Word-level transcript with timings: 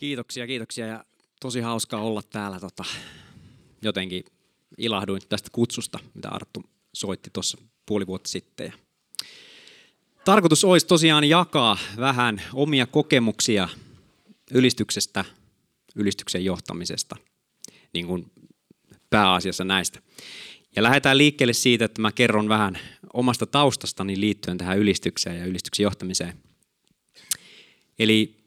Kiitoksia, 0.00 0.46
kiitoksia 0.46 0.86
ja 0.86 1.04
tosi 1.40 1.60
hauska 1.60 1.96
olla 1.96 2.22
täällä. 2.22 2.60
Tota, 2.60 2.84
jotenkin 3.82 4.24
ilahduin 4.78 5.22
tästä 5.28 5.48
kutsusta, 5.52 5.98
mitä 6.14 6.28
Arttu 6.28 6.64
soitti 6.92 7.30
tuossa 7.32 7.58
puoli 7.86 8.06
vuotta 8.06 8.28
sitten. 8.28 8.66
Ja 8.66 8.72
tarkoitus 10.24 10.64
olisi 10.64 10.86
tosiaan 10.86 11.24
jakaa 11.24 11.78
vähän 11.96 12.42
omia 12.54 12.86
kokemuksia 12.86 13.68
ylistyksestä, 14.50 15.24
ylistyksen 15.96 16.44
johtamisesta, 16.44 17.16
niin 17.92 18.06
kuin 18.06 18.30
pääasiassa 19.10 19.64
näistä. 19.64 20.02
Ja 20.76 20.82
lähdetään 20.82 21.18
liikkeelle 21.18 21.52
siitä, 21.52 21.84
että 21.84 22.02
mä 22.02 22.12
kerron 22.12 22.48
vähän 22.48 22.78
omasta 23.12 23.46
taustastani 23.46 24.20
liittyen 24.20 24.58
tähän 24.58 24.78
ylistykseen 24.78 25.38
ja 25.38 25.44
ylistyksen 25.44 25.84
johtamiseen. 25.84 26.38
Eli 27.98 28.39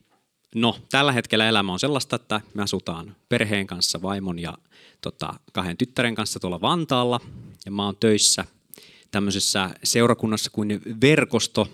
no, 0.56 0.80
tällä 0.92 1.12
hetkellä 1.12 1.50
elämä 1.50 1.74
on 1.74 1.80
sellaista, 1.80 2.16
että 2.16 2.42
me 2.54 2.64
asutaan 2.64 3.16
perheen 3.30 3.68
kanssa, 3.68 4.02
vaimon 4.02 4.40
ja 4.40 4.58
tota, 5.02 5.34
kahden 5.54 5.78
tyttären 5.78 6.16
kanssa 6.16 6.40
tuolla 6.40 6.62
Vantaalla. 6.62 7.20
Ja 7.66 7.72
mä 7.72 7.86
oon 7.86 7.98
töissä 8.00 8.46
tämmöisessä 9.12 9.70
seurakunnassa 9.84 10.50
kuin 10.50 10.82
verkosto, 11.02 11.68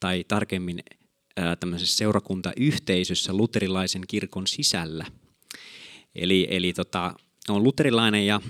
tai 0.00 0.24
tarkemmin 0.28 0.82
ää, 1.36 1.56
tämmöisessä 1.56 1.96
seurakuntayhteisössä 1.96 3.32
luterilaisen 3.32 4.02
kirkon 4.08 4.46
sisällä. 4.46 5.06
Eli, 6.14 6.46
eli 6.50 6.72
tota, 6.72 7.14
on 7.48 7.62
luterilainen 7.62 8.26
ja 8.26 8.40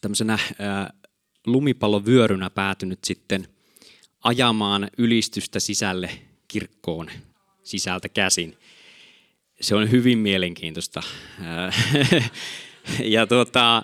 tämmöisenä 0.00 0.38
ää, 0.58 0.92
lumipallovyörynä 1.46 2.50
päätynyt 2.50 3.04
sitten 3.04 3.48
ajamaan 4.24 4.90
ylistystä 4.98 5.60
sisälle 5.60 6.10
kirkkoon 6.48 7.10
sisältä 7.62 8.08
käsin. 8.08 8.56
Se 9.60 9.74
on 9.74 9.90
hyvin 9.90 10.18
mielenkiintoista. 10.18 11.02
ja 13.04 13.26
tuota, 13.26 13.82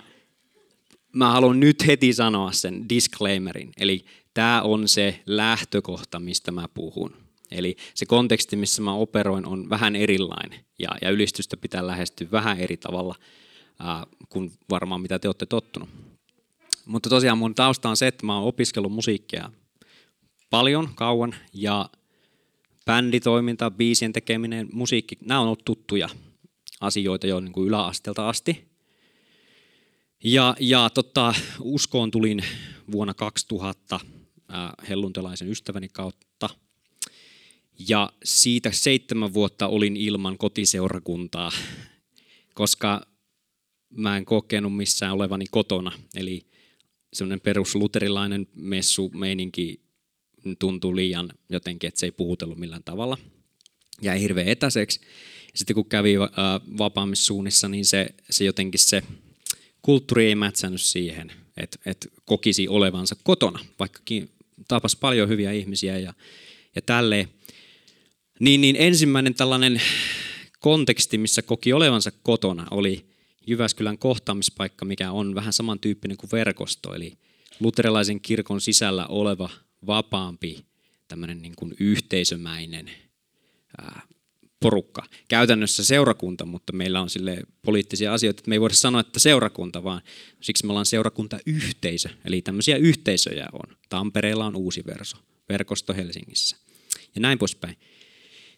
mä 1.12 1.32
haluan 1.32 1.60
nyt 1.60 1.86
heti 1.86 2.12
sanoa 2.12 2.52
sen 2.52 2.88
disclaimerin. 2.88 3.72
Eli 3.76 4.04
tämä 4.34 4.62
on 4.62 4.88
se 4.88 5.22
lähtökohta, 5.26 6.20
mistä 6.20 6.52
mä 6.52 6.68
puhun. 6.74 7.14
Eli 7.50 7.76
se 7.94 8.06
konteksti, 8.06 8.56
missä 8.56 8.82
mä 8.82 8.94
operoin, 8.94 9.46
on 9.46 9.70
vähän 9.70 9.96
erilainen. 9.96 10.60
Ja, 10.78 10.88
ja 11.02 11.10
ylistystä 11.10 11.56
pitää 11.56 11.86
lähestyä 11.86 12.28
vähän 12.32 12.60
eri 12.60 12.76
tavalla 12.76 13.14
ää, 13.78 14.06
kuin 14.28 14.52
varmaan 14.70 15.00
mitä 15.00 15.18
te 15.18 15.28
olette 15.28 15.46
tottunut. 15.46 15.88
Mutta 16.86 17.10
tosiaan 17.10 17.38
mun 17.38 17.54
tausta 17.54 17.88
on 17.88 17.96
se, 17.96 18.06
että 18.06 18.26
mä 18.26 18.36
oon 18.36 18.46
opiskellut 18.46 18.92
musiikkia 18.92 19.50
paljon, 20.50 20.88
kauan, 20.94 21.34
ja 21.52 21.90
bänditoiminta, 22.88 23.70
biisien 23.70 24.12
tekeminen, 24.12 24.68
musiikki, 24.72 25.16
nämä 25.24 25.40
on 25.40 25.46
ollut 25.46 25.64
tuttuja 25.64 26.08
asioita 26.80 27.26
jo 27.26 27.40
niin 27.40 27.52
kuin 27.52 27.68
yläasteelta 27.68 28.28
asti. 28.28 28.68
Ja, 30.24 30.56
ja 30.60 30.90
tota, 30.90 31.34
uskoon 31.60 32.10
tulin 32.10 32.44
vuonna 32.92 33.14
2000 33.14 33.94
äh, 33.94 34.88
helluntelaisen 34.88 35.48
ystäväni 35.48 35.88
kautta. 35.88 36.48
Ja 37.88 38.12
siitä 38.24 38.70
seitsemän 38.72 39.34
vuotta 39.34 39.66
olin 39.66 39.96
ilman 39.96 40.38
kotiseurakuntaa, 40.38 41.52
koska 42.54 43.06
mä 43.90 44.16
en 44.16 44.24
kokenut 44.24 44.76
missään 44.76 45.14
olevani 45.14 45.44
kotona. 45.50 45.92
Eli 46.14 46.46
semmoinen 47.12 47.40
perusluterilainen 47.40 48.46
messu 48.54 49.10
meininki 49.14 49.87
tuntui 50.58 50.96
liian 50.96 51.28
jotenkin, 51.48 51.88
että 51.88 52.00
se 52.00 52.06
ei 52.06 52.10
puhutellut 52.10 52.58
millään 52.58 52.84
tavalla. 52.84 53.18
Jäi 54.02 54.20
hirveän 54.20 54.48
etäiseksi. 54.48 55.00
Sitten 55.54 55.74
kun 55.74 55.88
kävi 55.88 56.16
äh, 56.16 56.28
vapaamissuunnissa, 56.78 57.68
niin 57.68 57.84
se, 57.84 58.08
se 58.30 58.44
jotenkin 58.44 58.80
se 58.80 59.02
kulttuuri 59.82 60.26
ei 60.26 60.34
mätsännyt 60.34 60.80
siihen, 60.80 61.32
että, 61.56 61.78
että 61.86 62.08
kokisi 62.24 62.68
olevansa 62.68 63.16
kotona, 63.22 63.58
vaikkakin 63.78 64.30
tapas 64.68 64.96
paljon 64.96 65.28
hyviä 65.28 65.52
ihmisiä 65.52 65.98
ja, 65.98 66.14
ja 66.74 66.82
tälleen. 66.82 67.28
Niin, 68.40 68.60
niin 68.60 68.76
ensimmäinen 68.78 69.34
tällainen 69.34 69.82
konteksti, 70.58 71.18
missä 71.18 71.42
koki 71.42 71.72
olevansa 71.72 72.10
kotona, 72.22 72.66
oli 72.70 73.04
Jyväskylän 73.46 73.98
kohtaamispaikka, 73.98 74.84
mikä 74.84 75.12
on 75.12 75.34
vähän 75.34 75.52
samantyyppinen 75.52 76.16
kuin 76.16 76.30
verkosto, 76.32 76.94
eli 76.94 77.18
luterilaisen 77.60 78.20
kirkon 78.20 78.60
sisällä 78.60 79.06
oleva 79.06 79.50
vapaampi, 79.86 80.64
tämmöinen 81.08 81.42
niin 81.42 81.56
kuin 81.56 81.74
yhteisömäinen 81.80 82.90
ää, 83.78 84.02
porukka. 84.60 85.04
Käytännössä 85.28 85.84
seurakunta, 85.84 86.46
mutta 86.46 86.72
meillä 86.72 87.00
on 87.00 87.10
sille 87.10 87.42
poliittisia 87.62 88.12
asioita, 88.12 88.40
että 88.40 88.48
me 88.48 88.54
ei 88.54 88.60
voida 88.60 88.74
sanoa, 88.74 89.00
että 89.00 89.18
seurakunta, 89.18 89.84
vaan 89.84 90.02
siksi 90.40 90.66
me 90.66 90.70
ollaan 90.70 90.86
seurakuntayhteisö. 90.86 92.08
Eli 92.24 92.42
tämmöisiä 92.42 92.76
yhteisöjä 92.76 93.48
on. 93.52 93.76
Tampereella 93.88 94.46
on 94.46 94.56
uusi 94.56 94.82
verso, 94.86 95.16
verkosto 95.48 95.94
Helsingissä 95.94 96.56
ja 97.14 97.20
näin 97.20 97.38
poispäin. 97.38 97.76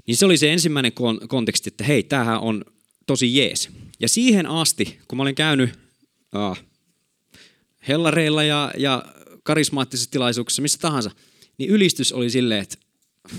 Niin 0.07 0.17
se 0.17 0.27
oli 0.27 0.39
se 0.39 0.53
ensimmäinen 0.53 0.93
konteksti, 1.29 1.69
että 1.69 1.85
hei, 1.85 2.03
tämähän 2.03 2.41
on 2.41 2.65
tosi 3.07 3.37
jees. 3.37 3.69
Ja 4.01 4.09
siihen 4.09 4.47
asti, 4.47 4.99
kun 5.09 5.17
mä 5.17 5.23
olin 5.23 5.35
käynyt 5.35 5.71
äh, 6.37 6.65
hellareilla 7.89 8.43
ja, 8.43 8.73
ja 8.79 9.05
karismaattisissa 9.43 10.11
tilaisuuksissa, 10.11 10.62
missä 10.62 10.78
tahansa, 10.78 11.11
niin 11.59 11.71
ylistys 11.71 12.12
oli 12.12 12.31
silleen, 12.31 12.62
että 12.62 12.77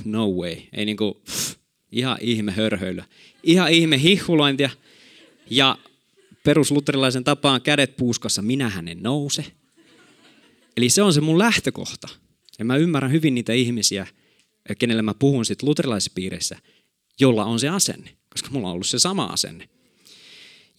no 0.05 0.27
way, 0.27 0.55
ei 0.73 0.85
niinku, 0.85 1.21
pff, 1.25 1.55
ihan 1.91 2.17
ihme 2.21 2.51
hörhöilyä. 2.51 3.05
Ihan 3.43 3.71
ihme 3.71 4.01
hihulointia 4.01 4.69
ja 5.49 5.77
perusluterilaisen 6.43 7.23
tapaan 7.23 7.61
kädet 7.61 7.97
puuskassa, 7.97 8.41
minähän 8.41 8.87
en 8.87 9.03
nouse. 9.03 9.45
Eli 10.77 10.89
se 10.89 11.01
on 11.01 11.13
se 11.13 11.21
mun 11.21 11.39
lähtökohta. 11.39 12.07
Ja 12.59 12.65
mä 12.65 12.75
ymmärrän 12.75 13.11
hyvin 13.11 13.35
niitä 13.35 13.53
ihmisiä, 13.53 14.07
kenelle 14.79 15.01
mä 15.01 15.13
puhun 15.13 15.45
sitten 15.45 15.69
luterilaisissa 15.69 16.11
piireissä, 16.15 16.57
jolla 17.19 17.45
on 17.45 17.59
se 17.59 17.69
asenne, 17.69 18.17
koska 18.29 18.49
mulla 18.51 18.67
on 18.67 18.73
ollut 18.73 18.87
se 18.87 18.99
sama 18.99 19.25
asenne. 19.25 19.69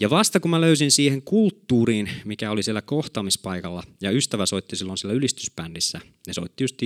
Ja 0.00 0.10
vasta 0.10 0.40
kun 0.40 0.50
mä 0.50 0.60
löysin 0.60 0.90
siihen 0.90 1.22
kulttuuriin, 1.22 2.10
mikä 2.24 2.50
oli 2.50 2.62
siellä 2.62 2.82
kohtaamispaikalla, 2.82 3.82
ja 4.00 4.10
ystävä 4.10 4.46
soitti 4.46 4.76
silloin 4.76 4.98
siellä 4.98 5.14
ylistysbändissä, 5.14 6.00
ne 6.26 6.32
soitti 6.32 6.64
just 6.64 6.76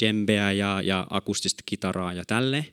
djembeä 0.00 0.52
ja, 0.52 0.82
ja 0.82 1.06
akustista 1.10 1.62
kitaraa 1.66 2.12
ja 2.12 2.24
tälleen, 2.24 2.66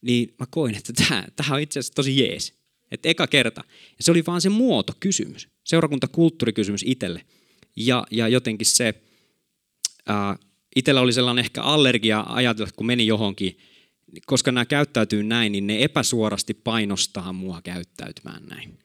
niin 0.00 0.34
mä 0.38 0.46
koin, 0.50 0.74
että 0.74 0.92
tämä 1.36 1.54
on 1.54 1.60
itse 1.60 1.78
asiassa 1.78 1.94
tosi 1.94 2.18
jees. 2.18 2.60
Että 2.90 3.08
eka 3.08 3.26
kerta. 3.26 3.64
Ja 3.98 4.04
se 4.04 4.10
oli 4.10 4.26
vaan 4.26 4.40
se 4.40 4.48
muotokysymys, 4.48 5.48
seurakuntakulttuurikysymys 5.64 6.82
itselle. 6.86 7.24
Ja, 7.76 8.06
ja 8.10 8.28
jotenkin 8.28 8.66
se, 8.66 8.94
ää, 10.06 10.36
itsellä 10.76 11.00
oli 11.00 11.12
sellainen 11.12 11.44
ehkä 11.44 11.62
allergia 11.62 12.24
ajatella, 12.28 12.70
kun 12.76 12.86
meni 12.86 13.06
johonkin, 13.06 13.58
koska 14.26 14.52
nämä 14.52 14.64
käyttäytyy 14.64 15.22
näin, 15.22 15.52
niin 15.52 15.66
ne 15.66 15.82
epäsuorasti 15.82 16.54
painostaa 16.54 17.32
mua 17.32 17.62
käyttäytymään 17.62 18.46
näin. 18.46 18.78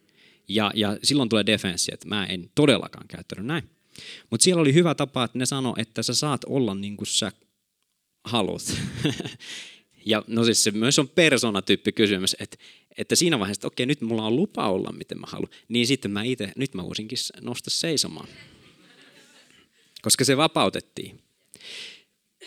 Ja, 0.47 0.72
ja 0.75 0.97
silloin 1.03 1.29
tulee 1.29 1.45
defenssi, 1.45 1.94
että 1.94 2.07
mä 2.07 2.25
en 2.25 2.51
todellakaan 2.56 3.07
käyttänyt 3.07 3.45
näin. 3.45 3.69
Mutta 4.29 4.44
siellä 4.44 4.61
oli 4.61 4.73
hyvä 4.73 4.95
tapa, 4.95 5.23
että 5.23 5.38
ne 5.38 5.45
sano, 5.45 5.73
että 5.78 6.03
sä 6.03 6.13
saat 6.13 6.41
olla 6.47 6.75
niin 6.75 6.97
kuin 6.97 7.07
sä 7.07 7.31
haluat. 8.23 8.73
ja 10.06 10.23
no 10.28 10.44
siis 10.44 10.63
se 10.63 10.72
myös 10.72 11.00
on 11.00 11.09
persoonatyyppi 11.09 11.91
kysymys, 11.91 12.35
että, 12.39 12.57
että 12.97 13.16
siinä 13.16 13.39
vaiheessa, 13.39 13.59
että 13.59 13.67
okei, 13.67 13.85
nyt 13.85 14.01
mulla 14.01 14.25
on 14.25 14.35
lupa 14.35 14.69
olla, 14.69 14.91
miten 14.91 15.19
mä 15.19 15.28
haluan. 15.29 15.50
Niin 15.67 15.88
sitten 15.88 16.11
mä 16.11 16.23
itse, 16.23 16.51
nyt 16.56 16.73
mä 16.73 16.83
voisinkin 16.83 17.17
nostaa 17.41 17.72
seisomaan. 17.72 18.27
Koska 20.01 20.25
se 20.25 20.38
vapautettiin. 20.38 21.19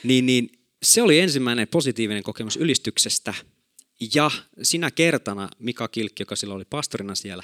Niin, 0.03 0.27
niin 0.27 0.51
se 0.83 1.03
oli 1.03 1.19
ensimmäinen 1.19 1.69
positiivinen 1.69 2.23
kokemus 2.23 2.57
ylistyksestä. 2.57 3.35
Ja 4.15 4.31
sinä 4.63 4.91
kertana 4.91 5.49
Mika 5.59 5.89
Kilkki, 5.89 6.23
joka 6.23 6.37
silloin 6.37 6.57
oli 6.57 6.65
pastorina 6.65 7.15
siellä, 7.15 7.43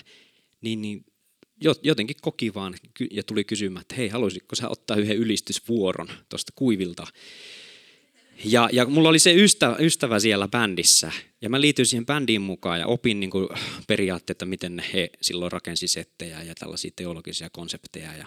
niin, 0.65 0.83
niin 0.83 1.05
jotenkin 1.83 2.17
koki 2.23 2.55
vaan 2.55 2.75
ja 3.11 3.23
tuli 3.23 3.45
kysymään, 3.45 3.81
että 3.81 3.95
hei, 3.95 4.09
haluaisitko 4.09 4.57
sä 4.57 4.69
ottaa 4.69 4.97
yhden 4.97 5.17
ylistysvuoron 5.17 6.09
tuosta 6.29 6.53
kuivilta. 6.57 7.07
Ja, 8.45 8.69
ja 8.73 8.87
mulla 8.87 9.09
oli 9.09 9.19
se 9.19 9.35
ystävä, 9.35 9.77
ystävä 9.81 10.21
siellä 10.21 10.49
bändissä, 10.49 11.13
ja 11.41 11.51
mä 11.51 11.61
liityin 11.61 11.87
siihen 11.87 12.07
bändiin 12.07 12.43
mukaan 12.43 12.81
ja 12.81 12.87
opin 12.87 13.21
niin 13.21 13.31
kuin 13.31 13.49
periaatteita, 13.87 14.47
miten 14.47 14.85
he 14.95 15.11
silloin 15.23 15.53
rakensi 15.53 15.89
settejä 15.89 16.43
ja 16.43 16.55
tällaisia 16.55 16.91
teologisia 16.97 17.51
konsepteja. 17.51 18.17
Ja, 18.17 18.27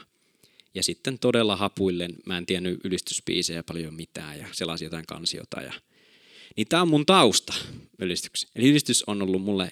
ja 0.73 0.83
sitten 0.83 1.19
todella 1.19 1.55
hapuillen, 1.55 2.13
mä 2.25 2.37
en 2.37 2.45
tiennyt 2.45 2.79
ylistyspiisejä 2.83 3.63
paljon 3.63 3.93
mitään 3.93 4.39
ja 4.39 4.47
sellaisia 4.51 4.85
jotain 4.85 5.05
kansiota. 5.05 5.61
Ja, 5.61 5.73
niin 6.55 6.67
tämä 6.67 6.81
on 6.81 6.87
mun 6.87 7.05
tausta 7.05 7.53
ylistyksessä. 7.99 8.47
Eli 8.55 8.69
ylistys 8.69 9.03
on 9.07 9.21
ollut 9.21 9.41
mulle 9.41 9.71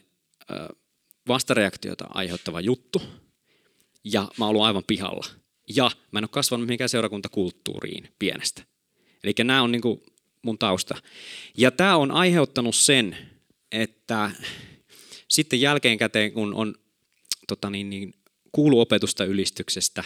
vastareaktiota 1.27 2.05
aiheuttava 2.09 2.61
juttu. 2.61 3.01
Ja 4.03 4.21
mä 4.37 4.45
oon 4.45 4.49
ollut 4.49 4.65
aivan 4.65 4.83
pihalla. 4.87 5.25
Ja 5.75 5.91
mä 6.11 6.19
en 6.19 6.23
ole 6.23 6.29
kasvanut 6.29 6.67
mihinkään 6.67 6.89
seurakuntakulttuuriin 6.89 8.09
pienestä. 8.19 8.63
Eli 9.23 9.33
nämä 9.43 9.61
on 9.61 9.71
niinku 9.71 10.03
mun 10.41 10.57
tausta. 10.57 10.95
Ja 11.57 11.71
tämä 11.71 11.97
on 11.97 12.11
aiheuttanut 12.11 12.75
sen, 12.75 13.17
että 13.71 14.31
sitten 15.27 15.61
jälkeenkäteen, 15.61 16.31
kun 16.31 16.53
on 16.53 16.75
tota 17.47 17.69
niin, 17.69 17.89
niin, 17.89 18.13
kuulu 18.51 18.79
opetusta 18.79 19.25
ylistyksestä, 19.25 20.03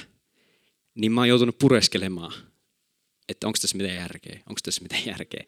niin 0.95 1.11
mä 1.11 1.21
oon 1.21 1.27
joutunut 1.27 1.57
pureskelemaan, 1.57 2.33
että 3.29 3.47
onko 3.47 3.57
tässä 3.61 3.77
mitään 3.77 3.95
järkeä, 3.95 4.39
onko 4.49 4.59
tässä 4.63 4.81
mitään 4.81 5.05
järkeä. 5.05 5.43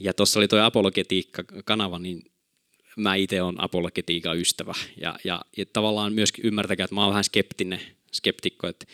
Ja 0.00 0.14
tuossa 0.14 0.40
oli 0.40 0.48
tuo 0.48 0.58
apologetiikka-kanava, 0.58 1.98
niin 1.98 2.22
mä 2.96 3.14
itse 3.14 3.42
olen 3.42 3.60
apologetiikan 3.60 4.38
ystävä. 4.38 4.74
Ja, 5.00 5.18
ja, 5.24 5.42
ja 5.56 5.66
tavallaan 5.72 6.12
myöskin 6.12 6.46
ymmärtäkää, 6.46 6.84
että 6.84 6.94
mä 6.94 7.02
oon 7.02 7.10
vähän 7.10 7.24
skeptinen, 7.24 7.80
skeptikko, 8.12 8.66
että 8.66 8.86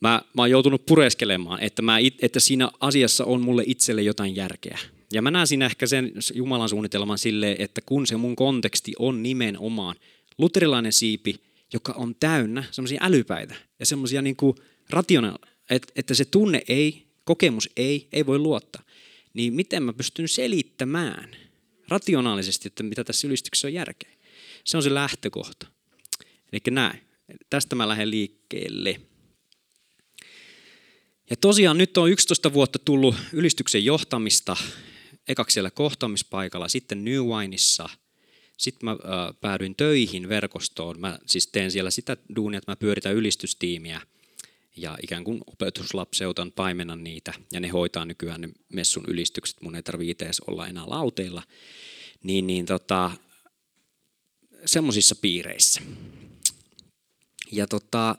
mä, 0.00 0.22
mä 0.34 0.42
oon 0.42 0.50
joutunut 0.50 0.86
pureskelemaan, 0.86 1.62
että, 1.62 1.82
mä, 1.82 1.98
että 2.22 2.40
siinä 2.40 2.70
asiassa 2.80 3.24
on 3.24 3.40
mulle 3.40 3.62
itselle 3.66 4.02
jotain 4.02 4.36
järkeä. 4.36 4.78
Ja 5.12 5.22
mä 5.22 5.30
näen 5.30 5.46
siinä 5.46 5.66
ehkä 5.66 5.86
sen 5.86 6.12
Jumalan 6.34 6.68
suunnitelman 6.68 7.18
silleen, 7.18 7.56
että 7.58 7.80
kun 7.80 8.06
se 8.06 8.16
mun 8.16 8.36
konteksti 8.36 8.92
on 8.98 9.22
nimenomaan 9.22 9.96
luterilainen 10.38 10.92
siipi, 10.92 11.34
joka 11.72 11.92
on 11.92 12.14
täynnä 12.20 12.64
semmoisia 12.70 13.00
älypäitä 13.02 13.54
ja 13.78 13.86
semmoisia 13.86 14.22
niin 14.22 14.36
rationaal, 14.90 15.38
että, 15.70 15.92
että 15.96 16.14
se 16.14 16.24
tunne 16.24 16.62
ei, 16.68 17.06
kokemus 17.24 17.70
ei, 17.76 18.08
ei 18.12 18.26
voi 18.26 18.38
luottaa. 18.38 18.82
Niin 19.34 19.54
miten 19.54 19.82
mä 19.82 19.92
pystyn 19.92 20.28
selittämään 20.28 21.30
rationaalisesti, 21.88 22.68
että 22.68 22.82
mitä 22.82 23.04
tässä 23.04 23.26
ylistyksessä 23.26 23.68
on 23.68 23.74
järkeä. 23.74 24.10
Se 24.64 24.76
on 24.76 24.82
se 24.82 24.94
lähtökohta. 24.94 25.66
Eli 26.52 26.60
näin. 26.70 27.00
Tästä 27.50 27.76
mä 27.76 27.88
lähden 27.88 28.10
liikkeelle. 28.10 29.00
Ja 31.30 31.36
tosiaan 31.36 31.78
nyt 31.78 31.98
on 31.98 32.10
11 32.10 32.52
vuotta 32.52 32.78
tullut 32.78 33.14
ylistyksen 33.32 33.84
johtamista, 33.84 34.56
ekaksi 35.28 35.54
siellä 35.54 35.70
kohtaamispaikalla, 35.70 36.68
sitten 36.68 37.04
New 37.04 37.20
Wineissa. 37.24 37.88
Sitten 38.56 38.84
mä 38.88 38.96
päädyin 39.40 39.74
töihin 39.76 40.28
verkostoon. 40.28 41.00
Mä 41.00 41.18
siis 41.26 41.46
teen 41.46 41.70
siellä 41.70 41.90
sitä 41.90 42.16
duunia, 42.36 42.58
että 42.58 42.72
mä 42.72 42.76
pyöritän 42.76 43.14
ylistystiimiä 43.14 44.00
ja 44.78 44.98
ikään 45.02 45.24
kuin 45.24 45.40
opetuslapseutan 45.46 46.52
paimenan 46.52 47.04
niitä. 47.04 47.32
Ja 47.52 47.60
ne 47.60 47.68
hoitaa 47.68 48.04
nykyään 48.04 48.40
ne 48.40 48.48
messun 48.72 49.04
ylistykset. 49.08 49.60
Mun 49.60 49.76
ei 49.76 49.82
tarvitse 49.82 50.24
edes 50.24 50.40
olla 50.40 50.66
enää 50.66 50.84
lauteilla. 50.86 51.42
Niin, 52.22 52.46
niin 52.46 52.66
tota, 52.66 53.10
semmoisissa 54.66 55.14
piireissä. 55.14 55.80
Ja 57.52 57.66
tota, 57.66 58.16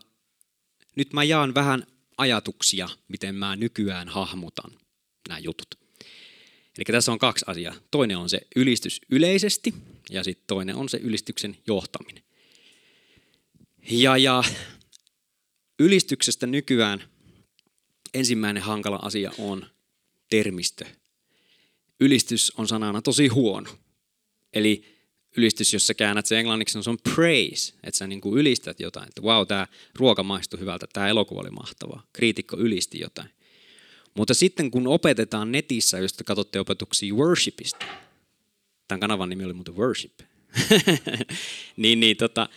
nyt 0.95 1.13
mä 1.13 1.23
jaan 1.23 1.53
vähän 1.53 1.87
ajatuksia, 2.17 2.89
miten 3.07 3.35
mä 3.35 3.55
nykyään 3.55 4.07
hahmotan 4.07 4.71
nämä 5.29 5.39
jutut. 5.39 5.75
Eli 6.77 6.85
tässä 6.91 7.11
on 7.11 7.19
kaksi 7.19 7.45
asiaa. 7.47 7.75
Toinen 7.91 8.17
on 8.17 8.29
se 8.29 8.41
ylistys 8.55 9.01
yleisesti 9.09 9.73
ja 10.09 10.23
sitten 10.23 10.47
toinen 10.47 10.75
on 10.75 10.89
se 10.89 10.97
ylistyksen 10.97 11.57
johtaminen. 11.67 12.23
Ja, 13.89 14.17
ja 14.17 14.43
ylistyksestä 15.79 16.47
nykyään 16.47 17.03
ensimmäinen 18.13 18.63
hankala 18.63 18.99
asia 19.01 19.31
on 19.37 19.65
termistö. 20.29 20.85
Ylistys 21.99 22.51
on 22.57 22.67
sanana 22.67 23.01
tosi 23.01 23.27
huono. 23.27 23.69
Eli 24.53 24.85
ylistys, 25.37 25.73
jos 25.73 25.87
sä 25.87 25.93
käännät 25.93 26.25
se 26.25 26.39
englanniksi, 26.39 26.77
niin 26.77 26.83
se 26.83 26.89
on 26.89 26.97
praise, 27.13 27.73
että 27.83 27.97
sä 27.97 28.07
niin 28.07 28.21
kuin 28.21 28.39
ylistät 28.39 28.79
jotain, 28.79 29.07
että 29.07 29.21
wow, 29.21 29.47
tämä 29.47 29.67
ruoka 29.95 30.23
maistui 30.23 30.59
hyvältä, 30.59 30.87
tämä 30.93 31.07
elokuva 31.07 31.41
oli 31.41 31.49
mahtavaa, 31.49 32.03
kriitikko 32.13 32.57
ylisti 32.57 32.99
jotain. 32.99 33.29
Mutta 34.13 34.33
sitten 34.33 34.71
kun 34.71 34.87
opetetaan 34.87 35.51
netissä, 35.51 35.99
jos 35.99 36.13
te 36.13 36.23
katsotte 36.23 36.59
opetuksia 36.59 37.13
worshipista, 37.13 37.85
tämän 38.87 38.99
kanavan 38.99 39.29
nimi 39.29 39.45
oli 39.45 39.53
muuten 39.53 39.75
worship, 39.75 40.19
niin, 41.77 41.99
niin 41.99 42.17
tota, 42.17 42.49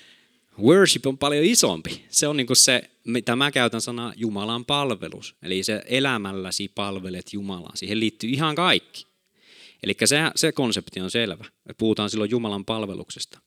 worship 0.58 1.06
on 1.06 1.18
paljon 1.18 1.44
isompi. 1.44 2.04
Se 2.08 2.28
on 2.28 2.36
niin 2.36 2.46
kuin 2.46 2.56
se, 2.56 2.90
mitä 3.04 3.36
mä 3.36 3.50
käytän 3.50 3.80
sanaa 3.80 4.12
Jumalan 4.16 4.64
palvelus. 4.64 5.36
Eli 5.42 5.62
se 5.62 5.82
elämälläsi 5.86 6.68
palvelet 6.68 7.32
Jumalaa. 7.32 7.72
Siihen 7.76 8.00
liittyy 8.00 8.30
ihan 8.30 8.54
kaikki. 8.54 9.06
Eli 9.82 9.96
se, 10.04 10.18
se 10.36 10.52
konsepti 10.52 11.00
on 11.00 11.10
selvä. 11.10 11.44
Me 11.68 11.74
puhutaan 11.74 12.10
silloin 12.10 12.30
Jumalan 12.30 12.64
palveluksesta. 12.64 13.40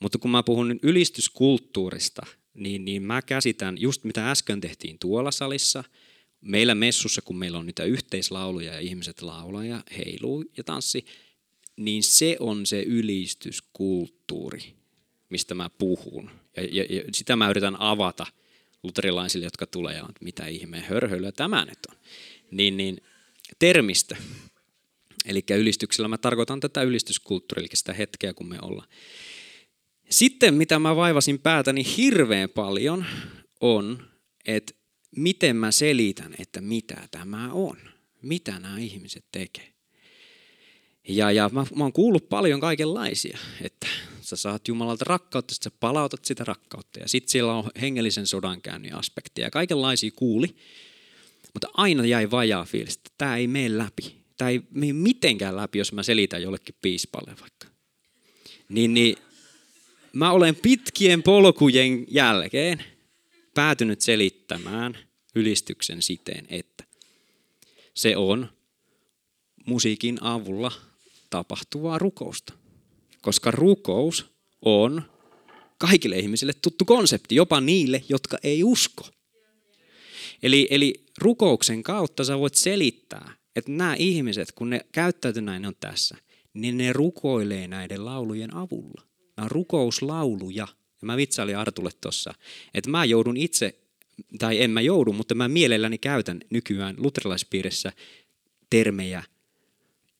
Mutta 0.00 0.18
kun 0.18 0.30
mä 0.30 0.42
puhun 0.42 0.80
ylistyskulttuurista, 0.82 2.26
niin, 2.54 2.84
niin 2.84 3.02
mä 3.02 3.22
käsitän 3.22 3.80
just 3.80 4.04
mitä 4.04 4.30
äsken 4.30 4.60
tehtiin 4.60 4.98
tuolla 4.98 5.30
salissa, 5.30 5.84
meillä 6.40 6.74
messussa, 6.74 7.22
kun 7.22 7.36
meillä 7.36 7.58
on 7.58 7.66
niitä 7.66 7.84
yhteislauluja 7.84 8.72
ja 8.72 8.80
ihmiset 8.80 9.22
laulaa 9.22 9.64
ja 9.64 9.82
heiluu 9.98 10.44
ja 10.56 10.64
tanssi, 10.64 11.06
niin 11.76 12.02
se 12.02 12.36
on 12.40 12.66
se 12.66 12.82
ylistyskulttuuri, 12.82 14.75
mistä 15.30 15.54
mä 15.54 15.70
puhun. 15.70 16.30
Ja, 16.56 16.62
ja, 16.62 16.84
ja 16.90 17.02
sitä 17.14 17.36
mä 17.36 17.50
yritän 17.50 17.80
avata 17.80 18.26
luterilaisille, 18.82 19.46
jotka 19.46 19.66
tulee 19.66 19.98
että 19.98 20.24
mitä 20.24 20.46
ihmeen 20.46 20.84
hörhöilyä 20.84 21.32
tämä 21.32 21.64
nyt 21.64 21.78
on. 21.90 21.96
Niin, 22.50 22.76
niin 22.76 23.00
termistö. 23.58 24.16
Eli 25.24 25.44
ylistyksellä 25.50 26.08
mä 26.08 26.18
tarkoitan 26.18 26.60
tätä 26.60 26.82
ylistyskulttuuria, 26.82 27.60
eli 27.60 27.68
sitä 27.74 27.92
hetkeä, 27.92 28.34
kun 28.34 28.48
me 28.48 28.58
ollaan. 28.62 28.88
Sitten 30.10 30.54
mitä 30.54 30.78
mä 30.78 30.96
vaivasin 30.96 31.38
päätäni 31.38 31.96
hirveän 31.96 32.50
paljon 32.50 33.06
on, 33.60 34.10
että 34.44 34.72
miten 35.16 35.56
mä 35.56 35.72
selitän, 35.72 36.34
että 36.38 36.60
mitä 36.60 37.08
tämä 37.10 37.52
on. 37.52 37.76
Mitä 38.22 38.60
nämä 38.60 38.78
ihmiset 38.78 39.24
tekee. 39.32 39.75
Ja, 41.08 41.32
ja 41.32 41.50
mä, 41.52 41.66
mä 41.76 41.84
oon 41.84 41.92
kuullut 41.92 42.28
paljon 42.28 42.60
kaikenlaisia, 42.60 43.38
että 43.62 43.86
sä 44.20 44.36
saat 44.36 44.68
Jumalalta 44.68 45.04
rakkautta, 45.04 45.54
sitten 45.54 45.72
sä 45.72 45.76
palautat 45.80 46.24
sitä 46.24 46.44
rakkautta. 46.44 47.00
Ja 47.00 47.08
sitten 47.08 47.30
siellä 47.30 47.54
on 47.54 47.70
hengellisen 47.80 48.26
sodankäynnin 48.26 48.94
aspekteja. 48.94 49.50
Kaikenlaisia 49.50 50.10
kuuli, 50.16 50.56
mutta 51.54 51.68
aina 51.74 52.06
jäi 52.06 52.30
vajaa 52.30 52.64
fiilis, 52.64 52.96
että 52.96 53.10
tämä 53.18 53.36
ei 53.36 53.46
mene 53.46 53.78
läpi 53.78 54.26
tämä 54.36 54.50
ei 54.50 54.62
mene 54.70 54.92
mitenkään 54.92 55.56
läpi, 55.56 55.78
jos 55.78 55.92
mä 55.92 56.02
selitän 56.02 56.42
jollekin 56.42 56.74
piispalle 56.82 57.34
vaikka. 57.40 57.66
Niin, 58.68 58.94
niin 58.94 59.16
mä 60.12 60.30
olen 60.30 60.56
pitkien 60.56 61.22
polkujen 61.22 62.06
jälkeen 62.08 62.84
päätynyt 63.54 64.00
selittämään 64.00 64.98
ylistyksen 65.34 66.02
siten, 66.02 66.46
että 66.48 66.84
se 67.94 68.16
on 68.16 68.48
musiikin 69.66 70.18
avulla 70.20 70.72
tapahtuvaa 71.30 71.98
rukousta. 71.98 72.52
Koska 73.22 73.50
rukous 73.50 74.26
on 74.62 75.02
kaikille 75.78 76.18
ihmisille 76.18 76.52
tuttu 76.62 76.84
konsepti, 76.84 77.34
jopa 77.34 77.60
niille, 77.60 78.02
jotka 78.08 78.38
ei 78.42 78.64
usko. 78.64 79.08
Eli, 80.42 80.68
eli 80.70 80.94
rukouksen 81.18 81.82
kautta 81.82 82.24
sä 82.24 82.38
voit 82.38 82.54
selittää, 82.54 83.32
että 83.56 83.70
nämä 83.72 83.94
ihmiset, 83.94 84.52
kun 84.52 84.70
ne 84.70 84.80
käyttäytyy 84.92 85.42
näin, 85.42 85.62
ne 85.62 85.68
on 85.68 85.76
tässä, 85.80 86.16
niin 86.54 86.78
ne 86.78 86.92
rukoilee 86.92 87.68
näiden 87.68 88.04
laulujen 88.04 88.54
avulla. 88.54 89.02
Nämä 89.36 89.44
on 89.44 89.50
rukouslauluja. 89.50 90.68
Ja 91.02 91.06
mä 91.06 91.16
vitsailin 91.16 91.58
Artulle 91.58 91.90
tuossa, 92.00 92.34
että 92.74 92.90
mä 92.90 93.04
joudun 93.04 93.36
itse, 93.36 93.78
tai 94.38 94.62
en 94.62 94.70
mä 94.70 94.80
joudu, 94.80 95.12
mutta 95.12 95.34
mä 95.34 95.48
mielelläni 95.48 95.98
käytän 95.98 96.40
nykyään 96.50 96.94
luterilaispiirissä 96.98 97.92
termejä 98.70 99.22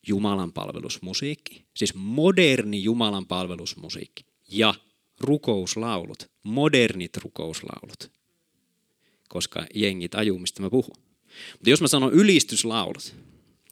Jumalan 0.07 0.53
palvelusmusiikki, 0.53 1.65
siis 1.75 1.95
moderni 1.95 2.83
Jumalan 2.83 3.27
palvelusmusiikki 3.27 4.25
ja 4.49 4.75
rukouslaulut, 5.21 6.31
modernit 6.43 7.17
rukouslaulut, 7.17 8.11
koska 9.29 9.67
jengit 9.75 10.15
ajuu, 10.15 10.39
mistä 10.39 10.63
mä 10.63 10.71
puhun. 10.71 10.97
Mutta 11.53 11.71
jos 11.71 11.81
mä 11.81 11.89
sanon 11.89 12.13
ylistyslaulut, 12.13 13.15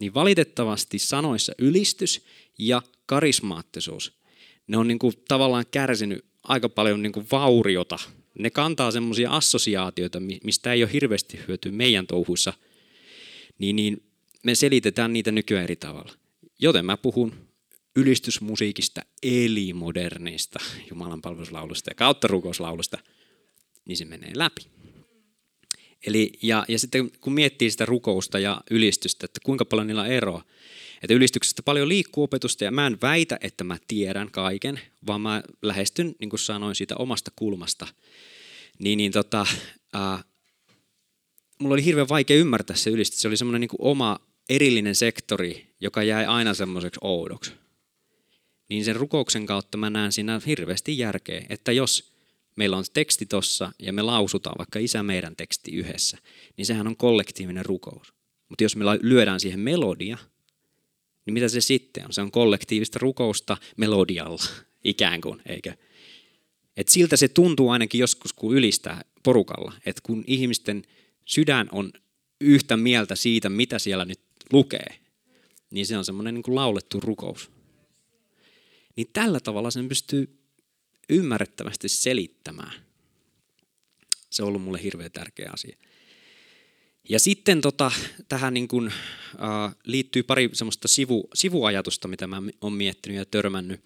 niin 0.01 0.15
valitettavasti 0.15 0.99
sanoissa 0.99 1.53
ylistys 1.59 2.25
ja 2.59 2.83
karismaattisuus, 3.07 4.13
ne 4.67 4.77
on 4.77 4.89
niin 4.89 4.99
kuin 4.99 5.15
tavallaan 5.29 5.65
kärsinyt 5.71 6.25
aika 6.43 6.69
paljon 6.69 7.03
niin 7.03 7.13
kuin 7.13 7.27
vauriota. 7.33 7.99
Ne 8.39 8.51
kantaa 8.51 8.91
semmoisia 8.91 9.31
assosiaatioita, 9.31 10.21
mistä 10.21 10.73
ei 10.73 10.83
ole 10.83 10.93
hirveästi 10.93 11.41
hyötyä 11.49 11.73
meidän 11.73 12.07
touhuissa, 12.07 12.53
niin, 13.59 13.77
niin 13.77 14.03
me 14.43 14.55
selitetään 14.55 15.13
niitä 15.13 15.33
nykyään 15.33 15.65
eri 15.65 15.77
tavalla. 15.77 16.13
Joten 16.65 16.87
mä 16.87 16.97
puhun 16.97 17.35
ylistysmusiikista 17.97 19.01
eli 19.23 19.73
modernista 19.73 20.59
Jumalan 20.91 21.23
palveluslaulusta 21.23 21.91
ja 21.91 21.95
kautta 21.95 22.29
rukouslaulusta, 22.29 22.99
niin 23.85 23.97
se 23.97 24.05
menee 24.05 24.33
läpi. 24.35 24.67
Eli, 26.07 26.33
ja, 26.43 26.65
ja 26.69 26.79
sitten 26.79 27.11
kun 27.21 27.33
miettii 27.33 27.71
sitä 27.71 27.87
rukousta 27.87 28.39
ja 28.39 28.61
ylistystä, 28.71 29.25
että 29.25 29.41
kuinka 29.45 29.65
paljon 29.65 29.87
niillä 29.87 30.03
on 30.03 30.11
eroa, 30.11 30.45
että 31.03 31.15
ylistyksestä 31.15 31.63
paljon 31.63 31.89
liikkuu 31.89 32.25
opetusta 32.25 32.65
ja 32.65 32.71
mä 32.71 32.87
en 32.87 32.99
väitä, 33.03 33.39
että 33.41 33.65
mä 33.65 33.79
tiedän 33.89 34.31
kaiken, 34.31 34.81
vaan 35.07 35.21
mä 35.21 35.43
lähestyn, 35.63 36.15
niin 36.19 36.31
kuin 36.31 36.41
sanoin, 36.41 36.75
siitä 36.75 36.97
omasta 36.97 37.31
kulmasta. 37.37 37.87
Niin, 38.79 38.97
niin 38.97 39.13
tota, 39.13 39.47
ää, 39.93 40.25
mulla 41.59 41.75
oli 41.75 41.85
hirveän 41.85 42.09
vaikea 42.09 42.37
ymmärtää 42.37 42.77
se 42.77 42.91
ylistys. 42.91 43.21
Se 43.21 43.29
oli 43.29 43.37
semmoinen 43.37 43.61
niin 43.61 43.71
oma 43.79 44.34
erillinen 44.49 44.95
sektori, 44.95 45.67
joka 45.81 46.03
jäi 46.03 46.25
aina 46.25 46.55
semmoiseksi 46.55 47.01
oudoksi. 47.03 47.53
niin 48.69 48.85
sen 48.85 48.97
rukouksen 48.97 49.47
kautta 49.47 49.79
mä 49.79 49.91
näen 49.91 50.13
siinä 50.13 50.41
hirveästi 50.47 50.99
järkeä, 50.99 51.47
että 51.49 51.73
jos 51.73 52.15
meillä 52.57 52.77
on 52.77 52.85
teksti 52.95 53.27
tossa 53.27 53.73
ja 53.79 53.93
me 53.93 54.03
lausutaan 54.03 54.59
vaikka 54.59 54.79
isä 54.79 55.03
meidän 55.03 55.37
teksti 55.37 55.73
yhdessä, 55.73 56.19
niin 56.57 56.67
sehän 56.67 56.87
on 56.87 56.97
kollektiivinen 56.97 57.67
rukous. 57.67 58.13
Mutta 58.49 58.65
jos 58.65 58.77
me 58.77 58.85
lyödään 59.01 59.41
siihen 59.41 59.61
melodia, 59.61 60.19
niin 61.27 61.35
mitä 61.35 61.49
se 61.49 61.61
sitten 61.61 62.05
on? 62.07 62.13
Se 62.13 62.21
on 62.21 62.31
kollektiivista 62.31 62.99
rukousta 62.99 63.57
melodialla, 63.77 64.43
ikään 64.85 65.21
kuin, 65.21 65.43
eikö? 65.47 65.73
Et 66.77 66.89
siltä 66.89 67.17
se 67.17 67.29
tuntuu 67.29 67.71
ainakin 67.71 67.99
joskus, 67.99 68.33
kun 68.33 68.57
ylistää 68.57 69.05
porukalla, 69.23 69.73
että 69.87 70.03
kun 70.03 70.25
ihmisten 70.27 70.83
sydän 71.25 71.69
on 71.73 71.93
yhtä 72.41 72.77
mieltä 72.77 73.15
siitä, 73.15 73.49
mitä 73.49 73.79
siellä 73.79 74.05
nyt 74.05 74.21
lukee, 74.55 74.99
niin 75.71 75.87
se 75.87 75.99
on 75.99 76.05
semmoinen 76.05 76.35
niin 76.35 76.43
kuin 76.43 76.55
laulettu 76.55 77.01
rukous. 77.01 77.51
Niin 78.97 79.07
tällä 79.13 79.41
tavalla 79.41 79.71
sen 79.71 79.89
pystyy 79.89 80.39
ymmärrettävästi 81.09 81.89
selittämään. 81.89 82.73
Se 84.31 84.43
on 84.43 84.49
ollut 84.49 84.63
mulle 84.63 84.83
hirveän 84.83 85.13
tärkeä 85.13 85.51
asia. 85.53 85.77
Ja 87.09 87.21
sitten 87.21 87.61
tota, 87.61 87.91
tähän 88.29 88.55
niin 88.55 88.69
kuin, 88.69 88.87
äh, 88.87 89.77
liittyy 89.85 90.23
pari 90.23 90.51
semmoista 90.53 90.89
sivu, 90.89 91.29
sivuajatusta, 91.35 92.09
mitä 92.09 92.27
mä 92.27 92.43
oon 92.61 92.73
miettinyt 92.73 93.19
ja 93.19 93.25
törmännyt, 93.25 93.85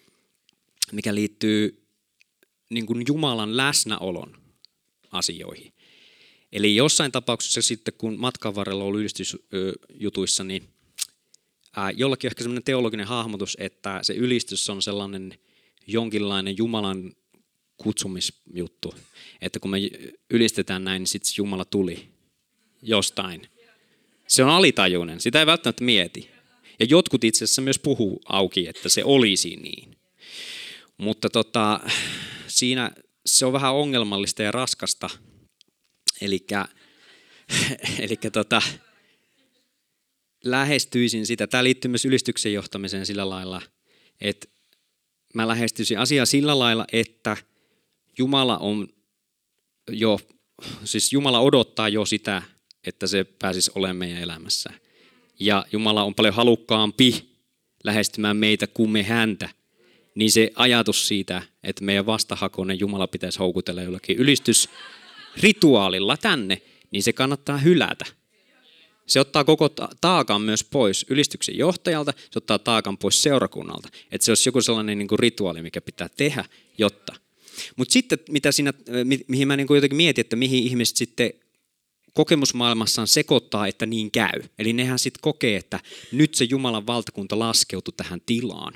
mikä 0.92 1.14
liittyy 1.14 1.86
niin 2.70 2.86
kuin 2.86 3.04
Jumalan 3.08 3.56
läsnäolon 3.56 4.36
asioihin. 5.10 5.72
Eli 6.52 6.76
jossain 6.76 7.12
tapauksessa 7.12 7.62
sitten, 7.62 7.94
kun 7.98 8.18
matkan 8.18 8.54
varrella 8.54 8.84
on 8.84 8.96
ylistysjutuissa, 8.96 10.44
niin 10.44 10.68
jollakin 11.96 12.28
ehkä 12.28 12.42
sellainen 12.42 12.64
teologinen 12.64 13.06
hahmotus, 13.06 13.56
että 13.60 13.98
se 14.02 14.14
ylistys 14.14 14.70
on 14.70 14.82
sellainen 14.82 15.38
jonkinlainen 15.86 16.58
Jumalan 16.58 17.12
kutsumisjuttu. 17.76 18.94
Että 19.40 19.60
kun 19.60 19.70
me 19.70 19.78
ylistetään 20.30 20.84
näin, 20.84 21.00
niin 21.00 21.06
sitten 21.06 21.32
Jumala 21.38 21.64
tuli 21.64 22.08
jostain. 22.82 23.48
Se 24.28 24.44
on 24.44 24.50
alitajuinen, 24.50 25.20
sitä 25.20 25.38
ei 25.40 25.46
välttämättä 25.46 25.84
mieti. 25.84 26.30
Ja 26.80 26.86
jotkut 26.88 27.24
itse 27.24 27.44
asiassa 27.44 27.62
myös 27.62 27.78
puhuu 27.78 28.20
auki, 28.28 28.68
että 28.68 28.88
se 28.88 29.04
olisi 29.04 29.56
niin. 29.56 29.96
Mutta 30.98 31.30
tota, 31.30 31.80
siinä 32.46 32.90
se 33.26 33.46
on 33.46 33.52
vähän 33.52 33.74
ongelmallista 33.74 34.42
ja 34.42 34.52
raskasta. 34.52 35.10
Eli 36.20 38.16
tota, 38.32 38.62
lähestyisin 40.44 41.26
sitä. 41.26 41.46
Tämä 41.46 41.64
liittyy 41.64 41.88
myös 41.88 42.04
ylistyksen 42.04 42.52
johtamiseen 42.52 43.06
sillä 43.06 43.30
lailla, 43.30 43.62
että 44.20 44.48
mä 45.34 45.48
lähestyisin 45.48 45.98
asiaa 45.98 46.26
sillä 46.26 46.58
lailla, 46.58 46.84
että 46.92 47.36
Jumala 48.18 48.58
on 48.58 48.88
jo, 49.90 50.20
siis 50.84 51.12
Jumala 51.12 51.40
odottaa 51.40 51.88
jo 51.88 52.04
sitä, 52.04 52.42
että 52.84 53.06
se 53.06 53.24
pääsisi 53.24 53.70
olemaan 53.74 53.96
meidän 53.96 54.22
elämässä. 54.22 54.70
Ja 55.40 55.66
Jumala 55.72 56.02
on 56.02 56.14
paljon 56.14 56.34
halukkaampi 56.34 57.28
lähestymään 57.84 58.36
meitä 58.36 58.66
kuin 58.66 58.90
me 58.90 59.02
häntä. 59.02 59.48
Niin 60.14 60.30
se 60.30 60.50
ajatus 60.54 61.08
siitä, 61.08 61.42
että 61.62 61.84
meidän 61.84 62.06
vastahakoinen 62.06 62.80
Jumala 62.80 63.06
pitäisi 63.06 63.38
houkutella 63.38 63.82
jollakin 63.82 64.18
ylistysrituaalilla 65.38 66.16
tänne, 66.16 66.62
niin 66.90 67.02
se 67.02 67.12
kannattaa 67.12 67.58
hylätä. 67.58 68.04
Se 69.06 69.20
ottaa 69.20 69.44
koko 69.44 69.68
taakan 70.00 70.42
myös 70.42 70.64
pois 70.64 71.06
ylistyksen 71.10 71.58
johtajalta, 71.58 72.12
se 72.30 72.38
ottaa 72.38 72.58
taakan 72.58 72.98
pois 72.98 73.22
seurakunnalta. 73.22 73.88
Että 74.12 74.24
se 74.24 74.30
olisi 74.30 74.48
joku 74.48 74.60
sellainen 74.60 74.98
niin 74.98 75.08
kuin 75.08 75.18
rituaali, 75.18 75.62
mikä 75.62 75.80
pitää 75.80 76.08
tehdä, 76.08 76.44
jotta. 76.78 77.14
Mutta 77.76 77.92
sitten, 77.92 78.18
mitä 78.30 78.52
siinä, 78.52 78.72
mihin 79.28 79.48
mä 79.48 79.56
niin 79.56 79.66
kuin 79.66 79.76
jotenkin 79.76 79.96
mietin, 79.96 80.20
että 80.20 80.36
mihin 80.36 80.64
ihmiset 80.64 80.96
sitten 80.96 81.32
kokemusmaailmassaan 82.14 83.08
sekoittaa, 83.08 83.66
että 83.66 83.86
niin 83.86 84.10
käy. 84.10 84.42
Eli 84.58 84.72
nehän 84.72 84.98
sitten 84.98 85.20
kokee, 85.22 85.56
että 85.56 85.80
nyt 86.12 86.34
se 86.34 86.44
Jumalan 86.44 86.86
valtakunta 86.86 87.38
laskeutui 87.38 87.94
tähän 87.96 88.20
tilaan. 88.26 88.74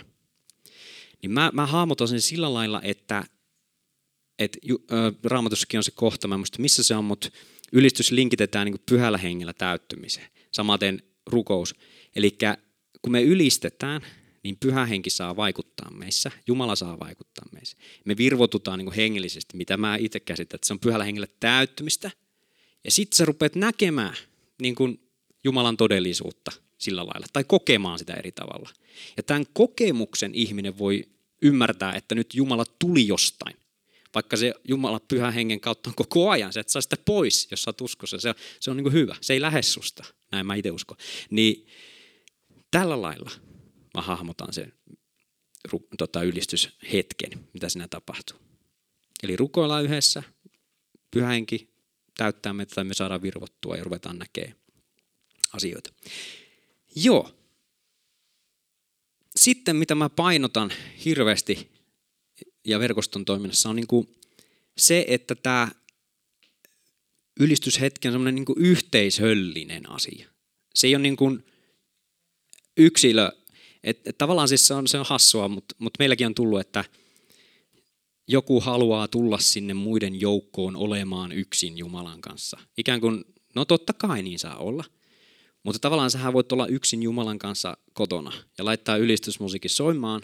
Niin 1.22 1.30
mä, 1.30 1.50
mä 1.54 1.66
hahmotan 1.66 2.08
sen 2.08 2.20
sillä 2.20 2.54
lailla, 2.54 2.80
että, 2.82 3.24
että 4.44 4.58
äh, 4.72 5.14
raamatussakin 5.24 5.78
on 5.78 5.84
se 5.84 5.90
kohta, 5.90 6.28
mä 6.28 6.36
muista 6.36 6.62
missä 6.62 6.82
se 6.82 6.94
on, 6.94 7.04
mutta 7.04 7.30
ylistys 7.72 8.10
linkitetään 8.10 8.64
niin 8.66 8.82
pyhällä 8.86 9.18
hengellä 9.18 9.52
täyttymiseen. 9.52 10.26
Samaten 10.52 11.02
rukous. 11.26 11.74
Eli 12.16 12.38
kun 13.02 13.12
me 13.12 13.22
ylistetään, 13.22 14.00
niin 14.42 14.56
pyhä 14.60 14.86
henki 14.86 15.10
saa 15.10 15.36
vaikuttaa 15.36 15.90
meissä, 15.90 16.30
Jumala 16.46 16.76
saa 16.76 16.98
vaikuttaa 16.98 17.44
meissä. 17.52 17.76
Me 18.04 18.16
virvotutaan 18.16 18.78
niin 18.78 18.92
hengellisesti, 18.92 19.56
mitä 19.56 19.76
mä 19.76 19.96
itse 19.96 20.20
käsitän, 20.20 20.54
että 20.56 20.66
se 20.66 20.72
on 20.72 20.80
pyhällä 20.80 21.04
hengellä 21.04 21.28
täyttymistä. 21.40 22.10
Ja 22.84 22.90
sitten 22.90 23.16
sä 23.16 23.24
rupeat 23.24 23.54
näkemään 23.54 24.16
niin 24.62 24.74
kuin 24.74 25.00
Jumalan 25.44 25.76
todellisuutta 25.76 26.52
sillä 26.78 27.06
lailla, 27.06 27.26
tai 27.32 27.44
kokemaan 27.44 27.98
sitä 27.98 28.14
eri 28.14 28.32
tavalla. 28.32 28.70
Ja 29.16 29.22
tämän 29.22 29.44
kokemuksen 29.52 30.34
ihminen 30.34 30.78
voi 30.78 31.04
ymmärtää, 31.42 31.92
että 31.92 32.14
nyt 32.14 32.34
Jumala 32.34 32.64
tuli 32.78 33.06
jostain 33.06 33.56
vaikka 34.14 34.36
se 34.36 34.54
Jumala 34.68 35.00
pyhän 35.00 35.32
hengen 35.32 35.60
kautta 35.60 35.90
on 35.90 35.94
koko 35.94 36.30
ajan, 36.30 36.52
se 36.52 36.60
et 36.60 36.68
saa 36.68 36.82
sitä 36.82 36.96
pois, 37.04 37.48
jos 37.50 37.62
sä 37.62 37.68
oot 37.68 37.80
uskossa. 37.80 38.20
Se, 38.20 38.34
se 38.60 38.70
on 38.70 38.76
niin 38.76 38.84
kuin 38.84 38.92
hyvä, 38.92 39.16
se 39.20 39.32
ei 39.32 39.40
lähde 39.40 39.62
susta, 39.62 40.04
näin 40.32 40.46
mä 40.46 40.54
itse 40.54 40.70
uskon. 40.70 40.96
Niin 41.30 41.66
tällä 42.70 43.02
lailla 43.02 43.30
mä 43.94 44.02
hahmotan 44.02 44.52
sen 44.52 44.72
tota, 45.98 46.22
ylistyshetken, 46.22 47.48
mitä 47.52 47.68
siinä 47.68 47.88
tapahtuu. 47.88 48.38
Eli 49.22 49.36
rukoillaan 49.36 49.84
yhdessä, 49.84 50.22
pyhä 51.10 51.28
henki 51.28 51.72
täyttää 52.16 52.52
meitä 52.52 52.74
tai 52.74 52.84
me 52.84 52.94
saadaan 52.94 53.22
virvottua 53.22 53.76
ja 53.76 53.84
ruvetaan 53.84 54.18
näkemään 54.18 54.56
asioita. 55.52 55.92
Joo. 56.96 57.38
Sitten 59.36 59.76
mitä 59.76 59.94
mä 59.94 60.08
painotan 60.08 60.72
hirveästi 61.04 61.70
ja 62.64 62.78
verkoston 62.78 63.24
toiminnassa 63.24 63.70
on 63.70 63.76
niin 63.76 63.86
kuin 63.86 64.08
se, 64.76 65.04
että 65.08 65.34
tämä 65.34 65.68
ylistyshetki 67.40 68.08
on 68.08 68.14
semmoinen 68.14 68.34
niin 68.34 68.46
yhteishöllinen 68.56 69.90
asia. 69.90 70.28
Se 70.74 70.86
ei 70.86 70.94
ole 70.94 71.02
niin 71.02 71.16
kuin 71.16 71.44
yksilö, 72.76 73.30
että 73.84 74.10
et 74.10 74.18
tavallaan 74.18 74.48
siis 74.48 74.66
se 74.66 74.74
on, 74.74 74.88
se 74.88 74.98
on 74.98 75.06
hassua, 75.08 75.48
mutta, 75.48 75.74
mutta 75.78 75.96
meilläkin 75.98 76.26
on 76.26 76.34
tullut, 76.34 76.60
että 76.60 76.84
joku 78.28 78.60
haluaa 78.60 79.08
tulla 79.08 79.38
sinne 79.38 79.74
muiden 79.74 80.20
joukkoon 80.20 80.76
olemaan 80.76 81.32
yksin 81.32 81.78
Jumalan 81.78 82.20
kanssa. 82.20 82.58
Ikään 82.78 83.00
kuin, 83.00 83.24
no 83.54 83.64
totta 83.64 83.92
kai 83.92 84.22
niin 84.22 84.38
saa 84.38 84.56
olla. 84.56 84.84
Mutta 85.62 85.78
tavallaan 85.78 86.10
sähän 86.10 86.32
voit 86.32 86.52
olla 86.52 86.66
yksin 86.66 87.02
Jumalan 87.02 87.38
kanssa 87.38 87.76
kotona 87.92 88.32
ja 88.58 88.64
laittaa 88.64 88.96
ylistysmusiikin 88.96 89.70
soimaan 89.70 90.22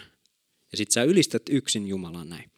ja 0.72 0.78
sit 0.78 0.90
sä 0.90 1.02
ylistät 1.02 1.42
yksin 1.50 1.88
Jumalan 1.88 2.28
näin. 2.28 2.50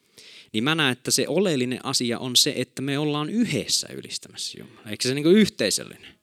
Niin 0.53 0.65
mä 0.65 0.75
näen, 0.75 0.93
että 0.93 1.11
se 1.11 1.29
oleellinen 1.29 1.85
asia 1.85 2.19
on 2.19 2.37
se, 2.37 2.53
että 2.57 2.83
me 2.83 2.99
ollaan 2.99 3.31
yhdessä 3.31 3.89
ylistämässä 3.93 4.59
Jumalaa. 4.59 4.91
Eikö 4.91 5.09
se 5.09 5.15
niin 5.15 5.23
kuin 5.23 5.37
yhteisöllinen? 5.37 6.21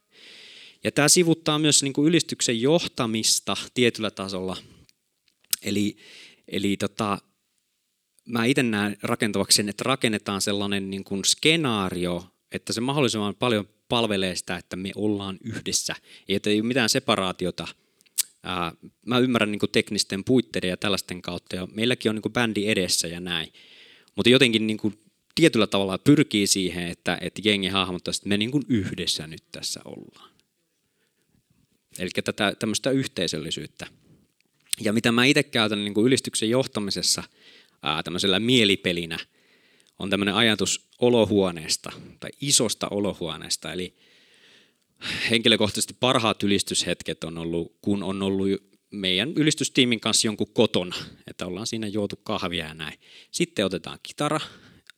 Ja 0.84 0.92
tämä 0.92 1.08
sivuttaa 1.08 1.60
myös 1.60 1.84
niin 1.84 1.94
kuin 1.94 2.08
ylistyksen 2.08 2.62
johtamista 2.62 3.58
tietyllä 3.74 4.12
tasolla. 4.12 4.58
Eli, 5.62 5.98
eli 6.48 6.78
tota, 6.78 7.18
mä 8.26 8.46
itse 8.46 8.64
näen 8.64 8.98
rakentavaksi 9.04 9.56
sen, 9.56 9.70
että 9.70 9.84
rakennetaan 9.84 10.42
sellainen 10.42 10.90
niin 10.90 11.04
kuin 11.04 11.26
skenaario, 11.26 12.26
että 12.52 12.74
se 12.74 12.82
mahdollisimman 12.82 13.36
paljon 13.36 13.70
palvelee 13.90 14.36
sitä, 14.36 14.58
että 14.58 14.76
me 14.76 14.92
ollaan 14.96 15.38
yhdessä. 15.44 15.96
Että 16.28 16.50
ei 16.50 16.60
ole 16.60 16.68
mitään 16.68 16.90
separaatiota– 16.90 17.68
ää, 18.48 18.72
mä 19.06 19.20
ymmärrän 19.20 19.52
niin 19.52 19.60
teknisten 19.72 20.24
puitteiden 20.24 20.70
ja 20.70 20.78
tällaisten 20.78 21.22
kautta, 21.22 21.56
ja 21.56 21.68
meilläkin 21.74 22.10
on 22.10 22.16
niin 22.16 22.34
bändi 22.34 22.68
edessä 22.68 23.08
ja 23.08 23.20
näin. 23.20 23.54
Mutta 24.16 24.30
jotenkin 24.30 24.68
niin 24.68 24.78
kuin 24.78 25.00
tietyllä 25.36 25.68
tavalla 25.68 25.98
pyrkii 25.98 26.48
siihen, 26.48 26.88
että, 26.88 27.18
että 27.22 27.42
jengi 27.44 27.68
hahmottaa, 27.68 28.12
että 28.12 28.30
me 28.30 28.38
niin 28.38 28.52
kuin 28.52 28.64
yhdessä 28.70 29.28
nyt 29.28 29.44
tässä 29.52 29.80
ollaan. 29.86 30.32
Eli 32.00 32.10
tätä 32.10 32.54
tämmöistä 32.60 32.90
yhteisöllisyyttä. 32.90 33.88
Ja 34.82 34.94
mitä 34.94 35.12
mä 35.12 35.26
itse 35.26 35.44
käytän 35.44 35.84
niin 35.84 35.94
kuin 35.94 36.08
ylistyksen 36.08 36.50
johtamisessa 36.50 37.24
ää, 37.84 38.04
tämmöisellä 38.04 38.40
mielipelinä, 38.40 39.20
on 40.00 40.10
tämmöinen 40.10 40.36
ajatus 40.36 40.90
olohuoneesta 41.00 41.92
tai 42.20 42.30
isosta 42.42 42.88
olohuoneesta. 42.88 43.74
Eli 43.74 43.96
henkilökohtaisesti 45.30 45.96
parhaat 46.00 46.44
ylistyshetket 46.44 47.24
on 47.24 47.38
ollut, 47.38 47.76
kun 47.82 48.04
on 48.04 48.22
ollut 48.22 48.48
meidän 48.92 49.34
ylistystiimin 49.36 50.00
kanssa 50.00 50.28
jonkun 50.28 50.54
kotona, 50.54 50.96
että 51.28 51.46
ollaan 51.46 51.68
siinä 51.68 51.88
juotu 51.88 52.16
kahvia 52.24 52.66
ja 52.66 52.74
näin. 52.74 53.00
Sitten 53.32 53.66
otetaan 53.66 54.00
kitara 54.04 54.40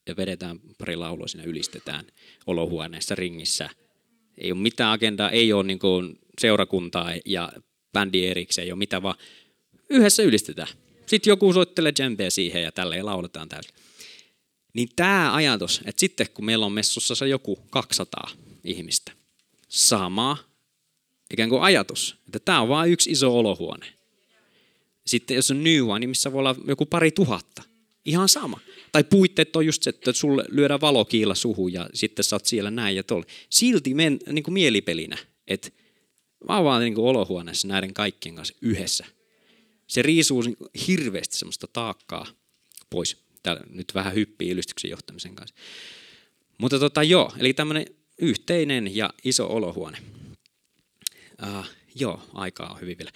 ja 0.07 0.17
vedetään 0.17 0.59
pari 0.77 0.95
laulua 0.95 1.27
siinä 1.27 1.43
ylistetään 1.43 2.05
olohuoneessa 2.47 3.15
ringissä. 3.15 3.69
Ei 4.37 4.51
ole 4.51 4.61
mitään 4.61 4.91
agendaa, 4.91 5.29
ei 5.29 5.53
ole 5.53 5.63
niin 5.63 5.79
seurakuntaa 6.41 7.13
ja 7.25 7.51
bändi 7.93 8.25
erikseen, 8.25 8.65
ei 8.65 8.71
ole 8.71 8.79
mitään, 8.79 9.03
vaan 9.03 9.15
yhdessä 9.89 10.23
ylistetään. 10.23 10.67
Sitten 11.05 11.31
joku 11.31 11.53
soittelee 11.53 11.93
djembeä 11.99 12.29
siihen 12.29 12.63
ja 12.63 12.71
tälleen 12.71 13.05
lauletaan 13.05 13.49
täysin. 13.49 13.73
Niin 14.73 14.89
tämä 14.95 15.33
ajatus, 15.33 15.81
että 15.85 15.99
sitten 15.99 16.27
kun 16.33 16.45
meillä 16.45 16.65
on 16.65 16.71
messussa 16.71 17.15
se 17.15 17.27
joku 17.27 17.59
200 17.69 18.29
ihmistä, 18.63 19.11
sama 19.69 20.37
ikään 21.33 21.49
kuin 21.49 21.61
ajatus, 21.61 22.15
että 22.25 22.39
tämä 22.39 22.61
on 22.61 22.69
vain 22.69 22.91
yksi 22.91 23.11
iso 23.11 23.39
olohuone. 23.39 23.93
Sitten 25.05 25.35
jos 25.35 25.51
on 25.51 25.63
New 25.63 25.89
One, 25.89 25.99
niin 25.99 26.09
missä 26.09 26.31
voi 26.31 26.39
olla 26.39 26.55
joku 26.67 26.85
pari 26.85 27.11
tuhatta. 27.11 27.63
Ihan 28.05 28.29
sama. 28.29 28.59
Tai 28.91 29.03
puitteet 29.03 29.55
on 29.55 29.65
just 29.65 29.83
se, 29.83 29.89
että 29.89 30.13
sulle 30.13 30.45
lyödään 30.47 30.81
valokiila 30.81 31.35
suhun 31.35 31.73
ja 31.73 31.89
sitten 31.93 32.23
sä 32.23 32.35
oot 32.35 32.45
siellä 32.45 32.71
näin 32.71 32.95
ja 32.95 33.03
tuolla. 33.03 33.25
Silti 33.49 33.93
men, 33.93 34.19
niin 34.31 34.43
kuin 34.43 34.53
mielipelinä, 34.53 35.17
että 35.47 35.69
mä 36.47 36.55
oon 36.55 36.65
vaan 36.65 36.81
niin 36.81 36.95
kuin 36.95 37.07
olohuoneessa 37.07 37.67
näiden 37.67 37.93
kaikkien 37.93 38.35
kanssa 38.35 38.55
yhdessä. 38.61 39.05
Se 39.87 40.01
riisuu 40.01 40.43
hirveästi 40.87 41.37
semmoista 41.37 41.67
taakkaa 41.67 42.25
pois. 42.89 43.17
Täällä 43.43 43.63
nyt 43.69 43.95
vähän 43.95 44.13
hyppii 44.13 44.49
ylistyksen 44.49 44.91
johtamisen 44.91 45.35
kanssa. 45.35 45.55
Mutta 46.57 46.79
tota 46.79 47.03
joo, 47.03 47.33
eli 47.39 47.53
tämmöinen 47.53 47.85
yhteinen 48.19 48.95
ja 48.95 49.13
iso 49.23 49.47
olohuone. 49.47 49.97
Uh, 51.43 51.65
joo, 51.95 52.21
aikaa 52.33 52.73
on 52.73 52.81
hyvin 52.81 52.97
vielä. 52.97 53.11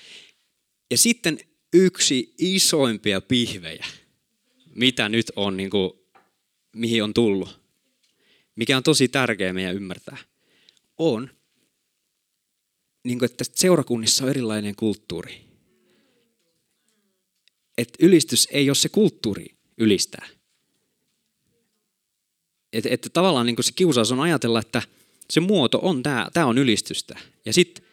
Ja 0.92 0.98
sitten 0.98 1.40
yksi 1.74 2.34
isoimpia 2.38 3.22
pihvejä, 3.22 3.86
mitä 4.76 5.10
nyt 5.10 5.32
on, 5.36 5.58
niin 5.58 5.70
kuin, 5.70 5.92
mihin 6.76 7.04
on 7.04 7.14
tullut, 7.14 7.62
mikä 8.56 8.78
on 8.78 8.84
tosi 8.84 9.08
tärkeää 9.08 9.54
meidän 9.54 9.76
ymmärtää, 9.76 10.18
on, 10.98 11.30
niin 13.04 13.20
kuin, 13.20 13.32
että 13.32 13.44
seurakunnissa 13.56 14.24
on 14.24 14.30
erilainen 14.30 14.76
kulttuuri. 14.76 15.42
Että 17.78 18.06
ylistys 18.06 18.48
ei 18.52 18.70
ole 18.70 18.76
se 18.76 18.90
kulttuuri 18.90 19.46
ylistää. 19.78 20.28
Että, 22.74 22.90
että 22.92 23.10
tavallaan 23.10 23.46
niin 23.46 23.64
se 23.64 23.72
kiusaus 23.72 24.12
on 24.12 24.20
ajatella, 24.20 24.60
että 24.60 24.82
se 25.30 25.40
muoto 25.40 25.80
on 25.82 26.04
tämä, 26.04 26.28
tämä 26.34 26.46
on 26.46 26.58
ylistystä. 26.58 27.20
Ja 27.46 27.54
sitten 27.54 27.86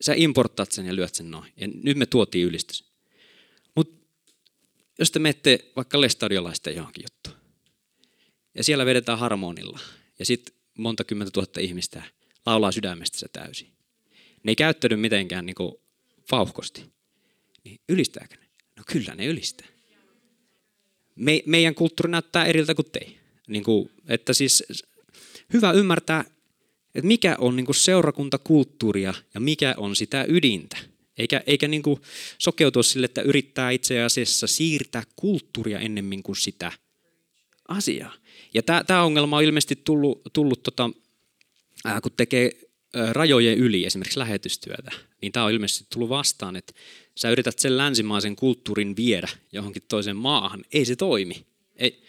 sä 0.00 0.14
importtaat 0.16 0.72
sen 0.72 0.86
ja 0.86 0.96
lyöt 0.96 1.14
sen 1.14 1.30
noin. 1.30 1.52
Ja 1.56 1.68
nyt 1.82 1.96
me 1.96 2.06
tuotiin 2.06 2.46
ylistys. 2.46 2.84
Mutta 3.74 3.96
jos 4.98 5.10
te 5.10 5.18
menette 5.18 5.64
vaikka 5.76 6.00
lestadiolaisten 6.00 6.76
johonkin 6.76 7.04
juttuun, 7.04 7.36
ja 8.54 8.64
siellä 8.64 8.86
vedetään 8.86 9.18
harmonilla, 9.18 9.78
ja 10.18 10.24
sitten 10.24 10.54
monta 10.78 11.04
kymmentä 11.04 11.30
tuhatta 11.30 11.60
ihmistä 11.60 12.02
laulaa 12.46 12.72
sydämestä 12.72 13.18
se 13.18 13.28
täysin. 13.28 13.68
Ne 14.42 14.50
ei 14.50 14.56
käyttäydy 14.56 14.96
mitenkään 14.96 15.46
niin 15.46 15.54
kuin 15.54 15.74
vauhkosti. 16.32 16.84
Niin 17.64 17.80
ylistääkö 17.88 18.36
ne? 18.36 18.46
No 18.76 18.82
kyllä 18.86 19.14
ne 19.14 19.26
ylistää. 19.26 19.66
Me, 21.14 21.42
meidän 21.46 21.74
kulttuuri 21.74 22.10
näyttää 22.10 22.46
eriltä 22.46 22.74
kuin 22.74 22.90
te. 22.90 23.17
Niin 23.48 23.64
kuin, 23.64 23.90
että 24.08 24.32
siis 24.32 24.64
hyvä 25.52 25.72
ymmärtää, 25.72 26.24
että 26.94 27.08
mikä 27.08 27.36
on 27.38 27.56
niin 27.56 27.66
kuin 27.66 27.76
seurakuntakulttuuria 27.76 29.14
ja 29.34 29.40
mikä 29.40 29.74
on 29.76 29.96
sitä 29.96 30.24
ydintä. 30.28 30.76
Eikä, 31.18 31.42
eikä 31.46 31.68
niin 31.68 31.82
kuin 31.82 32.00
sokeutua 32.38 32.82
sille, 32.82 33.04
että 33.04 33.22
yrittää 33.22 33.70
itse 33.70 34.02
asiassa 34.02 34.46
siirtää 34.46 35.02
kulttuuria 35.16 35.78
ennemmin 35.78 36.22
kuin 36.22 36.36
sitä 36.36 36.72
asiaa. 37.68 38.14
Ja 38.54 38.62
tämä 38.62 39.02
ongelma 39.02 39.36
on 39.36 39.44
ilmeisesti 39.44 39.76
tullut, 39.84 40.22
tullut 40.32 40.62
tota, 40.62 40.90
ää, 41.84 42.00
kun 42.00 42.12
tekee 42.16 42.52
rajojen 43.12 43.58
yli 43.58 43.84
esimerkiksi 43.84 44.18
lähetystyötä, 44.18 44.90
niin 45.22 45.32
tämä 45.32 45.46
on 45.46 45.52
ilmeisesti 45.52 45.86
tullut 45.92 46.08
vastaan, 46.08 46.56
että 46.56 46.72
sä 47.14 47.30
yrität 47.30 47.58
sen 47.58 47.76
länsimaisen 47.76 48.36
kulttuurin 48.36 48.96
viedä 48.96 49.28
johonkin 49.52 49.82
toiseen 49.88 50.16
maahan. 50.16 50.64
Ei 50.72 50.84
se 50.84 50.96
toimi. 50.96 51.46
Ei, 51.76 52.02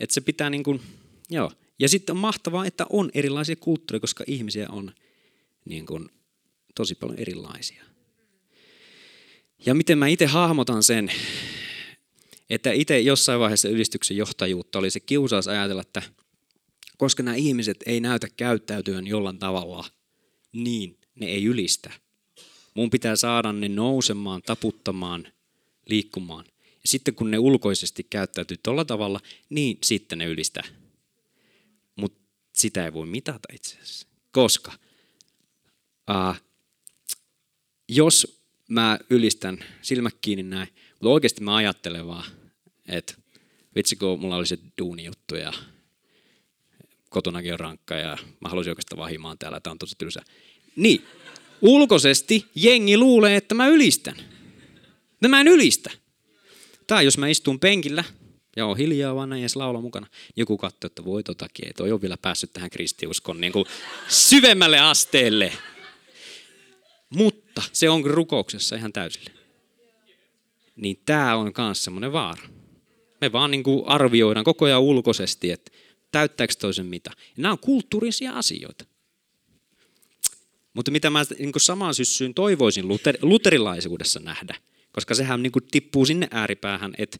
että 0.00 0.14
se 0.14 0.20
pitää 0.20 0.50
niin 0.50 0.62
kuin, 0.62 0.80
joo. 1.30 1.52
Ja 1.78 1.88
sitten 1.88 2.12
on 2.12 2.20
mahtavaa, 2.20 2.66
että 2.66 2.86
on 2.90 3.10
erilaisia 3.14 3.56
kulttuureja, 3.56 4.00
koska 4.00 4.24
ihmisiä 4.26 4.66
on 4.70 4.92
niin 5.64 5.86
kuin, 5.86 6.08
tosi 6.74 6.94
paljon 6.94 7.18
erilaisia. 7.18 7.84
Ja 9.66 9.74
miten 9.74 9.98
mä 9.98 10.06
itse 10.08 10.26
hahmotan 10.26 10.82
sen, 10.82 11.12
että 12.50 12.72
itse 12.72 13.00
jossain 13.00 13.40
vaiheessa 13.40 13.68
ylistyksen 13.68 14.16
johtajuutta 14.16 14.78
oli 14.78 14.90
se 14.90 15.00
kiusaus 15.00 15.48
ajatella, 15.48 15.82
että 15.82 16.02
koska 16.98 17.22
nämä 17.22 17.34
ihmiset 17.36 17.76
ei 17.86 18.00
näytä 18.00 18.28
käyttäytyön 18.36 19.06
jollain 19.06 19.38
tavalla, 19.38 19.84
niin 20.52 20.98
ne 21.14 21.26
ei 21.26 21.44
ylistä. 21.44 21.90
Mun 22.74 22.90
pitää 22.90 23.16
saada 23.16 23.52
ne 23.52 23.68
nousemaan, 23.68 24.42
taputtamaan, 24.42 25.28
liikkumaan. 25.86 26.44
Sitten 26.86 27.14
kun 27.14 27.30
ne 27.30 27.38
ulkoisesti 27.38 28.06
käyttäytyy 28.10 28.56
tuolla 28.62 28.84
tavalla, 28.84 29.20
niin 29.50 29.78
sitten 29.82 30.18
ne 30.18 30.24
ylistää. 30.24 30.64
Mutta 31.96 32.18
sitä 32.52 32.84
ei 32.84 32.92
voi 32.92 33.06
mitata 33.06 33.48
itse 33.52 33.76
asiassa. 33.76 34.06
Koska 34.32 34.72
uh, 36.10 36.36
jos 37.88 38.42
mä 38.68 38.98
ylistän 39.10 39.58
silmät 39.82 40.16
kiinni 40.20 40.42
näin, 40.42 40.68
mutta 40.90 41.08
oikeasti 41.08 41.40
mä 41.42 41.56
ajattelen 41.56 42.06
vaan, 42.06 42.24
että 42.88 43.14
vitsi 43.76 43.96
kun 43.96 44.20
mulla 44.20 44.36
oli 44.36 44.46
se 44.46 44.58
duunijuttu 44.78 45.36
ja 45.36 45.52
kotonakin 47.08 47.52
on 47.52 47.60
rankka 47.60 47.94
ja 47.94 48.18
mä 48.40 48.48
haluaisin 48.48 48.70
oikeastaan 48.70 48.98
vahimaan 48.98 49.38
täällä, 49.38 49.60
tämä 49.60 49.72
on 49.72 49.78
tosi 49.78 49.94
tylsä. 49.98 50.22
Niin, 50.76 51.04
ulkoisesti 51.62 52.46
jengi 52.54 52.96
luulee, 52.96 53.36
että 53.36 53.54
mä 53.54 53.66
ylistän. 53.66 54.16
Mä 55.28 55.40
en 55.40 55.48
ylistä. 55.48 55.90
Tai 56.86 57.04
jos 57.04 57.18
mä 57.18 57.28
istun 57.28 57.60
penkillä 57.60 58.04
ja 58.56 58.66
on 58.66 58.76
hiljaa 58.76 59.14
vaan 59.14 59.28
näin 59.28 59.42
edes 59.42 59.56
laula 59.56 59.80
mukana, 59.80 60.06
joku 60.36 60.56
katsoo, 60.56 60.86
että 60.86 61.04
voi 61.04 61.22
totakin, 61.22 61.66
ei 61.66 61.72
toi 61.72 61.92
ole 61.92 62.02
vielä 62.02 62.16
päässyt 62.16 62.52
tähän 62.52 62.70
kristiuskon 62.70 63.40
niin 63.40 63.52
kuin 63.52 63.64
syvemmälle 64.08 64.78
asteelle. 64.78 65.52
Mutta 67.10 67.62
se 67.72 67.90
on 67.90 68.04
rukouksessa 68.04 68.76
ihan 68.76 68.92
täysille. 68.92 69.30
Niin 70.76 71.02
tämä 71.06 71.36
on 71.36 71.52
myös 71.58 71.84
semmoinen 71.84 72.12
vaara. 72.12 72.48
Me 73.20 73.32
vaan 73.32 73.50
niin 73.50 73.62
kuin 73.62 73.88
arvioidaan 73.88 74.44
koko 74.44 74.64
ajan 74.64 74.80
ulkoisesti, 74.80 75.50
että 75.50 75.70
täyttääkö 76.12 76.54
toisen 76.58 76.86
mitä. 76.86 77.10
Ja 77.16 77.42
nämä 77.42 77.52
on 77.52 77.58
kulttuurisia 77.58 78.32
asioita. 78.32 78.84
Mutta 80.74 80.90
mitä 80.90 81.10
mä 81.10 81.24
niin 81.38 81.52
samaan 81.56 81.94
syssyyn 81.94 82.34
toivoisin 82.34 82.88
luter, 82.88 83.16
luterilaisuudessa 83.22 84.20
nähdä, 84.20 84.54
koska 84.96 85.14
sehän 85.14 85.42
niin 85.42 85.52
tippuu 85.70 86.06
sinne 86.06 86.28
ääripäähän, 86.30 86.94
että 86.98 87.18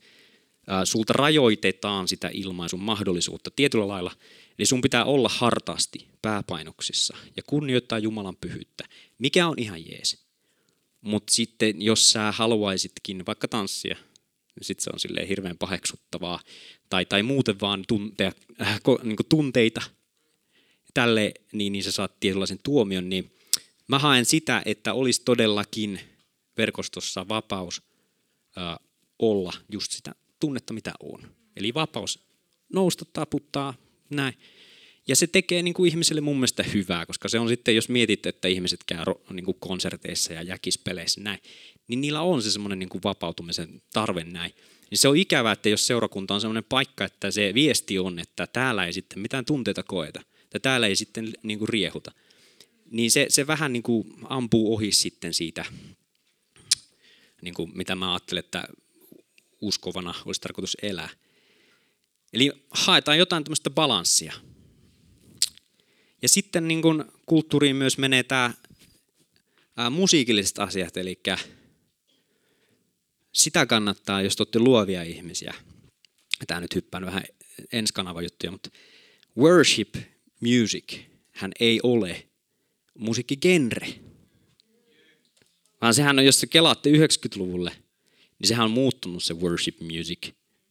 sulta 0.84 1.12
rajoitetaan 1.12 2.08
sitä 2.08 2.30
ilmaisun 2.32 2.80
mahdollisuutta 2.80 3.50
tietyllä 3.56 3.88
lailla. 3.88 4.12
Eli 4.58 4.66
sun 4.66 4.80
pitää 4.80 5.04
olla 5.04 5.28
hartaasti 5.28 6.06
pääpainoksissa 6.22 7.16
ja 7.36 7.42
kunnioittaa 7.46 7.98
Jumalan 7.98 8.36
pyhyyttä, 8.36 8.84
mikä 9.18 9.48
on 9.48 9.54
ihan 9.58 9.86
jees. 9.86 10.26
Mutta 11.00 11.32
sitten 11.32 11.82
jos 11.82 12.12
sä 12.12 12.32
haluaisitkin 12.32 13.26
vaikka 13.26 13.48
tanssia, 13.48 13.96
niin 14.56 14.64
sitten 14.64 14.84
se 14.84 14.90
on 14.92 15.00
silleen 15.00 15.28
hirveän 15.28 15.58
paheksuttavaa. 15.58 16.40
Tai, 16.90 17.04
tai 17.04 17.22
muuten 17.22 17.60
vaan 17.60 17.84
tuntea, 17.88 18.32
äh, 18.60 18.80
niin 19.02 19.16
tunteita 19.28 19.82
tälle, 20.94 21.34
niin, 21.52 21.72
niin 21.72 21.84
sä 21.84 21.92
saat 21.92 22.20
tietynlaisen 22.20 22.58
tuomion. 22.62 23.08
Niin 23.08 23.36
Mä 23.88 23.98
haen 23.98 24.24
sitä, 24.24 24.62
että 24.64 24.94
olisi 24.94 25.22
todellakin 25.24 26.00
verkostossa 26.56 27.28
vapaus 27.28 27.82
ää, 28.56 28.76
olla 29.18 29.52
just 29.72 29.92
sitä 29.92 30.14
tunnetta, 30.40 30.72
mitä 30.72 30.92
on. 31.00 31.20
Eli 31.56 31.74
vapaus 31.74 32.26
nousta, 32.72 33.04
taputtaa, 33.12 33.74
näin. 34.10 34.34
Ja 35.08 35.16
se 35.16 35.26
tekee 35.26 35.62
niin 35.62 35.74
kuin 35.74 35.88
ihmiselle 35.88 36.20
mun 36.20 36.36
mielestä 36.36 36.62
hyvää, 36.62 37.06
koska 37.06 37.28
se 37.28 37.38
on 37.38 37.48
sitten, 37.48 37.76
jos 37.76 37.88
mietit, 37.88 38.26
että 38.26 38.48
ihmiset 38.48 38.80
käy 38.86 39.04
niin 39.30 39.44
kuin 39.44 39.56
konserteissa 39.60 40.32
ja 40.32 40.42
jäkispeleissä 40.42 41.20
näin, 41.20 41.38
niin 41.88 42.00
niillä 42.00 42.20
on 42.20 42.42
se 42.42 42.50
semmoinen 42.50 42.78
niin 42.78 42.88
kuin 42.88 43.02
vapautumisen 43.04 43.82
tarve 43.92 44.24
näin. 44.24 44.52
Niin 44.90 44.98
se 44.98 45.08
on 45.08 45.16
ikävää, 45.16 45.52
että 45.52 45.68
jos 45.68 45.86
seurakunta 45.86 46.34
on 46.34 46.40
semmoinen 46.40 46.64
paikka, 46.64 47.04
että 47.04 47.30
se 47.30 47.54
viesti 47.54 47.98
on, 47.98 48.18
että 48.18 48.46
täällä 48.46 48.86
ei 48.86 48.92
sitten 48.92 49.18
mitään 49.18 49.44
tunteita 49.44 49.82
koeta, 49.82 50.20
että 50.42 50.58
täällä 50.58 50.86
ei 50.86 50.96
sitten 50.96 51.32
niin 51.42 51.58
kuin 51.58 51.68
riehuta 51.68 52.12
niin 52.90 53.10
se, 53.10 53.26
se 53.28 53.46
vähän 53.46 53.72
niin 53.72 53.82
kuin 53.82 54.06
ampuu 54.24 54.74
ohi 54.74 54.92
sitten 54.92 55.34
siitä, 55.34 55.64
niin 57.42 57.54
kuin 57.54 57.72
mitä 57.74 57.94
mä 57.94 58.12
ajattelen, 58.12 58.44
että 58.44 58.68
uskovana 59.60 60.14
olisi 60.24 60.40
tarkoitus 60.40 60.76
elää. 60.82 61.08
Eli 62.32 62.52
haetaan 62.70 63.18
jotain 63.18 63.44
tämmöistä 63.44 63.70
balanssia. 63.70 64.32
Ja 66.22 66.28
sitten 66.28 66.68
niin 66.68 66.82
kuin 66.82 67.04
kulttuuriin 67.26 67.76
myös 67.76 67.98
menee 67.98 68.22
tämä 68.22 68.54
ää, 69.76 69.90
musiikilliset 69.90 70.58
asiat, 70.58 70.96
eli 70.96 71.20
sitä 73.32 73.66
kannattaa, 73.66 74.22
jos 74.22 74.36
te 74.36 74.42
olette 74.42 74.58
luovia 74.58 75.02
ihmisiä. 75.02 75.54
Tämä 76.46 76.60
nyt 76.60 76.74
hyppään 76.74 77.06
vähän 77.06 77.24
ensi 77.72 77.94
kanava 77.94 78.22
juttuja, 78.22 78.50
mutta 78.52 78.70
worship 79.38 79.94
music 80.40 80.98
hän 81.30 81.52
ei 81.60 81.80
ole 81.82 82.26
musiikkigenre. 82.98 84.05
Vaan 85.86 85.94
sehän 85.94 86.18
on, 86.18 86.24
jos 86.24 86.40
se 86.40 86.46
kelaatte 86.46 86.90
90-luvulle, 86.90 87.72
niin 88.38 88.48
sehän 88.48 88.64
on 88.64 88.70
muuttunut 88.70 89.22
se 89.22 89.34
worship 89.34 89.80
music 89.80 90.28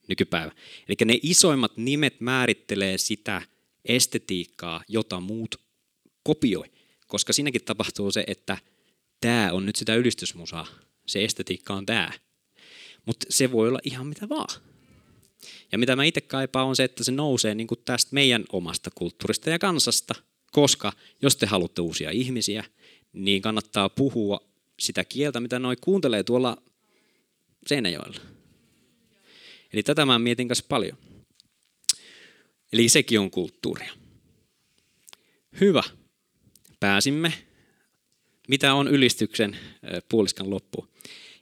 nykypäivä. 0.08 0.52
Eli 0.88 0.96
ne 1.06 1.20
isoimmat 1.24 1.78
nimet 1.78 2.22
määrittelee 2.22 2.98
sitä 2.98 3.42
estetiikkaa, 3.86 4.84
jota 4.88 5.20
muut 5.20 5.56
kopioi. 6.24 6.72
Koska 7.08 7.34
siinäkin 7.34 7.64
tapahtuu 7.66 8.12
se, 8.12 8.24
että 8.28 8.58
tämä 9.22 9.52
on 9.52 9.66
nyt 9.66 9.76
sitä 9.76 9.96
ylistysmusaa. 9.96 10.68
Se 11.08 11.24
estetiikka 11.24 11.74
on 11.74 11.86
tämä. 11.86 12.12
Mutta 13.06 13.26
se 13.30 13.52
voi 13.52 13.68
olla 13.68 13.80
ihan 13.84 14.08
mitä 14.08 14.30
vaan. 14.30 14.62
Ja 15.72 15.78
mitä 15.78 15.96
mä 15.96 16.04
itse 16.04 16.22
kaipaan 16.22 16.68
on 16.68 16.76
se, 16.76 16.84
että 16.84 17.04
se 17.04 17.12
nousee 17.12 17.56
niin 17.56 17.68
kuin 17.68 17.82
tästä 17.86 18.10
meidän 18.14 18.46
omasta 18.52 18.90
kulttuurista 18.96 19.50
ja 19.50 19.60
kansasta. 19.60 20.16
Koska 20.52 20.94
jos 21.22 21.36
te 21.36 21.46
haluatte 21.46 21.82
uusia 21.82 22.12
ihmisiä, 22.12 22.64
niin 23.14 23.42
kannattaa 23.42 23.90
puhua 23.90 24.55
sitä 24.80 25.06
kieltä, 25.06 25.40
mitä 25.40 25.60
noi 25.60 25.76
kuuntelee 25.82 26.24
tuolla 26.24 26.58
Seinäjoella. 27.68 28.22
Eli 29.74 29.84
tätä 29.84 30.06
mä 30.06 30.20
mietin 30.20 30.48
kanssa 30.48 30.66
paljon. 30.70 30.98
Eli 32.74 32.90
sekin 32.90 33.20
on 33.20 33.32
kulttuuria. 33.32 33.94
Hyvä. 35.60 35.84
Pääsimme. 36.80 37.34
Mitä 38.48 38.74
on 38.74 38.88
ylistyksen 38.88 39.58
puoliskan 40.10 40.50
loppu? 40.50 40.88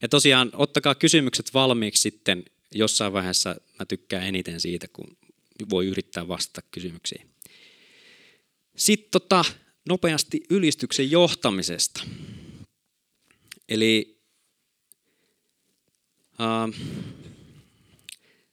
Ja 0.02 0.10
tosiaan 0.10 0.52
ottakaa 0.54 0.96
kysymykset 0.96 1.54
valmiiksi 1.54 2.02
sitten 2.02 2.44
jossain 2.72 3.14
vaiheessa. 3.14 3.56
Mä 3.80 3.86
tykkään 3.86 4.28
eniten 4.28 4.62
siitä, 4.62 4.88
kun 4.88 5.18
voi 5.70 5.88
yrittää 5.88 6.28
vastata 6.28 6.68
kysymyksiin. 6.72 7.30
Sitten 8.76 9.12
tota, 9.12 9.46
nopeasti 9.90 10.44
ylistyksen 10.50 11.12
johtamisesta. 11.12 12.04
Eli 13.74 14.22
äh, 16.42 16.82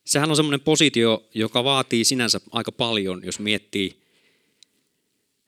sehän 0.06 0.30
on 0.30 0.36
semmoinen 0.36 0.60
positio, 0.60 1.28
joka 1.34 1.64
vaatii 1.64 2.04
sinänsä 2.04 2.40
aika 2.50 2.72
paljon, 2.72 3.20
jos 3.24 3.38
miettii, 3.38 4.02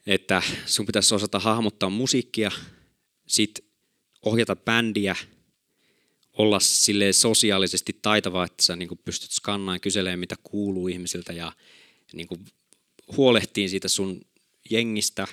että 0.06 0.42
sun 0.66 0.86
pitäisi 0.86 1.14
osata 1.14 1.38
hahmottaa 1.38 1.90
musiikkia, 1.90 2.50
sit 3.26 3.64
ohjata 4.22 4.56
bändiä, 4.56 5.16
olla 6.32 6.60
sille 6.60 7.12
sosiaalisesti 7.12 7.98
taitava, 8.02 8.44
että 8.44 8.62
sä 8.62 8.76
niin 8.76 8.98
pystyt 9.04 9.30
skannaamaan 9.30 9.76
ja 9.76 9.80
kyselemään, 9.80 10.18
mitä 10.18 10.36
kuuluu 10.42 10.88
ihmisiltä 10.88 11.32
ja 11.32 11.52
niin 12.12 12.28
huolehtiin 13.16 13.70
siitä 13.70 13.88
sun 13.88 14.20
jengistä. 14.70 15.26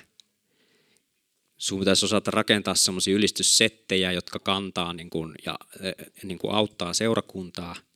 Sun 1.60 1.78
pitäisi 1.78 2.04
osata 2.04 2.30
rakentaa 2.30 2.74
semmoisia 2.74 3.14
ylistyssettejä, 3.14 4.12
jotka 4.12 4.38
kantaa 4.38 4.92
niin 4.92 5.10
kuin, 5.10 5.34
ja 5.46 5.58
niin 6.22 6.38
kuin 6.38 6.54
auttaa 6.54 6.94
seurakuntaa– 6.94 7.76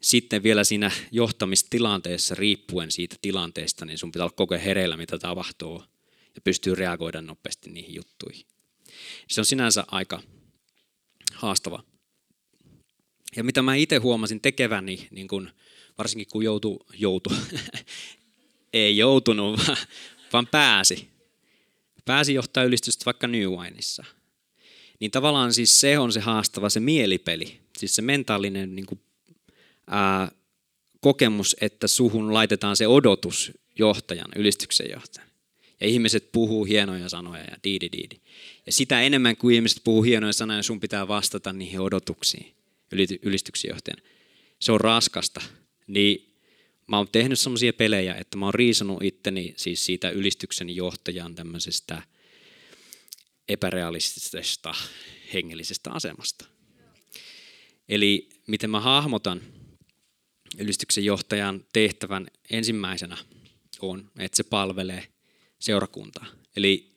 sitten 0.00 0.42
vielä 0.42 0.64
siinä 0.64 0.90
johtamistilanteessa, 1.10 2.34
riippuen 2.34 2.90
siitä 2.90 3.16
tilanteesta, 3.22 3.84
niin 3.84 3.98
sun 3.98 4.12
pitää 4.12 4.24
olla 4.24 4.34
koko 4.36 4.54
ajan 4.54 4.64
hereillä, 4.64 4.96
mitä 4.96 5.18
tapahtuu, 5.18 5.82
ja 6.34 6.40
pystyy 6.44 6.74
reagoida 6.74 7.22
nopeasti 7.22 7.70
niihin 7.70 7.94
juttuihin. 7.94 8.46
Se 9.28 9.40
on 9.40 9.44
sinänsä 9.44 9.84
aika 9.86 10.22
haastava. 11.34 11.82
Ja 13.36 13.44
mitä 13.44 13.62
mä 13.62 13.74
itse 13.74 13.96
huomasin 13.96 14.40
tekeväni, 14.40 15.08
niin 15.10 15.28
kun, 15.28 15.50
varsinkin 15.98 16.26
kun 16.32 16.44
joutu, 16.44 16.86
joutu 16.94 17.32
ei 18.72 18.96
joutunut, 18.96 19.60
vaan, 19.66 19.76
vaan 20.32 20.46
pääsi. 20.46 21.08
Pääsi 22.06 22.34
johtaa 22.34 22.64
ylistystä 22.64 23.04
vaikka 23.04 23.26
New 23.26 23.50
Wineissa. 23.50 24.04
Niin 25.00 25.10
tavallaan 25.10 25.54
siis 25.54 25.80
se 25.80 25.98
on 25.98 26.12
se 26.12 26.20
haastava, 26.20 26.68
se 26.68 26.80
mielipeli, 26.80 27.60
siis 27.78 27.96
se 27.96 28.02
mentaalinen 28.02 28.76
niin 28.76 28.86
kuin 28.86 29.00
ää, 29.86 30.32
kokemus, 31.00 31.56
että 31.60 31.86
suhun 31.86 32.34
laitetaan 32.34 32.76
se 32.76 32.86
odotus 32.86 33.52
johtajan, 33.78 34.28
ylistyksen 34.36 34.90
johtajan. 34.90 35.28
Ja 35.80 35.86
ihmiset 35.86 36.32
puhuu 36.32 36.64
hienoja 36.64 37.08
sanoja 37.08 37.42
ja 37.42 37.56
diidi 37.64 37.88
diidi. 37.92 38.16
Ja 38.66 38.72
sitä 38.72 39.00
enemmän 39.00 39.36
kuin 39.36 39.54
ihmiset 39.54 39.80
puhuu 39.84 40.02
hienoja 40.02 40.32
sanoja, 40.32 40.62
sun 40.62 40.80
pitää 40.80 41.08
vastata 41.08 41.52
niihin 41.52 41.80
odotuksiin 41.80 42.54
ylistyksen 43.22 43.68
johtajan. 43.68 44.02
Se 44.58 44.72
on 44.72 44.80
raskasta. 44.80 45.40
Niin 45.86 46.25
mä 46.86 46.96
oon 46.96 47.08
tehnyt 47.12 47.38
semmoisia 47.38 47.72
pelejä, 47.72 48.14
että 48.14 48.36
mä 48.36 48.44
oon 48.44 48.54
riisonut 48.54 49.02
itteni 49.02 49.54
siis 49.56 49.86
siitä 49.86 50.10
ylistyksen 50.10 50.76
johtajan 50.76 51.34
tämmöisestä 51.34 52.02
epärealistisesta 53.48 54.74
hengellisestä 55.32 55.90
asemasta. 55.90 56.46
Eli 57.88 58.28
miten 58.46 58.70
mä 58.70 58.80
hahmotan 58.80 59.40
ylistyksen 60.58 61.04
johtajan 61.04 61.64
tehtävän 61.72 62.26
ensimmäisenä 62.50 63.16
on, 63.80 64.10
että 64.18 64.36
se 64.36 64.44
palvelee 64.44 65.06
seurakuntaa. 65.58 66.26
Eli 66.56 66.94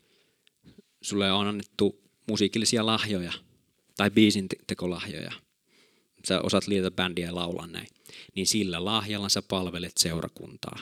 sulle 1.02 1.32
on 1.32 1.47
annettu 1.47 2.04
musiikillisia 2.28 2.86
lahjoja 2.86 3.34
tai 3.97 4.12
biisin 4.12 4.47
tekolahjoja. 4.67 5.32
Sä 6.28 6.41
osaat 6.41 6.67
liitä 6.67 6.91
bändiä 6.91 7.25
ja 7.25 7.36
laulaa 7.36 7.67
näin. 7.67 7.88
Niin 8.35 8.47
sillä 8.47 8.85
lahjalla 8.85 9.29
sä 9.29 9.41
palvelet 9.41 9.97
seurakuntaa. 9.97 10.79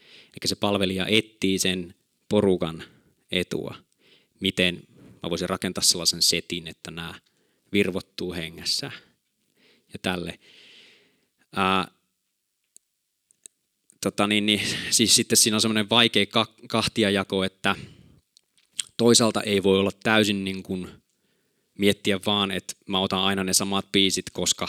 Eli 0.00 0.48
se 0.48 0.54
palvelija 0.54 1.06
etsii 1.06 1.58
sen 1.58 1.94
porukan 2.28 2.82
etua. 3.32 3.74
Miten 4.40 4.82
mä 5.22 5.30
voisin 5.30 5.48
rakentaa 5.48 5.84
sellaisen 5.84 6.22
setin, 6.22 6.68
että 6.68 6.90
nämä 6.90 7.14
virvottuu 7.72 8.32
hengessä 8.32 8.92
ja 9.92 9.98
tälle. 10.02 10.38
Ää, 11.56 11.88
tota 14.00 14.26
niin, 14.26 14.46
niin, 14.46 14.60
siis 14.90 15.16
sitten 15.16 15.36
siinä 15.36 15.56
on 15.56 15.60
semmoinen 15.60 15.90
vaikea 15.90 16.26
kahtiajako, 16.68 17.44
että 17.44 17.76
toisaalta 18.96 19.42
ei 19.42 19.62
voi 19.62 19.78
olla 19.78 19.92
täysin 20.02 20.44
niin 20.44 20.62
kuin 20.62 20.88
miettiä 21.78 22.20
vaan, 22.26 22.50
että 22.50 22.74
mä 22.86 23.00
otan 23.00 23.20
aina 23.20 23.44
ne 23.44 23.52
samat 23.52 23.92
biisit, 23.92 24.30
koska, 24.32 24.68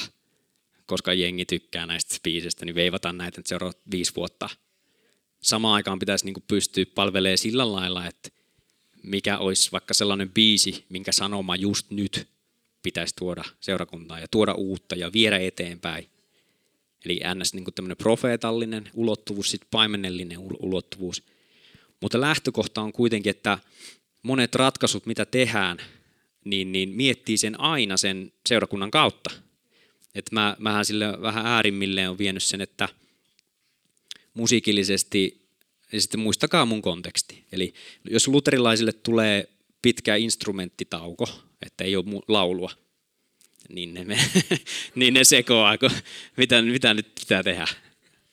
koska 0.86 1.14
jengi 1.14 1.46
tykkää 1.46 1.86
näistä 1.86 2.18
biisistä, 2.24 2.66
niin 2.66 2.76
veivataan 2.76 3.18
näitä 3.18 3.42
seuraavat 3.46 3.78
viisi 3.92 4.16
vuotta. 4.16 4.50
Samaan 5.42 5.76
aikaan 5.76 6.00
pitäisi 6.00 6.26
niin 6.26 6.34
kuin 6.34 6.44
pystyä 6.48 6.86
palvelemaan 6.96 7.38
sillä 7.38 7.72
lailla, 7.72 8.08
että 8.08 8.30
mikä 9.04 9.38
olisi 9.38 9.72
vaikka 9.72 9.94
sellainen 9.94 10.30
biisi, 10.30 10.86
minkä 10.90 11.12
sanoma 11.12 11.56
just 11.56 11.92
nyt 11.92 12.28
pitäisi 12.84 13.16
tuoda 13.16 13.44
seurakuntaan 13.60 14.22
ja 14.22 14.28
tuoda 14.28 14.54
uutta 14.54 14.96
ja 14.96 15.14
viedä 15.14 15.38
eteenpäin. 15.38 16.10
Eli 17.06 17.20
ns. 17.36 17.54
Niin 17.54 17.66
tämmöinen 17.76 17.98
profeetallinen 17.98 18.90
ulottuvuus, 18.94 19.52
sitten 19.52 19.68
paimenellinen 19.72 20.38
ulottuvuus. 20.60 21.24
Mutta 22.02 22.22
lähtökohta 22.22 22.82
on 22.82 22.94
kuitenkin, 22.94 23.30
että 23.30 23.58
monet 24.24 24.56
ratkaisut, 24.56 25.06
mitä 25.06 25.26
tehdään, 25.26 25.78
niin, 26.46 26.72
niin 26.72 26.90
miettii 26.90 27.38
sen 27.38 27.60
aina 27.60 27.98
sen 27.98 28.34
seurakunnan 28.50 28.92
kautta. 28.92 29.32
Että 30.16 30.36
mä, 30.36 30.56
mähän 30.60 30.86
sille 30.86 31.22
vähän 31.22 31.46
äärimmilleen 31.46 32.10
on 32.10 32.18
vienyt 32.18 32.44
sen, 32.44 32.62
että 32.62 32.90
musiikillisesti, 34.34 35.48
ja 35.92 36.02
sitten 36.02 36.20
muistakaa 36.20 36.66
mun 36.66 36.82
konteksti. 36.82 37.44
Eli 37.52 37.74
jos 38.10 38.28
luterilaisille 38.28 38.94
tulee 38.94 39.50
pitkä 39.82 40.16
instrumenttitauko, 40.16 41.30
että 41.66 41.84
ei 41.84 41.96
ole 41.96 42.24
laulua, 42.28 42.72
niin 43.70 43.94
ne, 43.94 44.04
me, 44.04 44.18
niin 44.96 45.14
ne 45.14 45.24
sekoaa, 45.24 45.78
kun 45.78 45.92
mitä, 46.38 46.62
mitä 46.62 46.94
nyt 46.94 47.16
pitää 47.20 47.44
tehdä. 47.44 47.68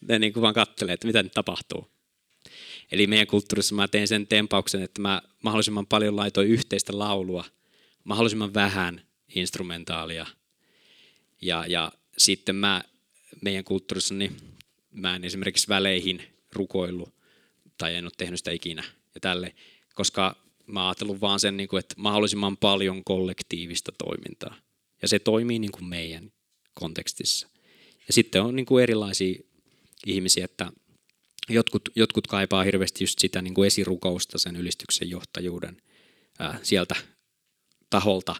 Ne 0.00 0.18
niin 0.18 0.32
kuin 0.32 0.42
vaan 0.42 0.54
katselee, 0.54 0.94
että 0.94 1.06
mitä 1.06 1.22
nyt 1.22 1.34
tapahtuu. 1.34 1.90
Eli 2.92 3.06
meidän 3.06 3.26
kulttuurissa 3.26 3.74
mä 3.74 3.88
tein 3.88 4.08
sen 4.08 4.26
tempauksen, 4.26 4.82
että 4.82 5.00
mä 5.02 5.22
mahdollisimman 5.42 5.86
paljon 5.86 6.16
laitoin 6.16 6.48
yhteistä 6.48 6.98
laulua, 6.98 7.44
mahdollisimman 8.04 8.54
vähän 8.54 9.02
instrumentaalia. 9.34 10.26
Ja, 11.40 11.64
ja 11.68 11.92
sitten 12.18 12.56
mä 12.56 12.82
meidän 13.42 13.64
kulttuurissa, 13.64 14.14
niin 14.14 14.36
mä 14.90 15.16
en 15.16 15.24
esimerkiksi 15.24 15.68
väleihin 15.68 16.22
rukoillut 16.52 17.14
tai 17.78 17.94
en 17.94 18.04
ole 18.04 18.12
tehnyt 18.16 18.40
sitä 18.40 18.50
ikinä 18.50 18.84
ja 19.14 19.20
tälle, 19.20 19.54
koska 19.94 20.36
mä 20.66 20.88
ajatellut 20.88 21.20
vaan 21.20 21.40
sen, 21.40 21.56
niin 21.56 21.68
kuin, 21.68 21.80
että 21.80 21.94
mahdollisimman 21.98 22.56
paljon 22.56 23.04
kollektiivista 23.04 23.92
toimintaa. 23.92 24.56
Ja 25.02 25.08
se 25.08 25.18
toimii 25.18 25.58
niin 25.58 25.72
kuin 25.72 25.84
meidän 25.84 26.32
kontekstissa. 26.74 27.48
Ja 28.06 28.12
sitten 28.12 28.42
on 28.42 28.56
niin 28.56 28.66
kuin 28.66 28.82
erilaisia 28.82 29.42
ihmisiä, 30.06 30.44
että 30.44 30.72
jotkut, 31.48 31.88
jotkut 31.96 32.26
kaipaa 32.26 32.62
hirveästi 32.62 33.04
just 33.04 33.18
sitä 33.18 33.42
niin 33.42 33.54
kuin 33.54 33.66
esirukousta 33.66 34.38
sen 34.38 34.56
ylistyksen 34.56 35.10
johtajuuden 35.10 35.82
ää, 36.38 36.58
sieltä 36.62 36.94
taholta. 37.90 38.36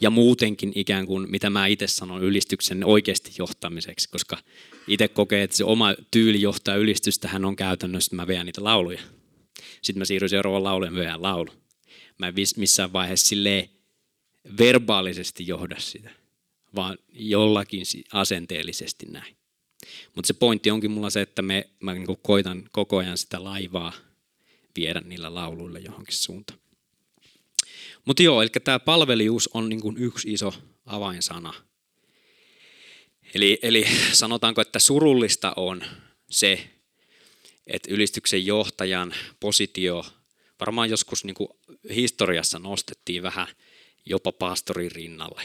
Ja 0.00 0.10
muutenkin 0.10 0.72
ikään 0.74 1.06
kuin, 1.06 1.30
mitä 1.30 1.50
mä 1.50 1.66
itse 1.66 1.86
sanon 1.86 2.22
ylistyksen 2.22 2.84
oikeasti 2.84 3.30
johtamiseksi, 3.38 4.08
koska 4.08 4.38
itse 4.86 5.08
kokee, 5.08 5.42
että 5.42 5.56
se 5.56 5.64
oma 5.64 5.94
tyyli 6.10 6.40
johtaa 6.40 6.74
ylistystä, 6.74 7.28
hän 7.28 7.44
on 7.44 7.56
käytännössä, 7.56 8.08
että 8.08 8.16
mä 8.16 8.26
veän 8.26 8.46
niitä 8.46 8.64
lauluja. 8.64 9.00
Sitten 9.82 9.98
mä 9.98 10.04
siirryn 10.04 10.28
seuraavaan 10.28 10.64
lauluun 10.64 10.92
ja 10.92 11.00
veän 11.00 11.22
laulu. 11.22 11.50
Mä 12.18 12.28
en 12.28 12.34
missään 12.56 12.92
vaiheessa 12.92 13.26
silleen 13.26 13.70
verbaalisesti 14.58 15.46
johda 15.46 15.76
sitä, 15.78 16.10
vaan 16.74 16.98
jollakin 17.12 17.84
asenteellisesti 18.12 19.06
näin. 19.06 19.36
Mutta 20.14 20.26
se 20.26 20.34
pointti 20.34 20.70
onkin 20.70 20.90
mulla 20.90 21.10
se, 21.10 21.20
että 21.20 21.42
me, 21.42 21.70
mä 21.80 21.94
niin 21.94 22.06
koitan 22.22 22.68
koko 22.72 22.96
ajan 22.96 23.18
sitä 23.18 23.44
laivaa 23.44 23.92
viedä 24.76 25.00
niillä 25.00 25.34
lauluilla 25.34 25.78
johonkin 25.78 26.16
suuntaan. 26.16 26.59
Mutta 28.04 28.22
joo, 28.22 28.42
eli 28.42 28.50
tämä 28.64 28.78
palvelijuus 28.78 29.50
on 29.54 29.68
niin 29.68 29.80
kuin 29.80 29.96
yksi 29.98 30.32
iso 30.32 30.54
avainsana. 30.86 31.54
Eli, 33.34 33.58
eli 33.62 33.86
sanotaanko, 34.12 34.60
että 34.60 34.78
surullista 34.78 35.52
on 35.56 35.84
se, 36.30 36.70
että 37.66 37.94
ylistyksen 37.94 38.46
johtajan 38.46 39.14
positio 39.40 40.04
varmaan 40.60 40.90
joskus 40.90 41.24
niin 41.24 41.34
kuin 41.34 41.48
historiassa 41.94 42.58
nostettiin 42.58 43.22
vähän 43.22 43.46
jopa 44.06 44.32
pastorin 44.32 44.92
rinnalle. 44.92 45.42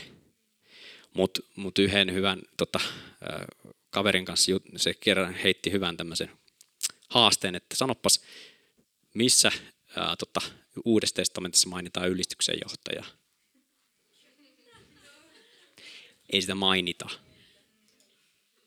Mutta 1.13 1.41
mut 1.55 1.79
yhden 1.79 2.13
hyvän 2.13 2.41
tota, 2.57 2.79
kaverin 3.89 4.25
kanssa 4.25 4.51
se 4.75 4.93
kerran 4.93 5.33
heitti 5.33 5.71
hyvän 5.71 5.97
tämmöisen 5.97 6.31
haasteen, 7.09 7.55
että 7.55 7.75
sanopas, 7.75 8.21
missä 9.13 9.51
ää, 9.95 10.15
tota, 10.15 10.41
Uudessa 10.85 11.15
testamentissa 11.15 11.69
mainitaan 11.69 12.09
ylistyksen 12.09 12.57
johtaja. 12.63 13.03
Ei 16.29 16.41
sitä 16.41 16.55
mainita. 16.55 17.09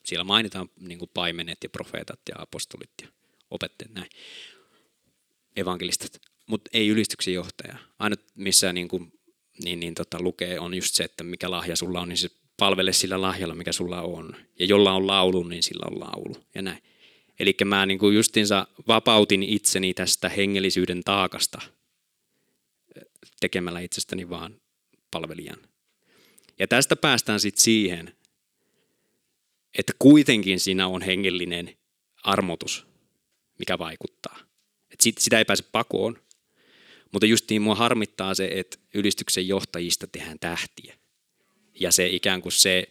Siellä 0.04 0.24
mainitaan 0.24 0.70
niin 0.80 0.98
kuin 0.98 1.10
paimenet 1.14 1.58
ja 1.62 1.68
profeetat 1.68 2.20
ja 2.28 2.34
apostolit 2.38 2.90
ja 3.02 3.08
opettajat 3.50 3.94
näin. 3.94 4.10
Evankelistat. 5.56 6.20
Mutta 6.46 6.70
ei 6.72 6.88
ylistyksen 6.88 7.34
johtaja. 7.34 7.78
Ainut 7.98 8.20
missä 8.34 8.72
niin 8.72 8.88
kuin, 8.88 9.12
niin, 9.64 9.80
niin, 9.80 9.94
tota, 9.94 10.22
lukee 10.22 10.60
on 10.60 10.74
just 10.74 10.94
se, 10.94 11.04
että 11.04 11.24
mikä 11.24 11.50
lahja 11.50 11.76
sulla 11.76 12.00
on, 12.00 12.08
niin 12.08 12.18
se 12.18 12.30
palvele 12.56 12.92
sillä 12.92 13.20
lahjalla, 13.20 13.54
mikä 13.54 13.72
sulla 13.72 14.02
on. 14.02 14.36
Ja 14.58 14.66
jolla 14.66 14.92
on 14.92 15.06
laulu, 15.06 15.42
niin 15.42 15.62
sillä 15.62 15.86
on 15.90 16.00
laulu. 16.00 16.44
Ja 16.54 16.62
näin. 16.62 16.82
Eli 17.40 17.56
mä 17.64 17.86
niin 17.86 17.98
kuin 17.98 18.16
justinsa 18.16 18.66
vapautin 18.88 19.42
itseni 19.42 19.94
tästä 19.94 20.28
hengellisyyden 20.28 21.04
taakasta 21.04 21.60
tekemällä 23.40 23.80
itsestäni 23.80 24.30
vaan 24.30 24.60
palvelijan. 25.10 25.58
Ja 26.58 26.68
tästä 26.68 26.96
päästään 26.96 27.40
sitten 27.40 27.62
siihen, 27.62 28.16
että 29.78 29.92
kuitenkin 29.98 30.60
siinä 30.60 30.86
on 30.86 31.02
hengellinen 31.02 31.76
armotus, 32.22 32.86
mikä 33.58 33.78
vaikuttaa. 33.78 34.38
Et 34.92 35.00
sit, 35.00 35.18
sitä 35.18 35.38
ei 35.38 35.44
pääse 35.44 35.64
pakoon, 35.72 36.22
mutta 37.12 37.26
just 37.26 37.50
niin 37.50 37.62
mua 37.62 37.74
harmittaa 37.74 38.34
se, 38.34 38.50
että 38.52 38.78
ylistyksen 38.94 39.48
johtajista 39.48 40.06
tehdään 40.06 40.38
tähtiä. 40.38 40.98
Ja 41.80 41.92
se 41.92 42.06
ikään 42.06 42.42
kuin 42.42 42.52
se 42.52 42.88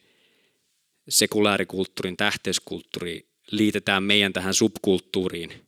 sekulaarikulttuurin, 1.09 2.17
tähteyskulttuuri 2.17 3.27
liitetään 3.51 4.03
meidän 4.03 4.33
tähän 4.33 4.53
subkulttuuriin, 4.53 5.67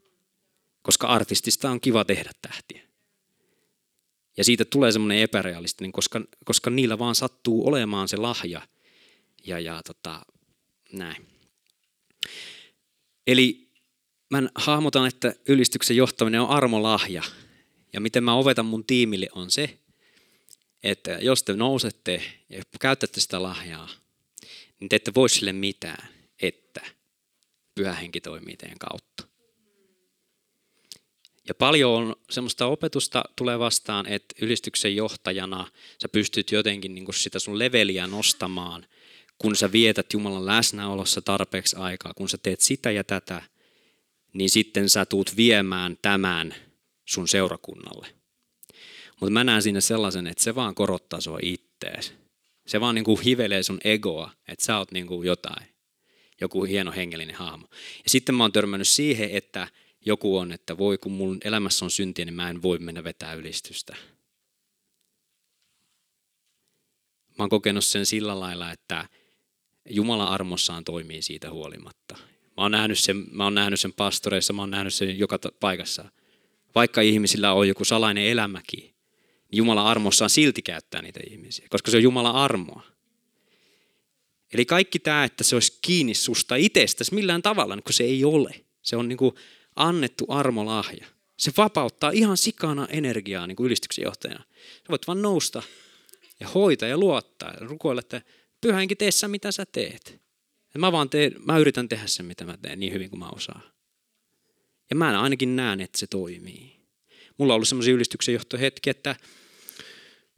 koska 0.81 1.07
artistista 1.07 1.71
on 1.71 1.81
kiva 1.81 2.05
tehdä 2.05 2.31
tähtiä. 2.41 2.88
Ja 4.39 4.43
siitä 4.43 4.65
tulee 4.65 4.91
semmoinen 4.91 5.19
epärealistinen, 5.19 5.91
koska, 5.91 6.21
koska 6.45 6.69
niillä 6.69 6.99
vaan 6.99 7.15
sattuu 7.15 7.67
olemaan 7.67 8.07
se 8.07 8.17
lahja. 8.17 8.61
Ja, 9.45 9.59
ja 9.59 9.83
tota, 9.83 10.21
näin. 10.91 11.27
Eli 13.27 13.69
mä 14.29 14.43
hahmotan, 14.55 15.07
että 15.07 15.35
ylistyksen 15.47 15.97
johtaminen 15.97 16.41
on 16.41 16.49
armolahja. 16.49 17.23
Ja 17.93 18.01
miten 18.01 18.23
mä 18.23 18.33
ovetan 18.33 18.65
mun 18.65 18.85
tiimille 18.85 19.27
on 19.35 19.51
se, 19.51 19.77
että 20.83 21.11
jos 21.11 21.43
te 21.43 21.53
nousette 21.53 22.23
ja 22.49 22.63
käytätte 22.79 23.19
sitä 23.19 23.43
lahjaa, 23.43 23.89
niin 24.79 24.89
te 24.89 24.95
ette 24.95 25.11
voi 25.15 25.29
sille 25.29 25.53
mitään, 25.53 26.09
että 26.41 26.81
pyhä 27.75 27.93
henki 27.93 28.21
toimii 28.21 28.57
teidän 28.57 28.79
kautta. 28.79 29.28
Ja 31.49 31.55
paljon 31.55 31.91
on 31.91 32.15
semmoista 32.29 32.65
opetusta 32.65 33.23
tulee 33.35 33.59
vastaan, 33.59 34.05
että 34.05 34.35
ylistyksen 34.41 34.95
johtajana 34.95 35.67
sä 36.01 36.09
pystyt 36.09 36.51
jotenkin 36.51 36.95
niin 36.95 37.13
sitä 37.13 37.39
sun 37.39 37.59
leveliä 37.59 38.07
nostamaan, 38.07 38.85
kun 39.37 39.55
sä 39.55 39.71
vietät 39.71 40.13
Jumalan 40.13 40.45
läsnäolossa 40.45 41.21
tarpeeksi 41.21 41.75
aikaa, 41.75 42.13
kun 42.13 42.29
sä 42.29 42.37
teet 42.37 42.59
sitä 42.59 42.91
ja 42.91 43.03
tätä, 43.03 43.41
niin 44.33 44.49
sitten 44.49 44.89
sä 44.89 45.05
tuut 45.05 45.37
viemään 45.37 45.97
tämän 46.01 46.55
sun 47.05 47.27
seurakunnalle. 47.27 48.07
Mutta 49.19 49.31
mä 49.33 49.43
näen 49.43 49.61
siinä 49.61 49.81
sellaisen, 49.81 50.27
että 50.27 50.43
se 50.43 50.55
vaan 50.55 50.75
korottaa 50.75 51.21
sua 51.21 51.39
ittees. 51.41 52.13
Se 52.67 52.81
vaan 52.81 52.95
niin 52.95 53.05
kuin 53.05 53.21
hivelee 53.21 53.63
sun 53.63 53.79
egoa, 53.83 54.31
että 54.47 54.65
sä 54.65 54.77
oot 54.77 54.91
niin 54.91 55.07
kuin 55.07 55.27
jotain, 55.27 55.65
joku 56.41 56.63
hieno 56.63 56.91
hengellinen 56.91 57.35
hahmo. 57.35 57.67
Ja 58.03 58.09
sitten 58.09 58.35
mä 58.35 58.43
oon 58.43 58.51
törmännyt 58.51 58.87
siihen, 58.87 59.29
että 59.31 59.67
joku 60.05 60.37
on, 60.37 60.51
että 60.51 60.77
voi 60.77 60.97
kun 60.97 61.11
mun 61.11 61.37
elämässä 61.43 61.85
on 61.85 61.91
syntiä, 61.91 62.25
niin 62.25 62.33
mä 62.33 62.49
en 62.49 62.61
voi 62.61 62.79
mennä 62.79 63.03
vetää 63.03 63.33
ylistystä. 63.33 63.95
Mä 67.27 67.43
oon 67.43 67.49
kokenut 67.49 67.85
sen 67.85 68.05
sillä 68.05 68.39
lailla, 68.39 68.71
että 68.71 69.09
Jumala 69.89 70.27
armossaan 70.27 70.83
toimii 70.83 71.21
siitä 71.21 71.51
huolimatta. 71.51 72.17
Mä 72.57 72.63
oon 72.63 72.71
nähnyt 72.71 72.99
sen, 72.99 73.25
mä 73.31 73.43
oon 73.43 73.55
nähnyt 73.55 73.79
sen 73.79 73.93
pastoreissa, 73.93 74.53
mä 74.53 74.61
oon 74.61 74.71
nähnyt 74.71 74.93
sen 74.93 75.19
joka 75.19 75.39
paikassa. 75.59 76.11
Vaikka 76.75 77.01
ihmisillä 77.01 77.53
on 77.53 77.67
joku 77.67 77.85
salainen 77.85 78.23
elämäkin, 78.23 78.79
niin 78.79 79.57
Jumala 79.57 79.89
armossaan 79.89 80.29
silti 80.29 80.61
käyttää 80.61 81.01
niitä 81.01 81.19
ihmisiä, 81.29 81.67
koska 81.69 81.91
se 81.91 81.97
on 81.97 82.03
Jumala 82.03 82.31
armoa. 82.31 82.83
Eli 84.53 84.65
kaikki 84.65 84.99
tämä, 84.99 85.23
että 85.23 85.43
se 85.43 85.55
olisi 85.55 85.79
kiinni 85.81 86.13
susta 86.13 86.55
itsestäsi 86.55 87.15
millään 87.15 87.41
tavalla, 87.41 87.75
kun 87.81 87.93
se 87.93 88.03
ei 88.03 88.25
ole. 88.25 88.65
Se 88.81 88.95
on 88.95 89.07
niin 89.07 89.17
kuin 89.17 89.35
annettu 89.79 90.25
armolahja. 90.29 91.05
Se 91.37 91.51
vapauttaa 91.57 92.11
ihan 92.11 92.37
sikana 92.37 92.87
energiaa 92.89 93.47
niin 93.47 93.55
kuin 93.55 93.65
ylistyksen 93.65 94.03
johtajana. 94.03 94.43
Sä 94.73 94.89
voit 94.89 95.07
vaan 95.07 95.21
nousta 95.21 95.63
ja 96.39 96.47
hoitaa 96.47 96.89
ja 96.89 96.97
luottaa 96.97 97.53
ja 97.53 97.67
rukoilla, 97.67 97.99
että 97.99 98.21
pyhänkin 98.61 98.97
tee 98.97 99.11
sä, 99.11 99.27
mitä 99.27 99.51
sä 99.51 99.65
teet. 99.65 100.21
Ja 100.73 100.79
mä 100.79 100.91
vaan 100.91 101.09
teen, 101.09 101.35
mä 101.45 101.57
yritän 101.57 101.89
tehdä 101.89 102.07
sen, 102.07 102.25
mitä 102.25 102.45
mä 102.45 102.57
teen 102.57 102.79
niin 102.79 102.93
hyvin 102.93 103.09
kuin 103.09 103.19
mä 103.19 103.29
osaan. 103.29 103.63
Ja 104.89 104.95
mä 104.95 105.21
ainakin 105.21 105.55
näen, 105.55 105.81
että 105.81 105.97
se 105.97 106.07
toimii. 106.07 106.79
Mulla 107.37 107.53
on 107.53 107.55
ollut 107.55 107.67
semmoisia 107.67 107.93
ylistyksen 107.93 108.33
johtohetkiä, 108.33 108.91
että 108.91 109.15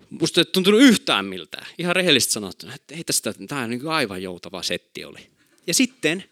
musta 0.10 0.42
ei 0.42 0.46
tuntunut 0.46 0.82
yhtään 0.82 1.26
miltään. 1.26 1.68
Ihan 1.78 1.96
rehellisesti 1.96 2.34
sanottuna, 2.34 2.76
että 2.76 2.96
ei 2.96 3.04
tästä, 3.04 3.34
tämä 3.48 3.68
niin 3.68 3.88
aivan 3.88 4.24
joutava 4.24 4.64
setti 4.64 5.06
oli. 5.06 5.28
Ja 5.68 5.74
sitten 5.74 6.24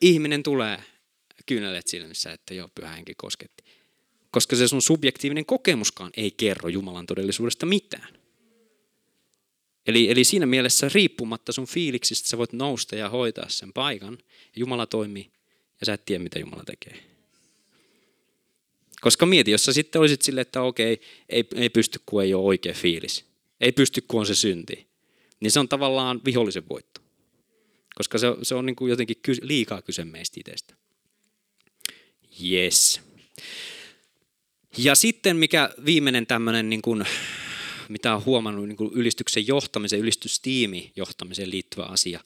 ihminen 0.00 0.42
tulee 0.42 0.82
kyynelet 1.46 1.86
silmissä, 1.86 2.32
että 2.32 2.54
joo, 2.54 2.68
pyhä 2.74 2.92
henki 2.92 3.14
kosketti. 3.14 3.64
Koska 4.30 4.56
se 4.56 4.68
sun 4.68 4.82
subjektiivinen 4.82 5.46
kokemuskaan 5.46 6.10
ei 6.16 6.30
kerro 6.30 6.68
Jumalan 6.68 7.06
todellisuudesta 7.06 7.66
mitään. 7.66 8.24
Eli, 9.86 10.10
eli 10.10 10.24
siinä 10.24 10.46
mielessä 10.46 10.90
riippumatta 10.94 11.52
sun 11.52 11.66
fiiliksistä 11.66 12.28
sä 12.28 12.38
voit 12.38 12.52
nousta 12.52 12.96
ja 12.96 13.08
hoitaa 13.08 13.48
sen 13.48 13.72
paikan. 13.72 14.18
Ja 14.22 14.52
Jumala 14.56 14.86
toimii 14.86 15.30
ja 15.80 15.86
sä 15.86 15.92
et 15.92 16.04
tiedä, 16.04 16.22
mitä 16.22 16.38
Jumala 16.38 16.64
tekee. 16.64 17.04
Koska 19.00 19.26
mieti, 19.26 19.50
jos 19.50 19.64
sä 19.64 19.72
sitten 19.72 20.00
olisit 20.00 20.22
silleen, 20.22 20.42
että 20.42 20.62
okei, 20.62 21.00
ei, 21.28 21.44
ei 21.54 21.70
pysty, 21.70 22.00
kun 22.06 22.22
ei 22.22 22.34
ole 22.34 22.44
oikea 22.44 22.74
fiilis. 22.74 23.24
Ei 23.60 23.72
pysty, 23.72 24.00
kun 24.08 24.20
on 24.20 24.26
se 24.26 24.34
synti. 24.34 24.86
Niin 25.40 25.50
se 25.50 25.60
on 25.60 25.68
tavallaan 25.68 26.20
vihollisen 26.24 26.68
voitto. 26.68 27.00
Koska 27.94 28.18
se, 28.18 28.26
se 28.42 28.54
on 28.54 28.66
niin 28.66 28.76
kuin 28.76 28.90
jotenkin 28.90 29.16
liikaa 29.42 29.82
kyse 29.82 30.04
meistä 30.04 30.40
itsestä. 30.40 30.74
Yes. 32.42 33.00
Ja 34.78 34.94
sitten 34.94 35.36
mikä 35.36 35.70
viimeinen 35.84 36.26
tämmöinen, 36.26 36.68
niin 36.68 36.82
kuin, 36.82 37.04
mitä 37.88 38.14
on 38.14 38.24
huomannut 38.24 38.68
niin 38.68 38.76
kuin 38.76 38.90
ylistyksen 38.94 39.46
johtamisen, 39.46 39.98
ylistystiimi 39.98 40.92
johtamiseen 40.96 41.50
liittyvä 41.50 41.84
asia, 41.84 42.20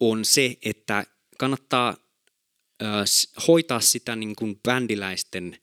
on 0.00 0.24
se, 0.24 0.56
että 0.62 1.06
kannattaa 1.38 1.96
hoitaa 3.48 3.80
sitä 3.80 4.16
niin 4.16 4.36
kuin 4.36 4.60
bändiläisten 4.62 5.58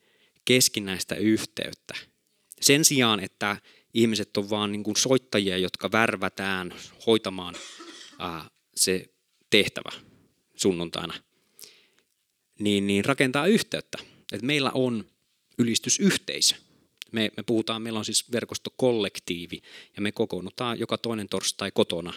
keskinäistä 0.46 1.16
yhteyttä. 1.16 1.94
Sen 2.62 2.86
sijaan, 2.86 3.20
että 3.20 3.58
ihmiset 3.94 4.38
on 4.38 4.50
vaan 4.50 4.72
niin 4.72 4.84
kuin 4.84 4.96
soittajia, 4.96 5.58
jotka 5.58 5.92
värvätään 5.92 6.74
hoitamaan 7.06 7.56
se 8.76 9.06
tehtävä 9.50 9.92
sunnuntaina– 10.56 11.14
niin, 12.60 12.88
niin 12.88 13.06
rakentaa 13.06 13.48
yhteyttä. 13.48 13.98
Et 14.32 14.42
meillä 14.42 14.72
on 14.74 15.06
ylistysyhteisö. 15.58 16.56
Me, 17.12 17.32
me 17.38 17.44
puhutaan, 17.44 17.82
meillä 17.82 18.00
on 18.00 18.06
siis 18.06 18.32
verkostokollektiivi 18.32 19.62
ja 19.96 20.02
me 20.02 20.12
kokoonnutaan 20.12 20.80
joka 20.80 20.98
toinen 20.98 21.30
torstai 21.30 21.72
kotona. 21.72 22.14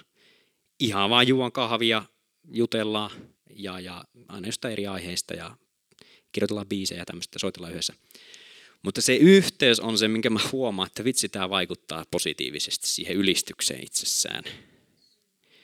Ihan 0.80 1.10
vaan 1.10 1.28
juon 1.28 1.52
kahvia, 1.52 2.04
jutellaan 2.52 3.10
ja, 3.56 3.80
ja 3.80 4.04
aina 4.28 4.48
jostain 4.48 4.72
eri 4.72 4.86
aiheista 4.86 5.34
ja 5.34 5.56
kirjoitellaan 6.32 6.68
biisejä 6.68 7.00
ja 7.00 7.04
tämmöistä, 7.04 7.38
soitellaan 7.38 7.72
yhdessä. 7.72 7.94
Mutta 8.82 9.00
se 9.00 9.16
yhteys 9.16 9.80
on 9.80 9.98
se, 9.98 10.08
minkä 10.08 10.30
mä 10.30 10.40
huomaan, 10.52 10.86
että 10.86 11.04
vitsi, 11.04 11.28
tämä 11.28 11.50
vaikuttaa 11.50 12.04
positiivisesti 12.10 12.88
siihen 12.88 13.16
ylistykseen 13.16 13.84
itsessään. 13.84 14.44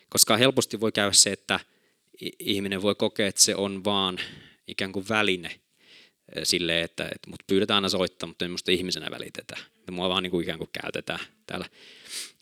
Koska 0.08 0.36
helposti 0.36 0.80
voi 0.80 0.92
käydä 0.92 1.12
se, 1.12 1.30
että 1.30 1.60
ihminen 2.38 2.82
voi 2.82 2.94
kokea, 2.94 3.26
että 3.26 3.40
se 3.40 3.56
on 3.56 3.84
vaan 3.84 4.20
ikään 4.68 4.92
kuin 4.92 5.08
väline 5.08 5.60
sille, 6.42 6.82
että, 6.82 7.04
että 7.04 7.30
mut 7.30 7.40
pyydetään 7.46 7.76
aina 7.76 7.88
soittaa, 7.88 8.26
mutta 8.26 8.44
ei 8.44 8.48
musta 8.48 8.70
ihmisenä 8.70 9.10
välitetä. 9.10 9.56
Ja 9.86 9.92
mua 9.92 10.08
vaan 10.08 10.22
niin 10.22 10.30
kuin 10.30 10.42
ikään 10.42 10.58
kuin 10.58 10.70
käytetään 10.82 11.20
täällä. 11.46 11.68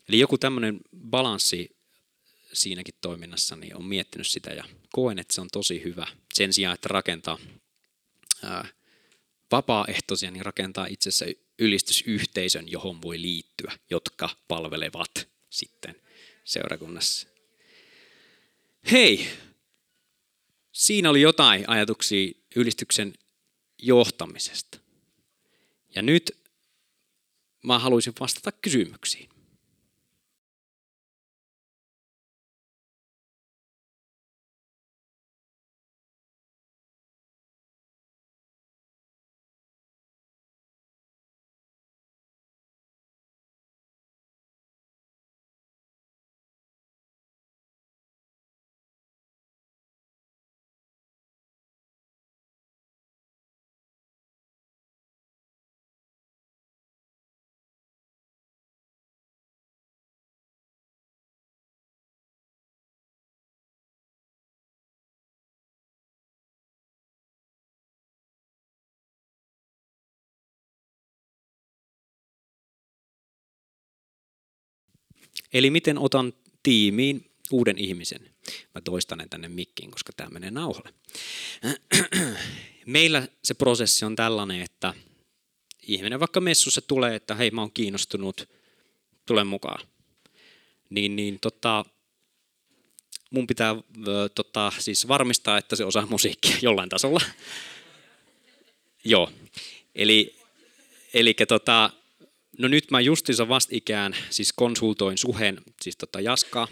Eli 0.09 0.19
joku 0.19 0.37
tämmöinen 0.37 0.79
balanssi 1.09 1.77
siinäkin 2.53 2.95
toiminnassa 3.01 3.55
niin 3.55 3.75
on 3.75 3.85
miettinyt 3.85 4.27
sitä 4.27 4.49
ja 4.49 4.63
koen, 4.91 5.19
että 5.19 5.35
se 5.35 5.41
on 5.41 5.47
tosi 5.51 5.83
hyvä. 5.83 6.07
Sen 6.33 6.53
sijaan, 6.53 6.73
että 6.73 6.87
rakentaa 6.87 7.37
ää, 8.43 8.67
vapaaehtoisia, 9.51 10.31
niin 10.31 10.45
rakentaa 10.45 10.85
itsessä 10.85 11.25
ylistysyhteisön, 11.59 12.71
johon 12.71 13.01
voi 13.01 13.21
liittyä, 13.21 13.71
jotka 13.89 14.29
palvelevat 14.47 15.27
sitten 15.49 15.95
seurakunnassa. 16.43 17.27
Hei, 18.91 19.27
siinä 20.77 21.09
oli 21.09 21.21
jotain 21.21 21.69
ajatuksia 21.69 22.31
ylistyksen 22.55 23.13
johtamisesta. 23.81 24.79
Ja 25.95 26.01
nyt 26.01 26.37
mä 27.63 27.79
haluaisin 27.79 28.13
vastata 28.19 28.51
kysymyksiin. 28.51 29.29
Eli 75.53 75.69
miten 75.69 75.97
otan 75.99 76.33
tiimiin 76.63 77.31
uuden 77.51 77.77
ihmisen. 77.77 78.29
Mä 78.75 78.81
toistan 78.81 79.17
ne 79.17 79.27
tänne 79.29 79.47
mikkiin, 79.47 79.91
koska 79.91 80.13
tämä 80.13 80.29
menee 80.29 80.51
nauhalle. 80.51 80.93
Meillä 82.85 83.27
se 83.43 83.53
prosessi 83.53 84.05
on 84.05 84.15
tällainen, 84.15 84.61
että 84.61 84.93
ihminen 85.87 86.19
vaikka 86.19 86.41
messussa 86.41 86.81
tulee, 86.81 87.15
että 87.15 87.35
hei 87.35 87.51
mä 87.51 87.61
oon 87.61 87.71
kiinnostunut, 87.71 88.49
tule 89.25 89.43
mukaan. 89.43 89.87
Niin, 90.89 91.15
niin 91.15 91.39
tota, 91.39 91.85
mun 93.31 93.47
pitää 93.47 93.75
tota, 94.35 94.71
siis 94.79 95.07
varmistaa, 95.07 95.57
että 95.57 95.75
se 95.75 95.85
osaa 95.85 96.05
musiikkia 96.09 96.57
jollain 96.61 96.89
tasolla. 96.89 97.21
Joo, 99.03 99.31
eli, 99.95 100.35
eli 101.13 101.33
tota, 101.33 101.89
No 102.57 102.67
nyt 102.67 102.91
mä 102.91 103.01
justiinsa 103.01 103.47
vastikään 103.47 104.15
siis 104.29 104.53
konsultoin 104.53 105.17
Suhen, 105.17 105.61
siis 105.81 105.97
tota 105.97 106.21
Jaskaa, 106.21 106.67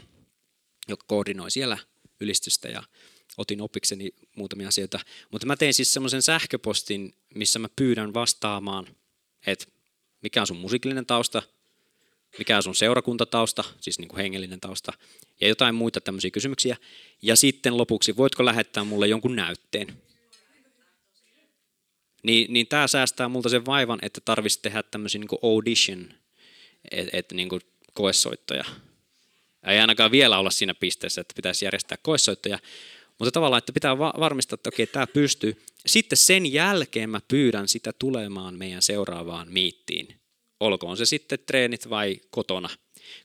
joka 0.88 1.06
koordinoi 1.08 1.52
siellä 1.52 1.78
ylistystä 2.20 2.68
ja 2.68 2.84
otin 3.38 3.62
opikseni 3.62 4.14
muutamia 4.36 4.68
asioita. 4.68 5.00
Mutta 5.32 5.48
mä 5.48 5.56
tein 5.56 5.74
siis 5.74 5.94
semmoisen 5.94 6.22
sähköpostin, 6.22 7.14
missä 7.36 7.60
mä 7.60 7.70
pyydän 7.76 8.14
vastaamaan, 8.14 8.88
että 9.48 9.66
mikä 10.22 10.42
on 10.42 10.48
sun 10.48 10.58
musiikillinen 10.58 11.06
tausta, 11.06 11.42
mikä 12.38 12.58
on 12.58 12.64
sun 12.64 12.76
seurakuntatausta, 12.76 13.64
siis 13.82 14.00
niin 14.00 14.08
kuin 14.08 14.18
hengellinen 14.18 14.60
tausta, 14.60 14.94
ja 15.42 15.48
jotain 15.48 15.76
muita 15.76 16.02
tämmöisiä 16.02 16.32
kysymyksiä. 16.32 16.78
Ja 17.22 17.36
sitten 17.36 17.78
lopuksi, 17.78 18.18
voitko 18.18 18.46
lähettää 18.46 18.84
mulle 18.84 19.08
jonkun 19.08 19.36
näytteen? 19.36 20.02
Niin, 22.26 22.54
niin 22.54 22.68
tämä 22.68 22.88
säästää 22.88 23.30
multa 23.30 23.50
sen 23.50 23.66
vaivan, 23.66 24.00
että 24.02 24.22
tarvitsisi 24.26 24.62
tehdä 24.62 24.84
tämmöisiä 24.84 25.20
niin 25.20 25.40
audition, 25.44 26.14
että 26.92 27.18
et, 27.18 27.32
niin 27.32 27.50
koesoittoja. 27.94 28.66
Ei 29.68 29.80
ainakaan 29.80 30.12
vielä 30.12 30.40
olla 30.40 30.52
siinä 30.52 30.74
pisteessä, 30.74 31.22
että 31.22 31.34
pitäisi 31.36 31.66
järjestää 31.66 31.98
koesoittoja, 32.02 32.60
mutta 33.20 33.32
tavallaan, 33.32 33.58
että 33.58 33.74
pitää 33.74 33.98
va- 33.98 34.14
varmistaa, 34.20 34.56
että 34.56 34.68
okei, 34.68 34.88
tämä 34.88 35.08
pystyy. 35.08 35.62
Sitten 35.86 36.18
sen 36.18 36.54
jälkeen 36.54 37.10
mä 37.10 37.22
pyydän 37.28 37.68
sitä 37.68 37.94
tulemaan 37.94 38.56
meidän 38.56 38.82
seuraavaan 38.82 39.48
miittiin. 39.52 40.16
Olkoon 40.60 40.98
se 40.98 41.06
sitten 41.06 41.40
treenit 41.46 41.90
vai 41.90 42.20
kotona. 42.30 42.70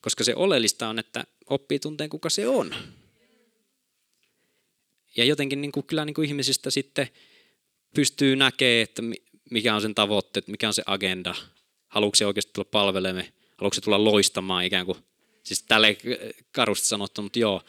Koska 0.00 0.24
se 0.24 0.34
oleellista 0.34 0.88
on, 0.88 0.98
että 0.98 1.24
oppii 1.46 1.78
tunteen, 1.78 2.10
kuka 2.10 2.30
se 2.30 2.48
on. 2.48 2.74
Ja 5.16 5.24
jotenkin 5.24 5.60
niin 5.60 5.72
kuin, 5.72 5.86
kyllä 5.86 6.04
niin 6.04 6.14
kuin 6.14 6.28
ihmisistä 6.28 6.70
sitten 6.70 7.08
pystyy 7.94 8.36
näkemään, 8.36 8.82
että 8.82 9.02
mikä 9.50 9.74
on 9.74 9.80
sen 9.80 9.94
tavoitteet, 9.94 10.48
mikä 10.48 10.66
on 10.66 10.74
se 10.74 10.82
agenda, 10.86 11.34
haluatko 11.88 12.16
se 12.16 12.26
oikeasti 12.26 12.52
tulla 12.52 12.68
palvelemaan, 12.70 13.26
haluatko 13.56 13.74
se 13.74 13.80
tulla 13.80 14.04
loistamaan 14.04 14.64
ikään 14.64 14.86
kuin, 14.86 14.98
siis 15.42 15.62
tälle 15.62 15.96
karusti 16.52 16.86
sanottu, 16.86 17.22
mutta 17.22 17.38
joo, 17.38 17.62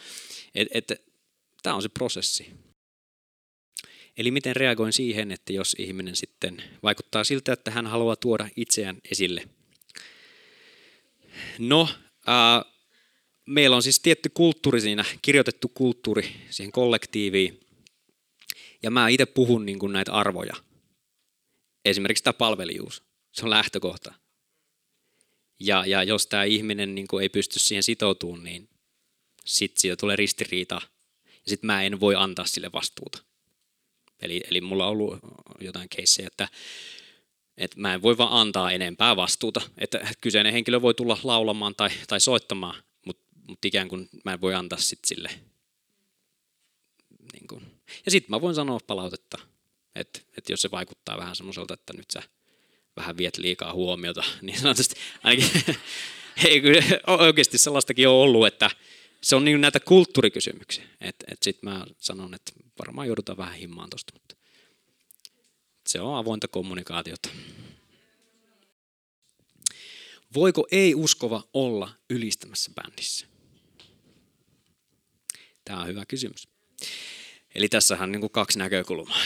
että 0.56 0.94
et, 0.94 1.06
tämä 1.64 1.76
on 1.76 1.82
se 1.82 1.90
prosessi. 1.90 2.48
Eli 4.18 4.32
miten 4.32 4.56
reagoin 4.56 4.94
siihen, 4.94 5.32
että 5.32 5.54
jos 5.54 5.76
ihminen 5.80 6.16
sitten 6.16 6.64
vaikuttaa 6.84 7.24
siltä, 7.24 7.54
että 7.54 7.72
hän 7.72 7.88
haluaa 7.88 8.16
tuoda 8.16 8.50
itseään 8.56 8.98
esille. 9.12 9.50
No, 11.60 11.90
äh, 12.30 12.72
meillä 13.46 13.76
on 13.76 13.84
siis 13.84 14.00
tietty 14.00 14.30
kulttuuri 14.34 14.82
siinä, 14.82 15.06
kirjoitettu 15.22 15.68
kulttuuri 15.68 16.32
siihen 16.50 16.72
kollektiiviin. 16.72 17.60
Ja 18.84 18.92
mä 18.92 19.08
itse 19.08 19.26
puhun 19.26 19.66
niin 19.66 19.80
kuin 19.80 19.94
näitä 19.94 20.14
arvoja. 20.14 20.54
Esimerkiksi 21.86 22.24
tämä 22.24 22.34
palvelijuus. 22.34 23.04
Se 23.32 23.44
on 23.44 23.50
lähtökohta. 23.50 24.14
Ja, 25.60 25.86
ja 25.86 26.04
jos 26.04 26.28
tämä 26.28 26.44
ihminen 26.44 26.96
niin 26.96 27.08
kuin 27.08 27.22
ei 27.22 27.30
pysty 27.30 27.60
siihen 27.60 27.84
sitoutumaan, 27.84 28.44
niin 28.44 28.70
sitten 29.46 29.82
siitä 29.82 29.96
tulee 29.96 30.16
ristiriita. 30.16 30.82
Ja 31.26 31.50
sitten 31.50 31.68
mä 31.68 31.84
en 31.84 32.00
voi 32.00 32.16
antaa 32.16 32.46
sille 32.46 32.72
vastuuta. 32.74 33.24
Eli, 34.22 34.44
eli 34.50 34.62
mulla 34.62 34.86
on 34.86 34.92
ollut 34.92 35.20
jotain 35.60 35.90
keissejä, 35.90 36.28
että, 36.28 36.48
että 37.58 37.80
mä 37.80 37.94
en 37.94 38.02
voi 38.02 38.18
vaan 38.18 38.42
antaa 38.42 38.72
enempää 38.72 39.16
vastuuta. 39.16 39.62
Että 39.78 40.14
kyseinen 40.22 40.54
henkilö 40.54 40.82
voi 40.82 40.94
tulla 40.94 41.18
laulamaan 41.24 41.76
tai, 41.76 41.90
tai 42.08 42.22
soittamaan, 42.22 42.84
mutta, 43.06 43.24
mutta 43.48 43.68
ikään 43.68 43.88
kuin 43.88 44.10
mä 44.26 44.34
en 44.34 44.42
voi 44.42 44.56
antaa 44.56 44.80
sitten 44.80 45.08
sille 45.08 45.30
niin 47.34 47.48
kuin. 47.48 47.71
Ja 48.06 48.12
sitten 48.12 48.32
mä 48.32 48.42
voin 48.42 48.56
sanoa 48.56 48.80
palautetta, 48.88 49.38
että, 49.96 50.20
että 50.38 50.54
jos 50.54 50.62
se 50.62 50.72
vaikuttaa 50.72 51.18
vähän 51.18 51.36
semmoiselta, 51.36 51.74
että 51.74 51.94
nyt 51.94 52.12
sä 52.12 52.24
vähän 52.96 53.18
viet 53.18 53.38
liikaa 53.38 53.74
huomiota, 53.74 54.24
niin 54.42 54.60
sanotusti 54.60 54.96
ainakin 55.24 55.52
ei 56.46 56.62
oikeasti 57.20 57.58
sellaistakin 57.58 58.08
on 58.08 58.16
ollut, 58.16 58.48
että 58.48 58.72
se 59.22 59.36
on 59.36 59.46
niin 59.46 59.62
näitä 59.62 59.80
kulttuurikysymyksiä. 59.80 60.84
Että 61.02 61.26
et 61.32 61.44
sitten 61.44 61.70
mä 61.70 61.86
sanon, 61.98 62.34
että 62.34 62.52
varmaan 62.80 63.08
joudutaan 63.08 63.38
vähän 63.38 63.56
himmaan 63.56 63.90
tuosta, 63.90 64.14
mutta 64.14 64.36
se 65.88 66.02
on 66.02 66.18
avointa 66.18 66.48
kommunikaatiota. 66.48 67.30
Voiko 70.34 70.68
ei-uskova 70.72 71.44
olla 71.54 71.94
ylistämässä 72.10 72.72
bändissä? 72.76 73.28
Tämä 75.66 75.82
on 75.82 75.88
hyvä 75.88 76.06
kysymys. 76.06 76.48
Eli 77.56 77.70
tässähän 77.70 78.10
on 78.10 78.12
niin 78.12 78.32
kaksi 78.32 78.60
näkökulmaa. 78.60 79.22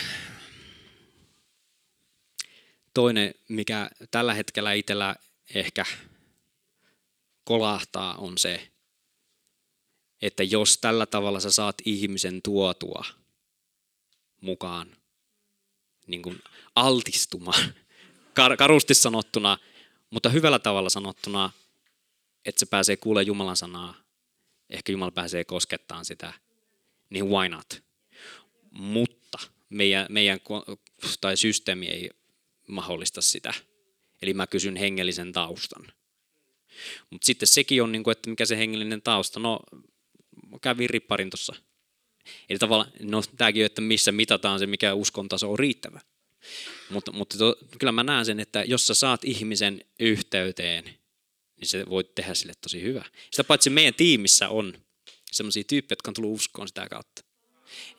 Toinen, 2.93 3.33
mikä 3.49 3.89
tällä 4.11 4.33
hetkellä 4.33 4.73
itsellä 4.73 5.15
ehkä 5.55 5.85
kolahtaa, 7.43 8.15
on 8.15 8.37
se, 8.37 8.71
että 10.21 10.43
jos 10.43 10.77
tällä 10.77 11.05
tavalla 11.05 11.39
sä 11.39 11.51
saat 11.51 11.75
ihmisen 11.85 12.41
tuotua 12.41 13.05
mukaan 14.41 14.97
niin 16.07 16.21
kuin 16.21 16.41
altistumaan, 16.75 17.63
kar- 18.39 18.57
karusti 18.57 18.93
sanottuna, 18.93 19.57
mutta 20.09 20.29
hyvällä 20.29 20.59
tavalla 20.59 20.89
sanottuna, 20.89 21.51
että 22.45 22.59
se 22.59 22.65
pääsee 22.65 22.97
kuulemaan 22.97 23.27
Jumalan 23.27 23.57
sanaa, 23.57 23.95
ehkä 24.69 24.91
Jumala 24.91 25.11
pääsee 25.11 25.43
koskettaa 25.43 26.03
sitä, 26.03 26.33
niin 27.09 27.25
why 27.25 27.49
not? 27.49 27.85
Mutta 28.77 29.37
meidän, 29.69 30.05
meidän 30.09 30.39
tai 31.21 31.37
systeemi 31.37 31.87
ei 31.87 32.09
mahdollista 32.67 33.21
sitä. 33.21 33.53
Eli 34.21 34.33
mä 34.33 34.47
kysyn 34.47 34.75
hengellisen 34.75 35.33
taustan. 35.33 35.87
Mutta 37.09 37.25
sitten 37.25 37.47
sekin 37.47 37.83
on, 37.83 37.91
niin 37.91 38.03
kuin, 38.03 38.11
että 38.11 38.29
mikä 38.29 38.45
se 38.45 38.57
hengellinen 38.57 39.01
tausta. 39.01 39.39
No, 39.39 39.59
kävin 40.61 40.89
ripparin 40.89 41.29
tuossa. 41.29 41.55
Eli 42.49 42.59
tavallaan, 42.59 42.91
no 42.99 43.21
tämäkin 43.37 43.65
että 43.65 43.81
missä 43.81 44.11
mitataan 44.11 44.59
se, 44.59 44.67
mikä 44.67 44.93
uskon 44.93 45.29
taso 45.29 45.51
on 45.51 45.59
riittävä. 45.59 46.01
Mutta, 46.89 47.37
to, 47.37 47.55
kyllä 47.79 47.91
mä 47.91 48.03
näen 48.03 48.25
sen, 48.25 48.39
että 48.39 48.63
jos 48.63 48.87
sä 48.87 48.93
saat 48.93 49.23
ihmisen 49.23 49.85
yhteyteen, 49.99 50.83
niin 51.55 51.67
se 51.67 51.85
voit 51.89 52.15
tehdä 52.15 52.33
sille 52.33 52.53
tosi 52.61 52.81
hyvä. 52.81 53.05
Sitä 53.31 53.43
paitsi 53.43 53.69
meidän 53.69 53.93
tiimissä 53.93 54.49
on 54.49 54.73
sellaisia 55.31 55.63
tyyppejä, 55.63 55.95
jotka 55.95 56.11
on 56.11 56.15
tullut 56.15 56.35
uskoon 56.35 56.67
sitä 56.67 56.87
kautta. 56.89 57.24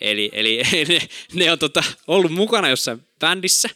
Eli, 0.01 0.31
eli 0.33 0.62
ne, 0.89 1.09
ne 1.33 1.53
on 1.53 1.59
tota, 1.59 1.85
ollut 2.07 2.33
mukana 2.33 2.68
jossain 2.68 3.03
bändissä 3.18 3.68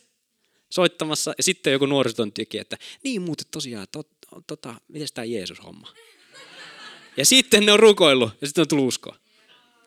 soittamassa, 0.71 1.35
ja 1.39 1.43
sitten 1.43 1.73
joku 1.73 1.87
nuorisotyöntekijä, 1.87 2.61
että 2.61 2.79
niin 3.05 3.23
muuten 3.23 3.47
tosiaan, 3.51 3.87
tot, 3.93 4.09
tota, 4.47 4.75
miten 4.89 5.09
tämä 5.15 5.25
Jeesus-homma? 5.25 5.95
Ja 7.17 7.27
sitten 7.27 7.67
ne 7.67 7.73
on 7.73 7.81
rukoillut, 7.81 8.31
ja 8.41 8.47
sitten 8.47 8.63
on 8.63 8.69
tullut 8.69 8.89
uskoa. 8.89 9.17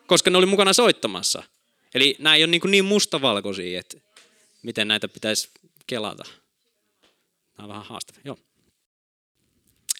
Koska 0.06 0.30
ne 0.30 0.38
oli 0.38 0.46
mukana 0.46 0.72
soittamassa. 0.72 1.42
Eli 1.94 2.16
nämä 2.18 2.34
ei 2.34 2.44
ole 2.44 2.50
niin, 2.50 2.60
niin 2.70 2.84
mustavalkoisia, 2.84 3.80
että 3.80 3.96
miten 4.62 4.88
näitä 4.88 5.08
pitäisi 5.08 5.48
kelata. 5.86 6.24
Tämä 7.56 7.64
on 7.64 7.68
vähän 7.68 7.84
haastavaa. 7.84 8.20
Joo. 8.24 8.38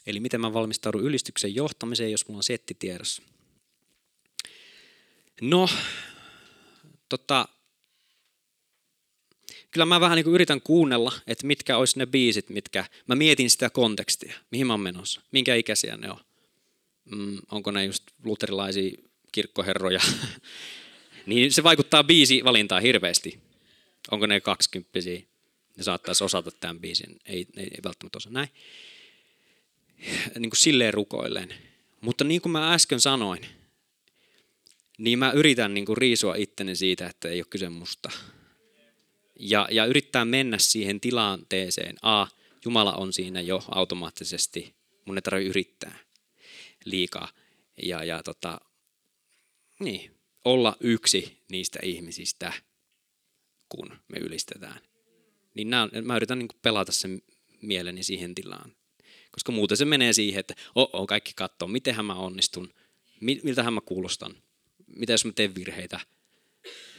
Eli 0.07 0.21
miten 0.21 0.41
mä 0.41 0.53
valmistaudun 0.53 1.03
ylistyksen 1.03 1.55
johtamiseen, 1.55 2.13
jos 2.13 2.29
mulla 2.29 2.39
on 2.39 2.43
setti 2.43 2.75
tiedossa. 2.75 3.23
No, 5.41 5.69
tota, 7.09 7.49
kyllä 9.71 9.87
mä 9.87 10.01
vähän 10.01 10.17
niin 10.17 10.25
kuin 10.25 10.35
yritän 10.35 10.61
kuunnella, 10.61 11.13
että 11.27 11.47
mitkä 11.47 11.77
olisi 11.77 11.99
ne 11.99 12.07
biisit, 12.07 12.51
mitkä, 12.51 12.85
mä 13.07 13.15
mietin 13.15 13.51
sitä 13.51 13.71
kontekstia, 13.71 14.35
mihin 14.51 14.67
mä 14.67 14.73
oon 14.73 14.81
menossa, 14.81 15.21
minkä 15.33 15.55
ikäisiä 15.55 15.97
ne 15.97 16.11
on. 16.11 16.21
Mm, 17.05 17.39
onko 17.51 17.71
ne 17.71 17.85
just 17.85 18.03
luterilaisia 18.25 18.91
kirkkoherroja, 19.33 20.01
niin 21.27 21.53
se 21.53 21.63
vaikuttaa 21.63 22.05
biisi 22.05 22.45
valintaan 22.45 22.83
hirveästi. 22.83 23.41
Onko 24.11 24.27
ne 24.27 24.41
kaksikymppisiä? 24.41 25.23
Ne 25.77 25.83
saattaisi 25.83 26.25
osata 26.25 26.51
tämän 26.51 26.81
biisin. 26.81 27.17
Ei, 27.27 27.47
ei, 27.57 27.65
ei 27.65 27.79
välttämättä 27.85 28.17
osaa 28.17 28.33
näin. 28.33 28.49
Niin 30.39 30.51
kuin 30.51 30.57
silleen 30.57 30.95
rukoilleen. 30.95 31.55
Mutta 32.01 32.25
niin 32.25 32.41
kuin 32.41 32.53
mä 32.53 32.75
äsken 32.75 33.01
sanoin, 33.01 33.47
niin 34.99 35.19
mä 35.19 35.33
yritän 35.33 35.75
niin 35.75 35.87
kuin 35.87 35.97
riisua 35.97 36.35
itteni 36.35 36.77
siitä, 36.77 37.07
että 37.07 37.29
ei 37.29 37.39
ole 37.39 37.47
kyse 37.51 37.69
musta. 37.69 38.11
Ja, 39.41 39.69
ja 39.71 39.85
yrittää 39.85 40.25
mennä 40.25 40.59
siihen 40.59 41.01
tilanteeseen. 41.01 41.97
A, 42.03 42.27
Jumala 42.65 42.93
on 42.93 43.13
siinä 43.13 43.41
jo 43.41 43.65
automaattisesti. 43.69 44.75
Mun 45.05 45.19
ei 45.19 45.23
tarvitse 45.23 45.51
yrittää 45.51 45.99
liikaa. 46.85 47.29
Ja, 47.83 48.05
ja 48.05 48.23
tota, 48.23 48.61
niin, 49.79 50.11
olla 50.45 50.77
yksi 50.81 51.39
niistä 51.51 51.79
ihmisistä, 51.83 52.53
kun 53.69 53.89
me 54.09 54.19
ylistetään. 54.19 54.81
Niin 55.55 55.71
nää, 55.71 55.89
mä 56.03 56.17
yritän 56.17 56.39
niin 56.39 56.49
pelata 56.63 56.93
sen 56.93 57.23
mieleni 57.63 58.03
siihen 58.03 58.35
tilaan. 58.35 58.77
Koska 59.31 59.53
muuten 59.53 59.77
se 59.77 59.85
menee 59.85 60.13
siihen, 60.13 60.41
että 60.41 60.55
oh 60.75 61.07
kaikki 61.07 61.33
katsoo, 61.37 61.69
mitenhän 61.69 62.05
mä 62.05 62.15
onnistun, 62.15 62.75
miltähän 63.21 63.73
mä 63.73 63.81
kuulostan, 63.81 64.44
mitä 64.97 65.13
jos 65.13 65.25
mä 65.25 65.33
teen 65.33 65.55
virheitä. 65.55 66.01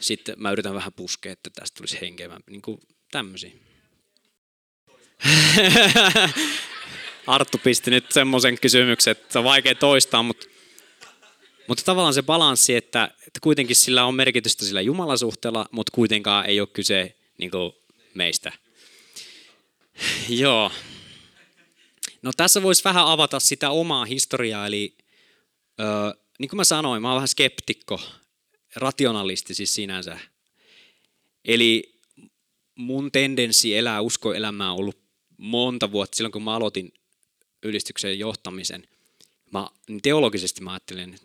Sitten 0.00 0.34
mä 0.38 0.50
yritän 0.50 0.74
vähän 0.74 0.92
puskea, 0.92 1.32
että 1.32 1.50
tästä 1.50 1.76
tulisi 1.76 2.00
henkevämpi, 2.00 2.52
niin 2.52 2.62
kuin 2.62 2.80
tämmöisiä. 3.10 3.50
Arttu 7.26 7.58
pisti 7.58 7.90
nyt 7.90 8.12
semmoisen 8.12 8.60
kysymyksen, 8.60 9.10
että 9.10 9.38
on 9.38 9.44
vaikea 9.44 9.74
toistaa, 9.74 10.22
mutta 10.22 10.46
mutta 11.68 11.84
tavallaan 11.84 12.14
se 12.14 12.22
balanssi, 12.22 12.74
että, 12.76 13.04
että 13.26 13.40
kuitenkin 13.42 13.76
sillä 13.76 14.04
on 14.04 14.14
merkitystä 14.14 14.64
sillä 14.64 14.80
Jumalasuhteella, 14.80 15.68
mutta 15.70 15.92
kuitenkaan 15.94 16.46
ei 16.46 16.60
ole 16.60 16.68
kyse 16.72 17.16
niin 17.38 17.50
kuin 17.50 17.72
meistä. 18.14 18.52
Joo. 20.28 20.72
No 22.22 22.30
tässä 22.36 22.62
voisi 22.62 22.84
vähän 22.84 23.06
avata 23.06 23.40
sitä 23.40 23.70
omaa 23.70 24.04
historiaa, 24.04 24.66
eli 24.66 24.96
ö, 25.80 25.84
niin 26.38 26.48
kuin 26.48 26.56
mä 26.56 26.64
sanoin, 26.64 27.02
mä 27.02 27.08
oon 27.08 27.16
vähän 27.16 27.28
skeptikko, 27.28 28.00
rationalisti 28.76 29.54
siis 29.54 29.74
sinänsä. 29.74 30.18
Eli 31.44 32.00
mun 32.74 33.12
tendenssi 33.12 33.76
elää 33.76 34.00
uskoelämää 34.00 34.72
on 34.72 34.78
ollut 34.78 34.98
monta 35.36 35.92
vuotta 35.92 36.16
silloin, 36.16 36.32
kun 36.32 36.42
mä 36.42 36.54
aloitin 36.54 36.92
ylistyksen 37.62 38.18
johtamisen. 38.18 38.88
Mä, 39.52 39.68
niin 39.88 40.02
teologisesti 40.02 40.60
mä 40.60 40.72
ajattelen, 40.72 41.18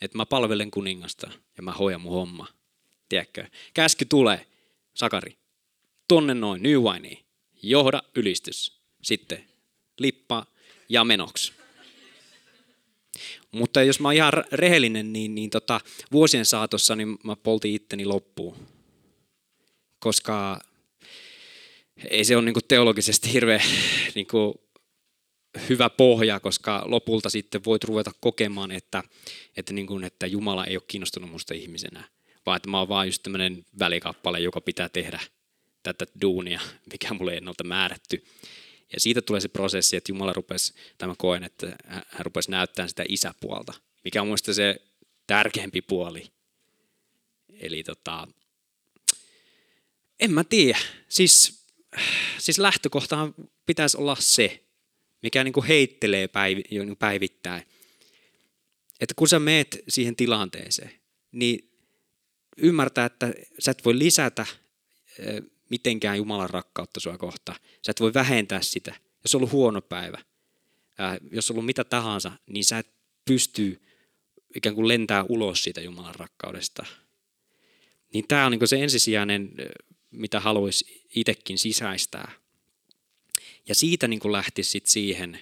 että 0.00 0.16
mä 0.16 0.26
palvelen 0.26 0.70
kuningasta 0.70 1.30
ja 1.56 1.62
mä 1.62 1.72
hoidan 1.72 2.00
mun 2.00 2.12
homma. 2.12 2.46
Tiedätkö? 3.08 3.46
Käsky 3.74 4.04
tulee, 4.04 4.46
Sakari, 4.94 5.36
tonne 6.08 6.34
noin, 6.34 6.62
New 6.62 6.82
johda 7.62 8.02
ylistys. 8.14 8.80
Sitten 9.02 9.44
lippa 9.98 10.46
ja 10.88 11.04
menoksi. 11.04 11.57
Mutta 13.52 13.82
jos 13.82 14.00
mä 14.00 14.08
oon 14.08 14.14
ihan 14.14 14.32
rehellinen, 14.52 15.12
niin, 15.12 15.34
niin 15.34 15.50
tota, 15.50 15.80
vuosien 16.12 16.46
saatossa 16.46 16.96
niin 16.96 17.18
mä 17.24 17.36
poltin 17.36 17.74
itteni 17.74 18.04
loppuun. 18.04 18.56
Koska 19.98 20.60
ei 22.10 22.24
se 22.24 22.36
ole 22.36 22.44
niin 22.44 22.54
teologisesti 22.68 23.32
hirveän 23.32 23.62
niin 24.14 24.26
hyvä 25.68 25.90
pohja, 25.90 26.40
koska 26.40 26.82
lopulta 26.86 27.30
sitten 27.30 27.64
voit 27.64 27.84
ruveta 27.84 28.10
kokemaan, 28.20 28.70
että, 28.70 29.02
että, 29.56 29.72
niin 29.72 29.86
kuin, 29.86 30.04
että 30.04 30.26
Jumala 30.26 30.66
ei 30.66 30.76
ole 30.76 30.82
kiinnostunut 30.88 31.30
musta 31.30 31.54
ihmisenä, 31.54 32.04
vaan 32.46 32.56
että 32.56 32.70
mä 32.70 32.78
oon 32.78 32.88
vaan 32.88 33.08
just 33.08 33.22
tämmöinen 33.22 33.64
välikappale, 33.78 34.40
joka 34.40 34.60
pitää 34.60 34.88
tehdä 34.88 35.20
tätä 35.82 36.06
duunia, 36.22 36.60
mikä 36.92 37.14
mulle 37.14 37.36
ennalta 37.36 37.64
määrätty. 37.64 38.24
Ja 38.92 39.00
siitä 39.00 39.22
tulee 39.22 39.40
se 39.40 39.48
prosessi, 39.48 39.96
että 39.96 40.12
Jumala 40.12 40.32
rupesi, 40.32 40.74
tai 40.98 41.08
mä 41.08 41.14
koen, 41.18 41.44
että 41.44 41.76
hän 41.86 42.26
rupesi 42.26 42.50
näyttämään 42.50 42.88
sitä 42.88 43.04
isäpuolta, 43.08 43.74
mikä 44.04 44.22
on 44.22 44.28
muista 44.28 44.54
se 44.54 44.82
tärkeämpi 45.26 45.82
puoli. 45.82 46.26
Eli 47.60 47.82
tota, 47.82 48.28
en 50.20 50.30
mä 50.32 50.44
tiedä. 50.44 50.78
Siis, 51.08 51.64
siis 52.38 52.58
lähtökohtahan 52.58 53.34
pitäisi 53.66 53.96
olla 53.96 54.16
se, 54.20 54.64
mikä 55.22 55.44
niin 55.44 55.52
kuin 55.52 55.66
heittelee 55.66 56.28
päivi, 56.28 56.62
niin 56.70 56.96
päivittäin. 56.96 57.62
Että 59.00 59.14
kun 59.16 59.28
sä 59.28 59.38
meet 59.38 59.84
siihen 59.88 60.16
tilanteeseen, 60.16 60.92
niin 61.32 61.70
ymmärtää, 62.56 63.06
että 63.06 63.32
sä 63.58 63.70
et 63.70 63.84
voi 63.84 63.98
lisätä 63.98 64.46
mitenkään 65.70 66.16
Jumalan 66.16 66.50
rakkautta 66.50 67.00
sua 67.00 67.18
kohtaan. 67.18 67.58
Sä 67.86 67.90
et 67.90 68.00
voi 68.00 68.14
vähentää 68.14 68.62
sitä. 68.62 68.94
Jos 69.24 69.34
on 69.34 69.38
ollut 69.38 69.52
huono 69.52 69.80
päivä, 69.80 70.18
jos 71.32 71.50
on 71.50 71.54
ollut 71.54 71.66
mitä 71.66 71.84
tahansa, 71.84 72.32
niin 72.46 72.64
sä 72.64 72.78
et 72.78 72.90
pysty 73.24 73.82
ikään 74.54 74.74
kuin 74.74 74.88
lentää 74.88 75.24
ulos 75.28 75.64
siitä 75.64 75.80
Jumalan 75.80 76.14
rakkaudesta. 76.14 76.86
Niin 78.14 78.28
tämä 78.28 78.46
on 78.46 78.52
niin 78.52 78.68
se 78.68 78.82
ensisijainen, 78.82 79.50
mitä 80.10 80.40
haluaisi 80.40 81.04
itsekin 81.14 81.58
sisäistää. 81.58 82.32
Ja 83.68 83.74
siitä 83.74 84.08
niin 84.08 84.32
lähti 84.32 84.62
sit 84.62 84.86
siihen 84.86 85.38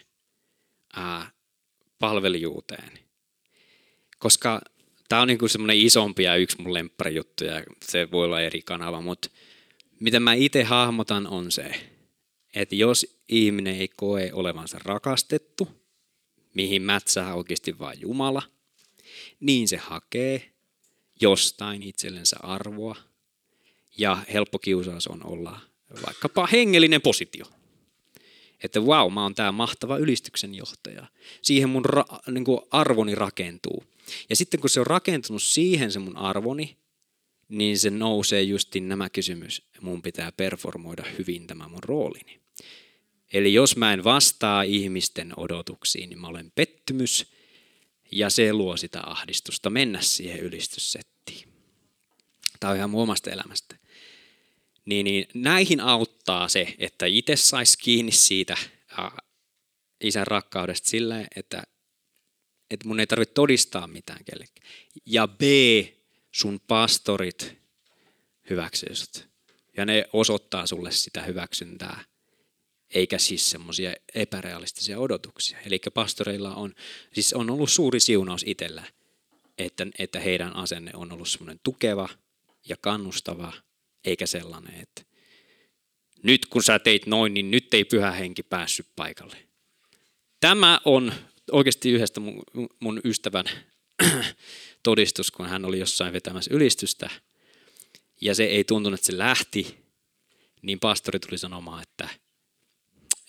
ää, 0.96 1.30
palvelijuuteen. 1.98 2.98
Koska 4.18 4.60
tämä 5.08 5.22
on 5.22 5.28
niin 5.28 5.48
semmoinen 5.48 5.78
isompi 5.78 6.22
ja 6.22 6.36
yksi 6.36 6.62
mun 6.62 6.74
lempparijuttu 6.74 7.44
ja 7.44 7.62
se 7.84 8.10
voi 8.10 8.24
olla 8.24 8.40
eri 8.40 8.62
kanava, 8.62 9.00
mutta 9.00 9.28
miten 10.00 10.22
mä 10.22 10.34
itse 10.34 10.62
hahmotan 10.62 11.26
on 11.26 11.52
se, 11.52 11.70
että 12.54 12.74
jos 12.74 13.20
ihminen 13.28 13.76
ei 13.76 13.88
koe 13.88 14.30
olevansa 14.32 14.78
rakastettu, 14.84 15.68
mihin 16.54 16.82
mätsää 16.82 17.34
oikeasti 17.34 17.78
vain 17.78 18.00
Jumala, 18.00 18.42
niin 19.40 19.68
se 19.68 19.76
hakee 19.76 20.52
jostain 21.20 21.82
itsellensä 21.82 22.36
arvoa 22.42 22.96
ja 23.98 24.18
helppo 24.32 24.58
kiusaus 24.58 25.06
on 25.06 25.26
olla 25.26 25.60
vaikkapa 26.06 26.46
hengellinen 26.52 27.02
positio 27.02 27.46
että 28.62 28.80
wow, 28.80 29.12
mä 29.12 29.22
oon 29.22 29.34
tää 29.34 29.52
mahtava 29.52 29.96
ylistyksen 29.96 30.54
johtaja. 30.54 31.06
Siihen 31.42 31.68
mun 31.68 31.84
ra- 31.84 32.32
niin 32.32 32.44
kuin 32.44 32.60
arvoni 32.70 33.14
rakentuu. 33.14 33.84
Ja 34.30 34.36
sitten 34.36 34.60
kun 34.60 34.70
se 34.70 34.80
on 34.80 34.86
rakentunut 34.86 35.42
siihen 35.42 35.92
se 35.92 35.98
mun 35.98 36.16
arvoni, 36.16 36.76
niin 37.48 37.78
se 37.78 37.90
nousee 37.90 38.42
justin 38.42 38.88
nämä 38.88 39.10
kysymys. 39.10 39.62
Mun 39.80 40.02
pitää 40.02 40.32
performoida 40.32 41.04
hyvin 41.18 41.46
tämä 41.46 41.68
mun 41.68 41.82
roolini. 41.84 42.40
Eli 43.32 43.54
jos 43.54 43.76
mä 43.76 43.92
en 43.92 44.04
vastaa 44.04 44.62
ihmisten 44.62 45.32
odotuksiin, 45.36 46.08
niin 46.08 46.20
mä 46.20 46.26
olen 46.26 46.52
pettymys 46.54 47.26
ja 48.12 48.30
se 48.30 48.52
luo 48.52 48.76
sitä 48.76 49.00
ahdistusta 49.06 49.70
mennä 49.70 50.00
siihen 50.00 50.40
ylistyssettiin. 50.40 51.48
Tämä 52.60 52.70
on 52.70 52.76
ihan 52.76 52.90
mun 52.90 53.02
omasta 53.02 53.30
elämästä 53.30 53.76
niin, 54.86 55.04
niin 55.04 55.26
näihin 55.34 55.80
auttaa 55.80 56.48
se, 56.48 56.74
että 56.78 57.06
itse 57.06 57.36
saisi 57.36 57.78
kiinni 57.78 58.12
siitä 58.12 58.56
ää, 58.98 59.18
isän 60.00 60.26
rakkaudesta 60.26 60.88
sillä, 60.88 61.26
että 61.36 61.62
että 62.70 62.88
mun 62.88 63.00
ei 63.00 63.06
tarvitse 63.06 63.34
todistaa 63.34 63.86
mitään 63.86 64.24
kellekään. 64.24 64.68
Ja 65.06 65.28
B, 65.28 65.42
sun 66.36 66.60
pastorit 66.60 67.58
hyväksyy 68.50 68.94
sut. 68.94 69.28
Ja 69.76 69.84
ne 69.84 70.08
osoittaa 70.12 70.66
sulle 70.66 70.92
sitä 70.92 71.22
hyväksyntää, 71.22 72.04
eikä 72.90 73.18
siis 73.18 73.50
semmoisia 73.50 73.94
epärealistisia 74.14 74.98
odotuksia. 74.98 75.58
Eli 75.66 75.80
pastoreilla 75.94 76.54
on, 76.54 76.74
siis 77.12 77.32
on 77.32 77.50
ollut 77.50 77.70
suuri 77.70 78.00
siunaus 78.00 78.42
itsellä, 78.46 78.84
että, 79.58 79.86
että 79.98 80.20
heidän 80.20 80.56
asenne 80.56 80.90
on 80.94 81.12
ollut 81.12 81.28
semmoinen 81.28 81.60
tukeva 81.62 82.08
ja 82.68 82.76
kannustava, 82.80 83.52
eikä 84.04 84.26
sellainen, 84.26 84.80
että 84.80 85.02
nyt 86.22 86.46
kun 86.46 86.62
sä 86.62 86.78
teit 86.78 87.06
noin, 87.06 87.34
niin 87.34 87.50
nyt 87.50 87.74
ei 87.74 87.84
pyhä 87.84 88.10
henki 88.10 88.42
päässyt 88.42 88.86
paikalle. 88.96 89.36
Tämä 90.40 90.80
on 90.84 91.12
oikeasti 91.52 91.90
yhdestä 91.90 92.20
mun, 92.20 92.42
mun 92.80 93.00
ystävän 93.04 93.46
todistus, 94.86 95.30
kun 95.30 95.46
hän 95.46 95.64
oli 95.64 95.78
jossain 95.78 96.12
vetämässä 96.12 96.54
ylistystä– 96.54 97.10
ja 98.20 98.34
se 98.34 98.44
ei 98.44 98.64
tuntunut, 98.64 99.00
että 99.00 99.06
se 99.06 99.18
lähti, 99.18 99.76
niin 100.62 100.80
pastori 100.80 101.18
tuli 101.18 101.38
sanomaan, 101.38 101.82
että 101.82 102.08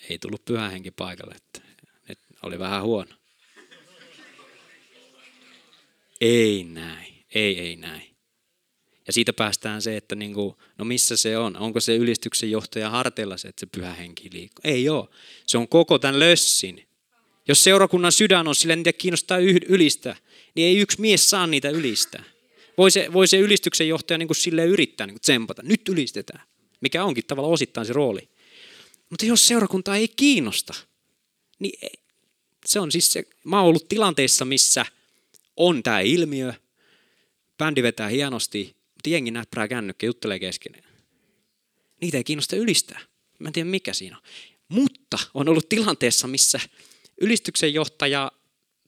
ei 0.10 0.20
tullut 0.20 0.46
pyhä 0.46 0.70
henki 0.70 0.92
paikalle, 0.92 1.36
että, 1.36 1.62
että 2.10 2.26
oli 2.44 2.60
vähän 2.60 2.84
huono. 2.84 3.16
Ei 6.22 6.64
näin, 6.64 7.26
ei, 7.34 7.60
ei 7.60 7.76
näin. 7.76 8.16
Ja 9.08 9.14
siitä 9.14 9.34
päästään 9.34 9.82
se, 9.82 9.98
että 9.98 10.16
niin 10.16 10.34
kuin, 10.34 10.56
no 10.78 10.86
missä 10.86 11.18
se 11.18 11.38
on? 11.38 11.58
Onko 11.58 11.80
se 11.80 11.96
ylistyksen 11.96 12.52
johtaja 12.52 12.90
harteilla 12.90 13.38
se, 13.38 13.48
että 13.48 13.60
se 13.60 13.66
pyhä 13.66 13.94
henki 13.94 14.30
liikkuu? 14.34 14.62
Ei 14.64 14.90
ole. 14.90 15.08
Se 15.48 15.58
on 15.58 15.68
koko 15.68 16.00
tämän 16.00 16.20
lössin. 16.20 16.88
Jos 17.48 17.64
seurakunnan 17.64 18.12
sydän 18.12 18.48
on 18.48 18.56
sillä, 18.56 18.76
niitä 18.76 18.94
kiinnostaa 18.94 19.38
ylistä, 19.70 20.16
niin 20.58 20.68
ei 20.68 20.78
yksi 20.78 21.02
mies 21.02 21.30
saa 21.30 21.48
niitä 21.48 21.70
ylistää. 21.70 22.24
Voi 22.78 22.92
se, 22.92 23.14
voi 23.14 23.28
se 23.28 23.38
ylistyksen 23.38 23.88
johtaja 23.88 24.18
niin 24.18 24.28
kuin 24.28 24.36
sille 24.36 24.66
yrittää 24.66 25.08
niin 25.08 25.14
kuin 25.14 25.22
tsempata. 25.22 25.64
Nyt 25.64 25.90
ylistetään. 25.90 26.42
Mikä 26.82 27.04
onkin 27.04 27.26
tavallaan 27.26 27.54
osittain 27.54 27.88
se 27.88 27.94
rooli. 27.94 28.30
Mutta 29.10 29.26
jos 29.26 29.48
seurakunta 29.48 29.96
ei 29.96 30.08
kiinnosta, 30.08 30.74
niin 31.60 31.92
se 32.66 32.80
on 32.80 32.92
siis 32.92 33.14
se, 33.14 33.24
mä 33.44 33.60
oon 33.60 33.68
ollut 33.68 33.90
tilanteissa, 33.90 34.46
missä 34.46 34.86
on 35.58 35.84
tämä 35.84 36.00
ilmiö, 36.00 36.54
bändi 37.58 37.84
vetää 37.84 38.08
hienosti, 38.08 38.76
mutta 38.94 39.10
jengi 39.10 39.32
näppärää 39.32 39.68
kännykkä, 39.68 40.06
juttelee 40.06 40.40
keskenään. 40.40 40.84
Niitä 42.02 42.18
ei 42.18 42.24
kiinnosta 42.24 42.56
ylistää. 42.56 43.00
Mä 43.40 43.50
en 43.50 43.54
tiedä 43.54 43.70
mikä 43.70 43.94
siinä 43.94 44.18
on. 44.18 44.24
Mutta 44.68 45.20
on 45.34 45.50
ollut 45.50 45.70
tilanteessa, 45.70 46.28
missä 46.28 46.60
ylistyksen 47.22 47.74
johtaja 47.74 48.32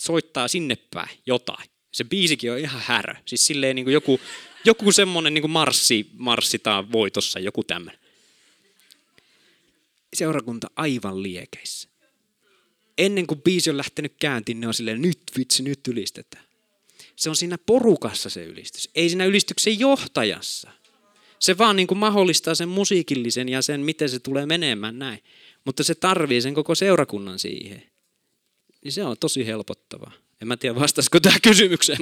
soittaa 0.02 0.48
sinne 0.48 0.76
päin 0.76 1.20
jotain. 1.26 1.70
Se 1.92 2.04
biisikin 2.04 2.52
on 2.52 2.60
ihan 2.60 2.82
härö. 2.86 3.14
Siis 3.26 3.48
silleen 3.48 3.76
niin 3.76 3.86
kuin 3.86 3.94
joku, 3.94 4.20
joku 4.66 4.92
semmoinen 4.92 5.34
niin 5.34 5.42
kuin 5.42 5.52
marssi, 5.52 6.10
marssitaan 6.14 6.92
voitossa, 6.92 7.40
joku 7.40 7.64
tämmöinen. 7.64 8.00
Seurakunta 10.14 10.68
aivan 10.76 11.24
liekeissä. 11.24 11.90
Ennen 12.98 13.28
kuin 13.28 13.42
biisi 13.42 13.70
on 13.70 13.78
lähtenyt 13.78 14.14
käyntiin, 14.20 14.60
ne 14.60 14.68
on 14.68 14.74
silleen, 14.74 15.02
nyt 15.02 15.22
vitsi, 15.38 15.64
nyt 15.64 15.88
ylistetään. 15.88 16.46
Se 17.16 17.30
on 17.30 17.36
siinä 17.36 17.58
porukassa 17.58 18.30
se 18.30 18.44
ylistys, 18.44 18.90
ei 18.96 19.10
siinä 19.10 19.26
ylistyksen 19.26 19.80
johtajassa. 19.80 20.72
Se 21.40 21.58
vaan 21.58 21.76
niin 21.76 21.88
kuin 21.88 21.98
mahdollistaa 21.98 22.56
sen 22.56 22.70
musiikillisen 22.70 23.50
ja 23.50 23.62
sen, 23.62 23.82
miten 23.82 24.10
se 24.10 24.20
tulee 24.20 24.46
menemään 24.46 25.00
näin. 25.00 25.24
Mutta 25.66 25.84
se 25.84 25.96
tarvii 25.96 26.42
sen 26.42 26.54
koko 26.54 26.76
seurakunnan 26.76 27.40
siihen. 27.40 27.84
Niin 28.84 28.92
se 28.92 29.04
on 29.04 29.18
tosi 29.18 29.46
helpottavaa. 29.46 30.12
En 30.42 30.48
mä 30.48 30.58
tiedä, 30.58 30.80
vastasiko 30.80 31.20
tämä 31.20 31.40
kysymykseen. 31.40 32.00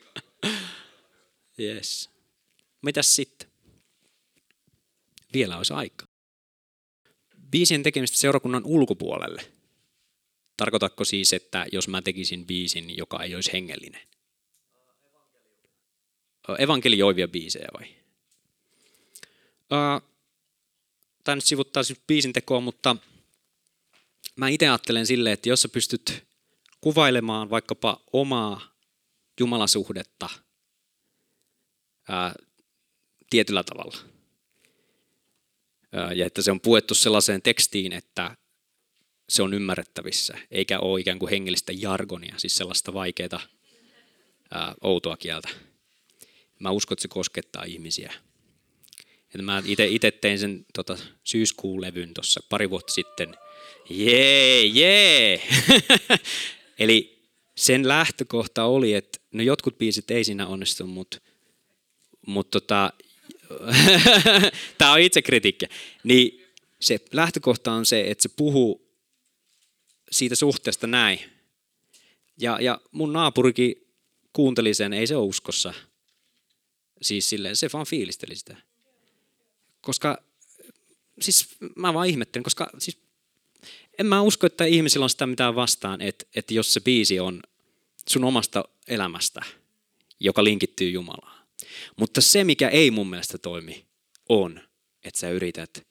yes. 1.60 2.10
Mitäs 2.82 3.16
sitten? 3.16 3.48
Vielä 5.32 5.56
olisi 5.56 5.72
aika. 5.72 6.06
Biisien 7.50 7.82
tekemistä 7.82 8.16
seurakunnan 8.16 8.62
ulkopuolelle. 8.64 9.46
Tarkoitatko 10.56 11.04
siis, 11.04 11.32
että 11.32 11.66
jos 11.72 11.88
mä 11.88 12.02
tekisin 12.02 12.46
biisin, 12.46 12.96
joka 12.96 13.22
ei 13.22 13.34
olisi 13.34 13.52
hengellinen? 13.52 14.00
Evankelioivia 16.58 17.28
biisejä 17.28 17.68
vai? 17.78 17.86
Tämä 21.24 21.34
nyt 21.34 21.44
sivuttaa 21.44 21.82
siis 21.82 22.00
biisin 22.06 22.32
tekoa, 22.32 22.60
mutta 22.60 22.96
mä 24.36 24.48
itse 24.48 24.68
ajattelen 24.68 25.06
silleen, 25.06 25.32
että 25.32 25.48
jos 25.48 25.62
sä 25.62 25.68
pystyt 25.68 26.24
kuvailemaan 26.80 27.50
vaikkapa 27.50 28.00
omaa 28.12 28.74
jumalasuhdetta 29.40 30.28
ää, 32.08 32.34
tietyllä 33.30 33.64
tavalla. 33.64 33.96
Ää, 35.92 36.12
ja 36.12 36.26
että 36.26 36.42
se 36.42 36.50
on 36.50 36.60
puettu 36.60 36.94
sellaiseen 36.94 37.42
tekstiin, 37.42 37.92
että 37.92 38.36
se 39.28 39.42
on 39.42 39.54
ymmärrettävissä, 39.54 40.38
eikä 40.50 40.80
ole 40.80 41.00
ikään 41.00 41.18
kuin 41.18 41.30
hengellistä 41.30 41.72
jargonia, 41.72 42.34
siis 42.38 42.56
sellaista 42.56 42.94
vaikeaa 42.94 43.40
outoa 44.80 45.16
kieltä. 45.16 45.48
Mä 46.60 46.70
uskon, 46.70 46.94
että 46.94 47.02
se 47.02 47.08
koskettaa 47.08 47.64
ihmisiä. 47.64 48.12
Että 49.24 49.42
mä 49.42 49.62
itse 49.66 50.10
tein 50.10 50.38
sen 50.38 50.66
tota, 50.74 50.98
syyskuun 51.24 51.80
levyn 51.80 52.14
tuossa 52.14 52.40
pari 52.48 52.70
vuotta 52.70 52.92
sitten. 52.92 53.36
Jee, 53.90 54.64
jee! 54.64 55.42
Eli 56.78 57.28
sen 57.56 57.88
lähtökohta 57.88 58.64
oli, 58.64 58.94
että 58.94 59.20
no 59.32 59.42
jotkut 59.42 59.78
biisit 59.78 60.10
ei 60.10 60.24
siinä 60.24 60.46
onnistu, 60.46 60.86
mutta 60.86 61.20
mut 62.26 62.50
tota, 62.50 62.92
tämä 64.78 64.92
on 64.92 65.00
itsekritiikki. 65.00 65.66
Niin 66.04 66.44
se 66.80 66.98
lähtökohta 67.12 67.72
on 67.72 67.86
se, 67.86 68.10
että 68.10 68.22
se 68.22 68.28
puhuu 68.28 68.88
siitä 70.10 70.34
suhteesta 70.34 70.86
näin. 70.86 71.20
Ja, 72.40 72.58
ja 72.60 72.80
mun 72.90 73.12
naapurikin 73.12 73.86
kuunteli 74.32 74.74
sen, 74.74 74.92
ei 74.92 75.06
se 75.06 75.16
ole 75.16 75.26
uskossa. 75.26 75.74
Siis 77.02 77.30
silleen, 77.30 77.56
se 77.56 77.68
vaan 77.72 77.86
fiilisteli 77.86 78.36
sitä. 78.36 78.56
Koska, 79.80 80.22
siis 81.20 81.48
mä 81.76 81.94
vaan 81.94 82.08
ihmettelin, 82.08 82.44
koska 82.44 82.70
siis 82.78 83.03
en 83.98 84.06
mä 84.06 84.22
usko, 84.22 84.46
että 84.46 84.64
ihmisillä 84.64 85.04
on 85.04 85.10
sitä 85.10 85.26
mitään 85.26 85.54
vastaan, 85.54 86.00
että, 86.00 86.24
että 86.36 86.54
jos 86.54 86.74
se 86.74 86.80
biisi 86.80 87.20
on 87.20 87.42
sun 88.08 88.24
omasta 88.24 88.64
elämästä, 88.88 89.42
joka 90.20 90.44
linkittyy 90.44 90.90
Jumalaan. 90.90 91.46
Mutta 91.96 92.20
se, 92.20 92.44
mikä 92.44 92.68
ei 92.68 92.90
mun 92.90 93.10
mielestä 93.10 93.38
toimi, 93.38 93.84
on, 94.28 94.60
että 95.04 95.20
sä 95.20 95.30
yrität 95.30 95.86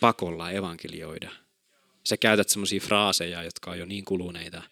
pakolla 0.00 0.50
evankelioida. 0.50 1.30
Sä 2.04 2.16
käytät 2.16 2.48
semmoisia 2.48 2.80
fraaseja, 2.80 3.42
jotka 3.42 3.70
on 3.70 3.78
jo 3.78 3.86
niin 3.86 4.04
kuluneita, 4.04 4.62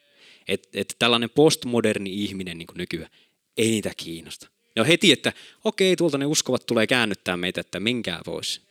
että, 0.48 0.68
että 0.74 0.94
tällainen 0.98 1.30
postmoderni 1.30 2.24
ihminen 2.24 2.58
niin 2.58 2.66
kuin 2.66 2.78
nykyään, 2.78 3.10
ei 3.56 3.70
niitä 3.70 3.92
kiinnosta. 3.96 4.48
Ne 4.76 4.82
on 4.82 4.86
heti, 4.86 5.12
että 5.12 5.32
okei, 5.64 5.96
tuolta 5.96 6.18
ne 6.18 6.26
uskovat 6.26 6.66
tulee 6.66 6.86
käännyttää 6.86 7.36
meitä, 7.36 7.60
että 7.60 7.80
minkään 7.80 8.22
voisi. 8.26 8.67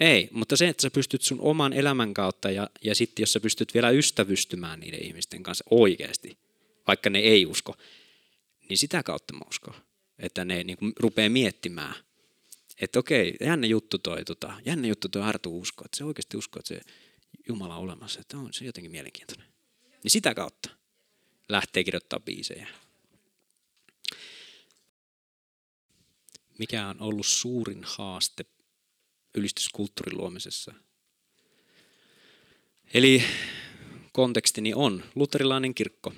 Ei, 0.00 0.28
mutta 0.32 0.56
se, 0.56 0.68
että 0.68 0.82
sä 0.82 0.90
pystyt 0.90 1.22
sun 1.22 1.40
oman 1.40 1.72
elämän 1.72 2.14
kautta 2.14 2.50
ja, 2.50 2.70
ja 2.84 2.94
sitten 2.94 3.22
jos 3.22 3.32
sä 3.32 3.40
pystyt 3.40 3.74
vielä 3.74 3.90
ystävystymään 3.90 4.80
niiden 4.80 5.02
ihmisten 5.02 5.42
kanssa 5.42 5.64
oikeasti, 5.70 6.38
vaikka 6.86 7.10
ne 7.10 7.18
ei 7.18 7.46
usko, 7.46 7.76
niin 8.68 8.78
sitä 8.78 9.02
kautta 9.02 9.34
mä 9.34 9.40
uskon, 9.48 9.74
että 10.18 10.44
ne 10.44 10.64
niin 10.64 10.78
kuin 10.78 10.92
rupeaa 10.96 11.28
miettimään, 11.28 11.94
että 12.80 12.98
okei, 12.98 13.36
jännä 13.40 13.66
juttu 13.66 13.98
toi, 13.98 14.24
tota, 14.24 14.60
jännä 14.64 14.88
juttu 14.88 15.08
toi 15.08 15.22
Artu 15.22 15.60
usko, 15.60 15.84
että 15.84 15.98
se 15.98 16.04
oikeasti 16.04 16.36
uskoo, 16.36 16.60
että 16.60 16.68
se 16.68 16.80
Jumala 17.48 17.76
on 17.76 17.82
olemassa, 17.82 18.20
että 18.20 18.38
on 18.38 18.52
se 18.52 18.64
jotenkin 18.64 18.90
mielenkiintoinen. 18.90 19.46
Niin 20.02 20.10
sitä 20.10 20.34
kautta 20.34 20.70
lähtee 21.48 21.84
kirjoittaa 21.84 22.20
biisejä. 22.20 22.68
Mikä 26.58 26.88
on 26.88 27.00
ollut 27.00 27.26
suurin 27.26 27.84
haaste 27.84 28.44
ylistyskulttuurin 29.34 30.18
luomisessa. 30.18 30.74
Eli 32.94 33.22
kontekstini 34.12 34.74
on 34.74 35.04
luterilainen 35.14 35.74
kirkko. 35.74 36.12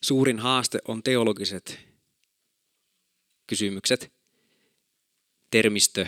Suurin 0.00 0.38
haaste 0.38 0.78
on 0.88 1.02
teologiset 1.02 1.78
kysymykset, 3.46 4.12
termistö, 5.50 6.06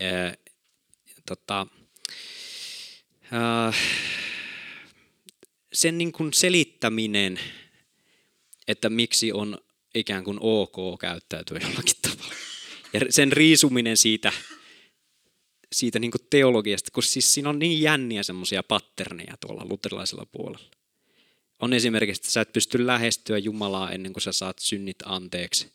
ää, 0.00 0.34
tota, 1.26 1.66
ää, 3.30 3.72
sen 5.72 5.98
niin 5.98 6.12
kuin 6.12 6.32
selittäminen, 6.32 7.40
että 8.68 8.90
miksi 8.90 9.32
on 9.32 9.58
ikään 9.94 10.24
kuin 10.24 10.38
ok 10.40 11.00
käyttäytyä 11.00 11.58
jollakin 11.62 12.01
ja 12.92 13.00
sen 13.10 13.32
riisuminen 13.32 13.96
siitä, 13.96 14.32
siitä 15.72 15.98
niin 15.98 16.10
kuin 16.10 16.26
teologiasta, 16.30 16.90
kun 16.90 17.02
siis 17.02 17.34
siinä 17.34 17.48
on 17.48 17.58
niin 17.58 17.82
jänniä 17.82 18.22
semmoisia 18.22 18.62
patterneja 18.62 19.36
tuolla 19.40 19.66
luterilaisella 19.68 20.26
puolella. 20.26 20.70
On 21.58 21.72
esimerkiksi, 21.72 22.20
että 22.20 22.30
sä 22.30 22.40
et 22.40 22.52
pysty 22.52 22.86
lähestyä 22.86 23.38
Jumalaa 23.38 23.90
ennen 23.90 24.12
kuin 24.12 24.22
sä 24.22 24.32
saat 24.32 24.58
synnit 24.58 24.96
anteeksi, 25.04 25.72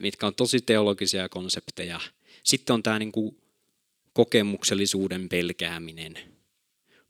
mitkä 0.00 0.26
on 0.26 0.34
tosi 0.34 0.60
teologisia 0.60 1.28
konsepteja. 1.28 2.00
Sitten 2.42 2.74
on 2.74 2.82
tämä 2.82 2.98
niin 2.98 3.12
kuin 3.12 3.36
kokemuksellisuuden 4.12 5.28
pelkääminen. 5.28 6.18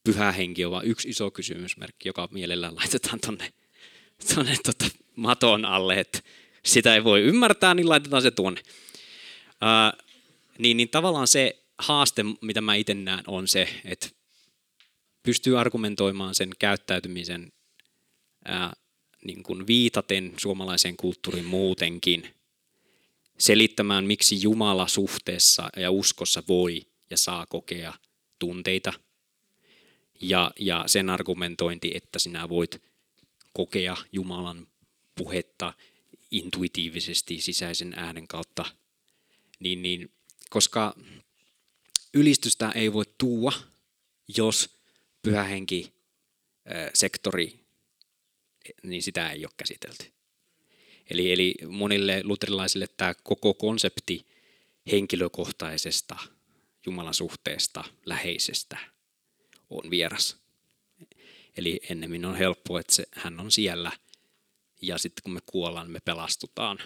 Pyhä 0.05 0.33
henki 0.33 0.65
on 0.65 0.73
vain 0.73 0.89
yksi 0.89 1.09
iso 1.09 1.31
kysymysmerkki, 1.31 2.09
joka 2.09 2.29
mielellään 2.33 2.77
laitetaan 2.77 3.21
tonne, 3.21 3.53
tonne 4.35 4.57
tota 4.65 4.85
maton 5.17 5.65
alle, 5.65 6.01
että 6.01 6.19
sitä 6.65 6.95
ei 6.95 7.05
voi 7.05 7.23
ymmärtää, 7.23 7.75
niin 7.75 7.89
laitetaan 7.89 8.23
se 8.23 8.31
tuonne. 8.31 8.63
Ää, 9.61 9.93
niin, 10.59 10.77
niin 10.77 10.89
tavallaan 10.89 11.29
se 11.29 11.63
haaste, 11.79 12.25
mitä 12.41 12.61
mä 12.61 12.75
itse 12.75 12.95
näen, 12.95 13.25
on 13.27 13.49
se, 13.49 13.69
että 13.85 14.09
pystyy 15.23 15.61
argumentoimaan 15.61 16.35
sen 16.35 16.51
käyttäytymisen 16.59 17.53
ää, 18.45 18.73
niin 19.25 19.43
kuin 19.43 19.67
viitaten 19.67 20.35
suomalaiseen 20.37 20.97
kulttuuriin 20.97 21.45
muutenkin, 21.45 22.35
selittämään, 23.39 24.05
miksi 24.05 24.43
Jumala 24.43 24.87
suhteessa 24.89 25.71
ja 25.77 25.91
uskossa 25.91 26.43
voi 26.49 26.87
ja 27.11 27.17
saa 27.17 27.47
kokea 27.47 27.95
tunteita, 28.39 28.93
ja, 30.21 30.51
ja 30.61 30.85
sen 30.87 31.11
argumentointi, 31.11 31.91
että 31.95 32.19
sinä 32.19 32.49
voit 32.49 32.83
kokea 33.53 33.97
Jumalan 34.13 34.67
puhetta 35.15 35.73
intuitiivisesti 36.31 37.41
sisäisen 37.41 37.95
äänen 37.97 38.29
kautta, 38.29 38.65
niin, 39.65 39.83
niin 39.83 40.13
koska 40.51 40.95
ylistystä 42.15 42.71
ei 42.71 42.93
voi 42.93 43.05
tuua, 43.19 43.53
jos 44.37 44.79
pyhähenki 45.23 45.93
sektori, 46.95 47.61
niin 48.83 49.03
sitä 49.03 49.31
ei 49.31 49.45
ole 49.45 49.53
käsitelty. 49.57 50.05
Eli, 51.11 51.33
eli 51.33 51.55
monille 51.69 52.21
luterilaisille 52.25 52.87
tämä 52.97 53.15
koko 53.15 53.55
konsepti 53.55 54.27
henkilökohtaisesta 54.93 56.17
Jumalan 56.87 57.15
suhteesta, 57.15 57.85
läheisestä, 58.07 58.79
on 59.71 59.91
vieras. 59.91 60.37
Eli 61.57 61.81
ennemmin 61.91 62.25
on 62.25 62.37
helppo, 62.37 62.79
että 62.79 62.95
se, 62.95 63.05
hän 63.13 63.41
on 63.41 63.53
siellä 63.53 63.93
ja 64.83 64.99
sitten 64.99 65.23
kun 65.23 65.33
me 65.33 65.41
kuollaan, 65.47 65.91
me 65.91 66.01
pelastutaan 66.01 66.79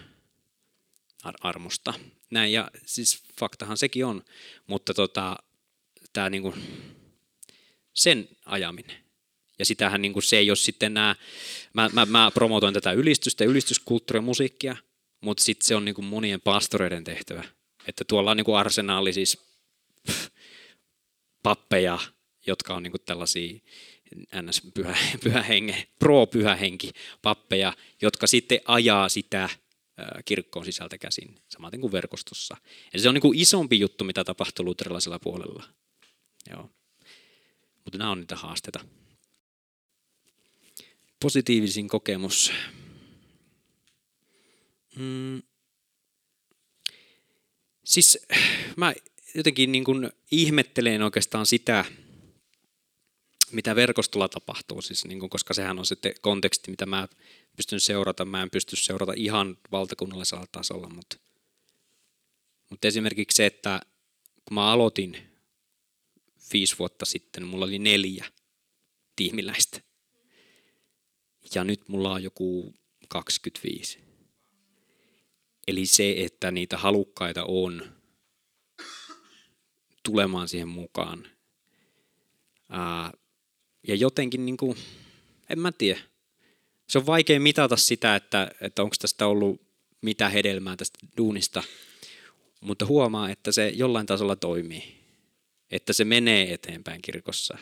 ar- 1.23 1.35
armosta. 1.41 1.95
Näin, 2.31 2.53
ja 2.53 2.71
siis 2.87 3.23
faktahan 3.41 3.77
sekin 3.77 4.07
on, 4.07 4.25
mutta 4.67 4.95
tota, 4.95 5.37
tämä 6.13 6.31
niinku, 6.31 6.55
sen 7.95 8.29
ajaminen. 8.45 8.97
Ja 9.59 9.65
sitähän 9.65 10.03
niinku, 10.03 10.21
se 10.21 10.39
ei 10.39 10.51
ole 10.51 10.57
sitten 10.57 10.95
nämä, 10.95 11.17
mä, 11.75 11.91
mä, 11.93 12.07
mä 12.07 12.31
promotoin 12.35 12.75
tätä 12.75 12.93
ylistystä, 12.93 13.45
ylistyskulttuuria, 13.45 14.23
musiikkia, 14.23 14.77
mutta 15.21 15.43
sitten 15.43 15.67
se 15.67 15.77
on 15.77 15.85
niinku 15.85 16.03
monien 16.03 16.41
pastoreiden 16.41 17.05
tehtävä. 17.05 17.45
Että 17.87 18.05
tuolla 18.05 18.31
on 18.31 18.37
niinku 18.37 18.55
arsenaali 18.55 19.13
siis 19.13 19.39
pff, 20.07 20.29
pappeja, 21.43 21.99
jotka 22.47 22.75
on 22.75 22.83
niinku 22.83 22.99
tällaisia 22.99 23.59
ns. 24.43 24.63
Pyhä, 24.75 24.97
pyhä 25.25 25.43
henge, 25.43 25.87
pro-pyhä 25.99 26.57
henki 26.57 26.91
pappeja, 27.23 27.73
jotka 28.03 28.27
sitten 28.27 28.61
ajaa 28.65 29.09
sitä 29.09 29.49
kirkkoon 30.25 30.65
sisältä 30.65 30.99
käsin, 30.99 31.35
samaten 31.49 31.81
kuin 31.81 31.93
verkostossa. 31.93 32.57
Ja 32.93 33.01
se 33.01 33.09
on 33.09 33.15
niin 33.15 33.23
kuin 33.23 33.39
isompi 33.39 33.81
juttu, 33.81 34.05
mitä 34.05 34.25
tapahtuu 34.25 34.65
luterilaisella 34.65 35.19
puolella. 35.19 35.65
Joo. 36.51 36.71
Mutta 37.85 37.99
nämä 37.99 38.11
on 38.11 38.21
niitä 38.21 38.37
haasteita. 38.37 38.81
Positiivisin 41.21 41.89
kokemus. 41.89 42.53
Mm. 44.97 45.43
Siis 47.85 48.19
mä 48.77 48.95
jotenkin 49.35 49.73
niin 49.73 49.85
kuin 49.85 50.11
ihmettelen 50.31 51.03
oikeastaan 51.03 51.47
sitä, 51.47 51.85
mitä 53.53 53.77
verkostolla 53.77 54.29
tapahtuu, 54.29 54.83
siis 54.83 55.05
niin 55.05 55.21
kuin, 55.21 55.31
koska 55.31 55.55
sehän 55.55 55.79
on 55.79 55.87
sitten 55.87 56.15
konteksti, 56.21 56.71
mitä 56.71 56.87
mä 56.87 57.09
pystyn 57.57 57.81
seurata. 57.81 58.25
Mä 58.25 58.43
en 58.43 58.51
pysty 58.51 58.77
seurata 58.77 59.13
ihan 59.17 59.59
valtakunnallisella 59.73 60.47
tasolla, 60.53 60.89
mutta, 60.89 61.17
mutta 62.71 62.89
esimerkiksi 62.89 63.37
se, 63.37 63.47
että 63.47 63.81
kun 64.45 64.55
mä 64.55 64.71
aloitin 64.71 65.17
viisi 66.53 66.79
vuotta 66.79 67.05
sitten, 67.05 67.47
mulla 67.47 67.65
oli 67.65 67.79
neljä 67.79 68.25
tiimiläistä. 69.17 69.81
Ja 71.55 71.65
nyt 71.65 71.89
mulla 71.89 72.13
on 72.13 72.23
joku 72.23 72.75
25. 73.09 73.99
Eli 75.67 75.87
se, 75.87 76.15
että 76.17 76.51
niitä 76.51 76.79
halukkaita 76.79 77.45
on 77.45 77.93
tulemaan 80.03 80.49
siihen 80.49 80.69
mukaan. 80.69 81.29
Ää, 82.69 83.13
ja 83.89 83.95
jotenkin, 83.95 84.47
niin 84.47 84.57
kuin, 84.57 84.79
en 85.51 85.59
mä 85.59 85.73
tiedä, 85.73 86.01
se 86.89 86.99
on 86.99 87.07
vaikea 87.07 87.41
mitata 87.41 87.77
sitä, 87.77 88.17
että, 88.17 88.51
että 88.61 88.83
onko 88.83 88.97
tästä 89.01 89.27
ollut 89.27 89.61
mitä 90.01 90.29
hedelmää 90.29 90.77
tästä 90.77 90.99
duunista, 91.17 91.63
mutta 92.61 92.87
huomaa, 92.87 93.31
että 93.31 93.53
se 93.53 93.69
jollain 93.69 94.07
tasolla 94.07 94.37
toimii, 94.37 94.99
että 95.71 95.93
se 95.93 96.05
menee 96.05 96.55
eteenpäin 96.55 97.03
kirkossa. 97.03 97.59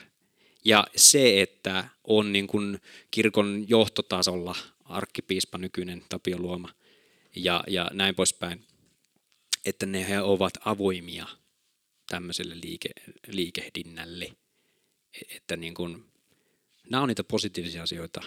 Ja 0.65 0.87
se, 0.97 1.43
että 1.43 1.89
on 2.05 2.33
niin 2.33 2.47
kuin 2.47 2.81
kirkon 3.11 3.65
johtotasolla 3.69 4.57
arkkipiispa 4.85 5.59
nykyinen 5.59 6.05
Tapio 6.09 6.39
Luoma 6.39 6.75
ja, 7.37 7.65
ja 7.67 7.91
näin 7.93 8.15
poispäin, 8.15 8.65
että 9.65 9.87
ne 9.87 10.09
he 10.09 10.21
ovat 10.21 10.53
avoimia 10.65 11.27
tämmöiselle 12.09 12.57
liike, 12.63 12.89
liikehdinnälle. 13.27 14.33
Että 15.37 15.57
niin 15.57 15.75
kuin, 15.75 16.05
nämä 16.91 17.03
on 17.03 17.09
niitä 17.09 17.25
positiivisia 17.25 17.83
asioita, 17.83 18.21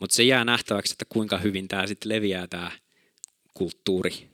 mutta 0.00 0.16
se 0.16 0.22
jää 0.22 0.44
nähtäväksi, 0.44 0.94
että 0.94 1.04
kuinka 1.08 1.38
hyvin 1.38 1.68
tämä 1.68 1.86
sitten 1.86 2.08
leviää 2.08 2.46
tämä 2.46 2.70
kulttuuri 3.54 4.28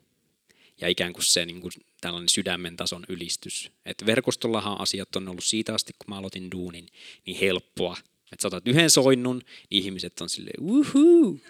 ja 0.80 0.88
ikään 0.88 1.12
kuin 1.12 1.24
se 1.24 1.46
niin 1.46 1.60
kuin 1.60 1.72
tällainen 2.00 2.28
sydämen 2.28 2.76
tason 2.76 3.04
ylistys. 3.08 3.70
Et 3.86 4.06
verkostollahan 4.06 4.80
asiat 4.80 5.16
on 5.16 5.28
ollut 5.28 5.44
siitä 5.44 5.74
asti, 5.74 5.92
kun 5.98 6.14
mä 6.14 6.18
aloitin 6.18 6.50
duunin, 6.50 6.86
niin 7.26 7.38
helppoa. 7.40 7.96
Että 8.32 8.42
sä 8.42 8.48
otat 8.48 8.68
yhden 8.68 8.90
soinnun, 8.90 9.42
niin 9.70 9.84
ihmiset 9.84 10.20
on 10.20 10.28
silleen 10.28 10.60
uhuu. 10.60 11.40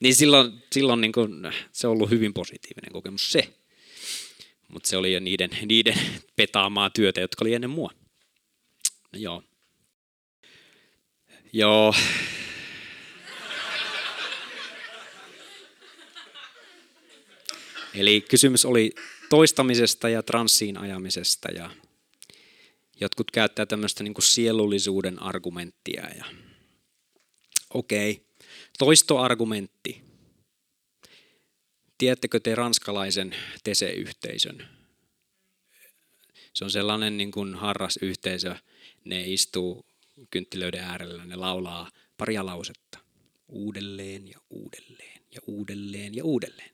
Niin 0.00 0.14
silloin, 0.14 0.62
silloin 0.72 1.00
niin 1.00 1.12
kuin, 1.12 1.32
se 1.72 1.86
on 1.86 1.92
ollut 1.92 2.10
hyvin 2.10 2.34
positiivinen 2.34 2.92
kokemus 2.92 3.32
se. 3.32 3.54
Mutta 4.68 4.88
se 4.88 4.96
oli 4.96 5.12
jo 5.12 5.20
niiden, 5.20 5.50
niiden 5.66 5.98
petaamaa 6.36 6.90
työtä, 6.90 7.20
jotka 7.20 7.44
oli 7.44 7.54
ennen 7.54 7.70
mua. 7.70 7.90
No, 9.12 9.18
joo. 9.18 9.42
Joo, 11.52 11.94
Eli 17.94 18.20
kysymys 18.20 18.64
oli 18.64 18.94
toistamisesta 19.28 20.08
ja 20.08 20.22
transsiin 20.22 20.78
ajamisesta 20.78 21.50
ja 21.50 21.70
jotkut 23.00 23.30
käyttää 23.30 23.66
tämmöistä 23.66 24.04
niin 24.04 24.14
sielullisuuden 24.18 25.22
argumenttia. 25.22 26.08
Ja... 26.16 26.24
Okei, 27.74 28.10
okay. 28.10 28.24
toistoargumentti. 28.78 30.02
Tiedättekö 31.98 32.40
te 32.40 32.54
ranskalaisen 32.54 33.36
Tese-yhteisön? 33.64 34.68
Se 36.54 36.64
on 36.64 36.70
sellainen 36.70 37.16
niin 37.16 37.30
kuin 37.30 37.54
harrasyhteisö. 37.54 38.56
Ne 39.04 39.24
istuu 39.26 39.86
kynttilöiden 40.30 40.80
äärellä, 40.80 41.24
ne 41.24 41.36
laulaa 41.36 41.90
paria 42.16 42.46
lausetta. 42.46 42.98
Uudelleen 43.48 44.28
ja 44.28 44.38
uudelleen 44.50 45.22
ja 45.34 45.40
uudelleen 45.46 46.14
ja 46.14 46.24
uudelleen. 46.24 46.70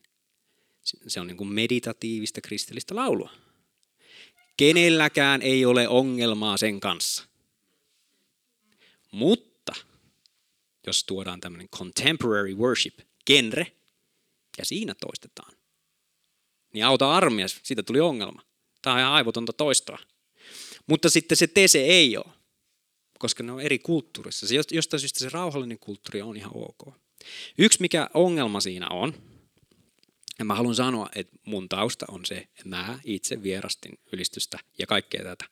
Se 1.07 1.21
on 1.21 1.27
niin 1.27 1.37
kuin 1.37 1.53
meditatiivista 1.53 2.41
kristillistä 2.41 2.97
laulua. 2.97 3.31
Kenelläkään 4.57 5.43
ei 5.43 5.65
ole 5.65 5.89
ongelmaa 5.89 6.57
sen 6.57 6.81
kanssa. 6.81 7.25
Mutta 9.13 9.73
jos 10.87 11.05
tuodaan 11.05 11.41
tämmöinen 11.41 11.69
contemporary 11.69 12.55
worship 12.55 12.99
genre, 13.27 13.73
ja 14.59 14.65
siinä 14.65 14.95
toistetaan, 14.95 15.53
niin 16.73 16.85
auta 16.85 17.17
armias, 17.17 17.61
siitä 17.63 17.83
tuli 17.83 18.01
ongelma. 18.01 18.43
Tämä 18.83 18.95
on 18.95 19.01
ihan 19.01 19.13
aivotonta 19.13 19.53
toistoa. 19.53 19.99
Mutta 20.87 21.11
sitten 21.11 21.37
se 21.37 21.47
tese 21.47 21.79
ei 21.79 22.17
ole, 22.17 22.38
koska 23.19 23.43
ne 23.43 23.53
on 23.53 23.61
eri 23.61 23.79
kulttuurissa. 23.79 24.47
Se, 24.49 24.55
jostain 24.73 25.01
syystä 25.01 25.21
se 25.21 25.29
rauhallinen 25.29 25.79
kulttuuri 25.79 26.23
on 26.23 26.37
ihan 26.37 26.53
ok. 26.55 26.95
Yksi 27.59 27.81
mikä 27.81 28.11
ongelma 28.15 28.61
siinä 28.61 28.89
on, 28.89 29.15
Ja 30.39 30.45
mä 30.45 30.55
haluan 30.55 30.75
sanoa, 30.75 31.09
että 31.15 31.37
mun 31.45 31.69
tausta 31.69 32.07
on 32.09 32.27
se, 32.27 32.37
että 32.37 32.69
mä 32.69 32.99
itse 33.05 33.43
vierastin 33.43 33.99
ylistystä 34.13 34.59
ja 34.79 34.87
kaikkea 34.87 35.23
tätä. 35.23 35.45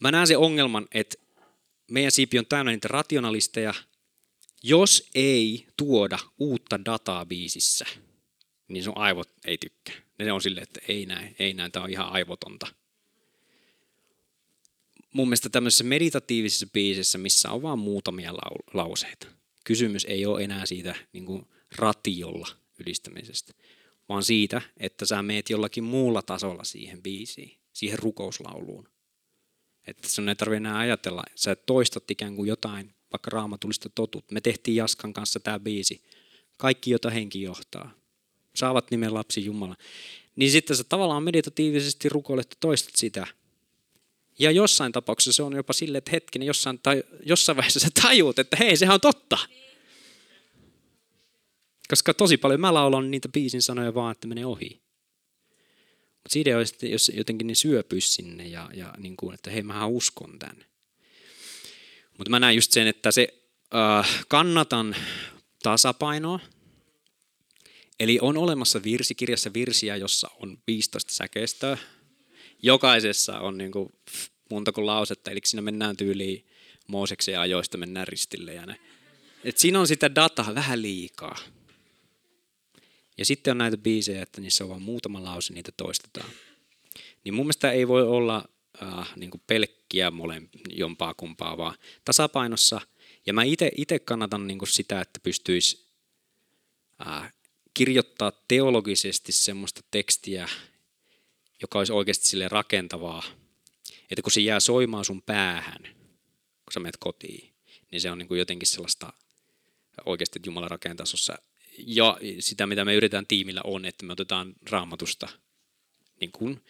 Mä 0.00 0.10
näen 0.10 0.26
sen 0.26 0.38
ongelman, 0.38 0.86
että 0.94 1.16
meidän 1.90 2.12
siipi 2.12 2.38
on 2.38 2.46
täynnä 2.46 2.72
niitä 2.72 2.88
rationalisteja, 2.88 3.74
jos 4.62 5.08
ei 5.14 5.66
tuoda 5.76 6.18
uutta 6.38 6.84
dataa 6.84 7.26
biisissä, 7.26 7.86
niin 8.68 8.84
sun 8.84 8.96
aivot 8.98 9.32
ei 9.44 9.58
tykkää. 9.58 9.94
Ne 10.18 10.32
on 10.32 10.42
silleen, 10.42 10.62
että 10.62 10.80
ei 10.88 11.06
näin, 11.06 11.36
ei 11.38 11.54
näin, 11.54 11.72
tämä 11.72 11.84
on 11.84 11.90
ihan 11.90 12.08
aivotonta. 12.08 12.66
Mun 15.12 15.28
mielestä 15.28 15.48
tämmöisessä 15.48 15.84
meditatiivisessa 15.84 16.66
biisissä, 16.72 17.18
missä 17.18 17.50
on 17.50 17.62
vain 17.62 17.78
muutamia 17.78 18.34
lauseita, 18.74 19.26
kysymys 19.64 20.04
ei 20.04 20.26
ole 20.26 20.44
enää 20.44 20.66
siitä 20.66 20.94
niin 21.12 21.24
kuin 21.26 21.46
ratiolla 21.76 22.48
ylistämisestä, 22.78 23.52
vaan 24.08 24.22
siitä, 24.22 24.62
että 24.76 25.06
sä 25.06 25.22
meet 25.22 25.50
jollakin 25.50 25.84
muulla 25.84 26.22
tasolla 26.22 26.64
siihen 26.64 27.02
biisiin, 27.02 27.58
siihen 27.72 27.98
rukouslauluun. 27.98 28.88
Että 29.86 30.08
sun 30.08 30.28
ei 30.28 30.34
tarvitse 30.34 30.56
enää 30.56 30.78
ajatella, 30.78 31.22
sä 31.34 31.56
toistat 31.56 32.10
ikään 32.10 32.36
kuin 32.36 32.48
jotain, 32.48 32.94
vaikka 33.12 33.30
raamatulista 33.30 33.88
totut. 33.88 34.30
Me 34.30 34.40
tehtiin 34.40 34.76
Jaskan 34.76 35.12
kanssa 35.12 35.40
tämä 35.40 35.58
biisi. 35.58 36.02
Kaikki, 36.56 36.90
jota 36.90 37.10
henki 37.10 37.42
johtaa. 37.42 37.90
Saavat 38.54 38.90
nimen 38.90 39.14
lapsi 39.14 39.44
Jumala. 39.44 39.76
Niin 40.36 40.50
sitten 40.50 40.76
sä 40.76 40.84
tavallaan 40.84 41.22
meditatiivisesti 41.22 42.08
rukoilet 42.08 42.56
toistat 42.60 42.96
sitä. 42.96 43.26
Ja 44.38 44.50
jossain 44.50 44.92
tapauksessa 44.92 45.36
se 45.36 45.42
on 45.42 45.52
jopa 45.52 45.72
silleen, 45.72 45.98
että 45.98 46.10
hetkinen, 46.10 46.46
jossain, 46.46 46.78
tai, 46.82 47.04
jossain 47.26 47.56
vaiheessa 47.56 47.80
sä 47.80 47.88
tajuut, 48.02 48.38
että 48.38 48.56
hei, 48.56 48.76
sehän 48.76 48.94
on 48.94 49.00
totta. 49.00 49.38
Koska 51.88 52.14
tosi 52.14 52.36
paljon 52.36 52.60
mä 52.60 52.74
laulan 52.74 53.10
niitä 53.10 53.28
biisin 53.28 53.62
sanoja 53.62 53.94
vaan, 53.94 54.12
että 54.12 54.26
menee 54.26 54.46
ohi. 54.46 54.82
Mutta 56.34 56.56
on, 56.56 56.62
että 56.62 56.86
jos 56.86 57.12
jotenkin 57.14 57.46
ne 57.46 57.54
syöpyisi 57.54 58.12
sinne 58.12 58.48
ja, 58.48 58.70
ja 58.74 58.94
niin 58.98 59.16
kuin, 59.16 59.34
että 59.34 59.50
hei, 59.50 59.62
mä 59.62 59.86
uskon 59.86 60.38
tänne. 60.38 60.64
Mutta 62.18 62.30
mä 62.30 62.40
näen 62.40 62.54
just 62.54 62.72
sen, 62.72 62.86
että 62.86 63.10
se 63.10 63.28
äh, 63.74 64.24
kannatan 64.28 64.96
tasapainoa. 65.62 66.40
Eli 68.00 68.18
on 68.22 68.36
olemassa 68.36 68.82
virsikirjassa 68.82 69.52
virsiä, 69.52 69.96
jossa 69.96 70.30
on 70.38 70.58
15 70.66 71.14
säkeistöä. 71.14 71.78
Jokaisessa 72.62 73.40
on 73.40 73.58
niin 73.58 73.72
kuin 73.72 73.92
monta 74.50 74.72
kuin 74.72 74.86
lausetta, 74.86 75.30
eli 75.30 75.40
siinä 75.44 75.62
mennään 75.62 75.96
tyyliin 75.96 76.46
Mooseksen 76.86 77.40
ajoista, 77.40 77.78
mennään 77.78 78.08
ristille 78.08 78.54
ja. 78.54 78.66
Et 79.44 79.58
siinä 79.58 79.80
on 79.80 79.86
sitä 79.86 80.14
dataa 80.14 80.54
vähän 80.54 80.82
liikaa. 80.82 81.38
Ja 83.18 83.24
sitten 83.24 83.50
on 83.50 83.58
näitä 83.58 83.76
biisejä, 83.76 84.22
että 84.22 84.40
niissä 84.40 84.64
on 84.64 84.70
vain 84.70 84.82
muutama 84.82 85.24
lause, 85.24 85.54
niitä 85.54 85.72
toistetaan. 85.76 86.30
Niin 87.24 87.34
mun 87.34 87.46
mielestä 87.46 87.72
ei 87.72 87.88
voi 87.88 88.02
olla 88.02 88.48
äh, 88.82 89.12
niin 89.16 89.30
kuin 89.30 89.42
pelkkiä 89.46 90.10
mole, 90.10 90.42
jompaa 90.68 91.14
kumpaa, 91.14 91.56
vaan 91.56 91.74
tasapainossa. 92.04 92.80
Ja 93.26 93.32
mä 93.32 93.42
itse 93.76 93.98
kannatan 93.98 94.46
niin 94.46 94.58
kuin 94.58 94.68
sitä, 94.68 95.00
että 95.00 95.20
pystyisi 95.20 95.86
äh, 97.06 97.32
kirjoittaa 97.74 98.32
teologisesti 98.48 99.32
semmoista 99.32 99.80
tekstiä, 99.90 100.48
joka 101.62 101.78
olisi 101.78 101.92
oikeasti 101.92 102.26
sille 102.26 102.48
rakentavaa. 102.48 103.22
Että 104.10 104.22
kun 104.22 104.32
se 104.32 104.40
jää 104.40 104.60
soimaan 104.60 105.04
sun 105.04 105.22
päähän, 105.22 105.82
kun 106.64 106.72
sä 106.74 106.80
menet 106.80 106.96
kotiin, 106.96 107.52
niin 107.90 108.00
se 108.00 108.10
on 108.10 108.18
niin 108.18 108.28
kuin 108.28 108.38
jotenkin 108.38 108.68
sellaista 108.68 109.12
oikeasti, 110.06 110.38
että 110.38 110.48
Jumala 110.48 110.68
rakentaa 110.68 111.06
ja 111.86 112.18
sitä, 112.40 112.66
mitä 112.66 112.84
me 112.84 112.94
yritetään 112.94 113.26
tiimillä 113.26 113.60
on, 113.64 113.84
että 113.84 114.06
me 114.06 114.12
otetaan 114.12 114.54
raamatusta, 114.70 115.28
niin 116.20 116.32
kuin 116.32 116.64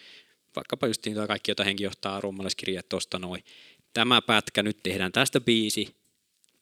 vaikkapa 0.56 0.86
just 0.86 1.06
niin 1.06 1.26
kaikki, 1.26 1.50
joita 1.50 1.64
henki 1.64 1.82
johtaa, 1.82 2.20
roomalaiskirjat 2.20 2.88
tuosta 2.88 3.18
noin. 3.18 3.44
Tämä 3.92 4.22
pätkä, 4.22 4.62
nyt 4.62 4.82
tehdään 4.82 5.12
tästä 5.12 5.40
biisi. 5.40 5.96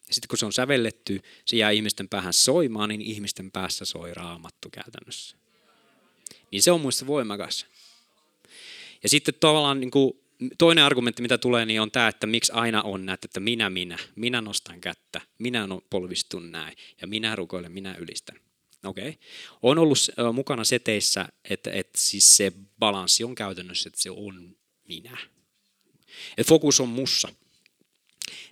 Ja 0.08 0.14
sitten 0.14 0.28
kun 0.28 0.38
se 0.38 0.46
on 0.46 0.52
sävelletty, 0.52 1.22
se 1.44 1.56
jää 1.56 1.70
ihmisten 1.70 2.08
päähän 2.08 2.32
soimaan, 2.32 2.88
niin 2.88 3.00
ihmisten 3.00 3.50
päässä 3.50 3.84
soi 3.84 4.14
raamattu 4.14 4.70
käytännössä. 4.70 5.36
Niin 6.50 6.62
se 6.62 6.72
on 6.72 6.80
muista 6.80 7.06
voimakas. 7.06 7.66
Ja 9.06 9.10
sitten 9.10 9.34
tavallaan 9.40 9.80
niin 9.80 9.90
kuin 9.90 10.12
toinen 10.58 10.84
argumentti, 10.84 11.22
mitä 11.22 11.38
tulee, 11.38 11.66
niin 11.66 11.80
on 11.80 11.90
tämä, 11.90 12.08
että 12.08 12.26
miksi 12.26 12.52
aina 12.52 12.82
on 12.82 13.06
näet, 13.06 13.24
että 13.24 13.40
minä, 13.40 13.70
minä, 13.70 13.98
minä 14.16 14.40
nostan 14.40 14.80
kättä, 14.80 15.20
minä 15.38 15.68
polvistun 15.90 16.52
näin 16.52 16.76
ja 17.00 17.06
minä 17.06 17.36
rukoilen, 17.36 17.72
minä 17.72 17.94
ylistän. 17.98 18.40
Okei. 18.84 19.08
Okay. 19.08 19.20
On 19.62 19.78
ollut 19.78 19.98
mukana 20.32 20.64
seteissä, 20.64 21.28
että, 21.50 21.70
että 21.70 21.98
siis 22.00 22.36
se 22.36 22.52
balanssi 22.78 23.24
on 23.24 23.34
käytännössä, 23.34 23.88
että 23.88 24.02
se 24.02 24.10
on 24.10 24.56
minä. 24.88 25.18
Että 26.38 26.48
fokus 26.48 26.80
on 26.80 26.88
mussa. 26.88 27.28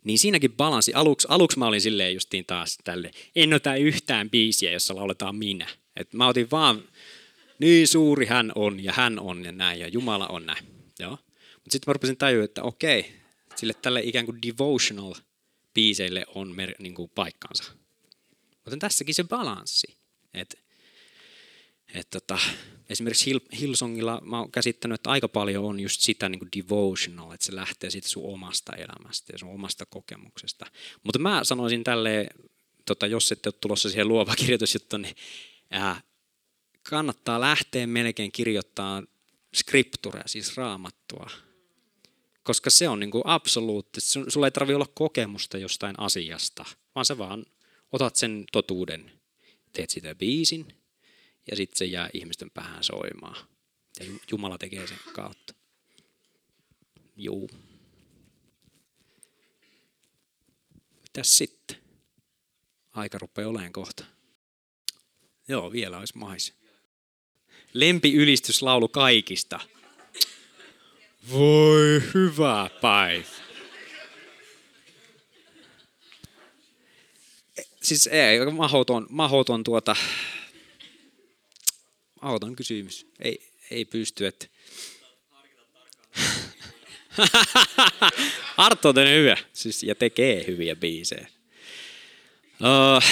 Niin 0.04 0.18
siinäkin 0.18 0.52
balanssi, 0.52 0.94
aluksi, 0.94 1.26
aluksi 1.30 1.58
mä 1.58 1.66
olin 1.66 1.80
silleen 1.80 2.14
justiin 2.14 2.44
taas 2.44 2.78
tälle, 2.84 3.10
en 3.36 3.54
ota 3.54 3.76
yhtään 3.76 4.30
biisiä, 4.30 4.70
jossa 4.70 4.94
lauletaan 4.94 5.36
minä. 5.36 5.66
Et 5.96 6.12
mä 6.12 6.28
otin 6.28 6.50
vaan, 6.50 6.88
niin 7.58 7.88
suuri 7.88 8.26
hän 8.26 8.52
on 8.54 8.84
ja 8.84 8.92
hän 8.92 9.18
on 9.20 9.44
ja 9.44 9.52
näin 9.52 9.80
ja 9.80 9.88
Jumala 9.88 10.26
on 10.26 10.46
näin. 10.46 10.64
Joo. 10.98 11.18
Mutta 11.54 11.70
sitten 11.70 11.90
mä 11.90 11.92
rupesin 11.92 12.16
tajua, 12.16 12.44
että 12.44 12.62
okei, 12.62 13.14
sille 13.56 13.74
tälle 13.74 14.00
ikään 14.00 14.26
kuin 14.26 14.42
devotional 14.42 15.14
biiseille 15.74 16.26
on 16.34 16.54
mer- 16.54 16.74
niin 16.78 16.94
kuin 16.94 17.10
paikkansa. 17.14 17.64
Mutta 18.64 18.76
tässäkin 18.78 19.14
se 19.14 19.24
balanssi. 19.24 19.96
Et, 20.34 20.58
et 21.94 22.10
tota, 22.10 22.38
esimerkiksi 22.88 23.26
Hill, 23.26 23.40
Hillsongilla 23.60 24.20
mä 24.24 24.38
oon 24.38 24.52
käsittänyt, 24.52 24.94
että 24.94 25.10
aika 25.10 25.28
paljon 25.28 25.64
on 25.64 25.80
just 25.80 26.00
sitä 26.00 26.28
niin 26.28 26.38
kuin 26.38 26.48
devotional, 26.56 27.32
että 27.32 27.46
se 27.46 27.54
lähtee 27.54 27.90
siitä 27.90 28.08
sun 28.08 28.32
omasta 28.32 28.72
elämästä 28.76 29.32
ja 29.32 29.38
sun 29.38 29.48
omasta 29.54 29.86
kokemuksesta. 29.86 30.66
Mutta 31.02 31.18
mä 31.18 31.44
sanoisin 31.44 31.84
tälleen, 31.84 32.26
tota, 32.86 33.06
jos 33.06 33.32
ette 33.32 33.48
ole 33.48 33.54
tulossa 33.60 33.90
siihen 33.90 34.08
luova 34.08 34.36
kirjoitusjuttu, 34.40 34.96
niin 34.96 35.16
ää, 35.70 36.00
kannattaa 36.88 37.40
lähteä 37.40 37.86
melkein 37.86 38.32
kirjoittaa 38.32 39.02
skripturea, 39.54 40.22
siis 40.26 40.56
raamattua 40.56 41.30
koska 42.44 42.70
se 42.70 42.88
on 42.88 43.00
niin 43.00 43.10
kuin 43.10 43.26
absoluuttisesti. 43.26 44.30
Sulla 44.30 44.46
ei 44.46 44.50
tarvitse 44.50 44.74
olla 44.74 44.90
kokemusta 44.94 45.58
jostain 45.58 45.94
asiasta, 45.98 46.64
vaan 46.94 47.06
sä 47.06 47.18
vaan 47.18 47.46
otat 47.92 48.16
sen 48.16 48.44
totuuden, 48.52 49.12
teet 49.72 49.90
sitä 49.90 50.14
biisin 50.14 50.68
ja 51.50 51.56
sitten 51.56 51.78
se 51.78 51.84
jää 51.84 52.10
ihmisten 52.12 52.50
päähän 52.50 52.84
soimaan. 52.84 53.46
Ja 54.00 54.06
Jumala 54.30 54.58
tekee 54.58 54.86
sen 54.86 54.98
kautta. 55.12 55.54
Juu. 57.16 57.50
Mitäs 61.02 61.38
sitten? 61.38 61.76
Aika 62.92 63.18
rupeaa 63.18 63.48
olemaan 63.48 63.72
kohta. 63.72 64.04
Joo, 65.48 65.72
vielä 65.72 65.98
olisi 65.98 66.18
mais. 66.18 66.63
Lempi 67.74 68.14
ylistyslaulu 68.14 68.88
kaikista. 68.88 69.60
Voi 71.30 72.02
hyvä 72.14 72.70
päivä. 72.80 73.24
Siis 77.82 78.06
ei, 78.06 78.46
mahoton, 78.52 79.06
mahoton 79.10 79.64
tuota, 79.64 79.96
mahoton 82.22 82.56
kysymys. 82.56 83.06
Ei, 83.20 83.52
ei 83.70 83.84
pysty, 83.84 84.26
että... 84.26 84.46
Arttu 88.56 88.88
on 88.88 88.94
hyvä, 89.14 89.36
siis, 89.52 89.82
ja 89.82 89.94
tekee 89.94 90.46
hyviä 90.46 90.76
biisejä. 90.76 91.28
Uh, 92.60 93.02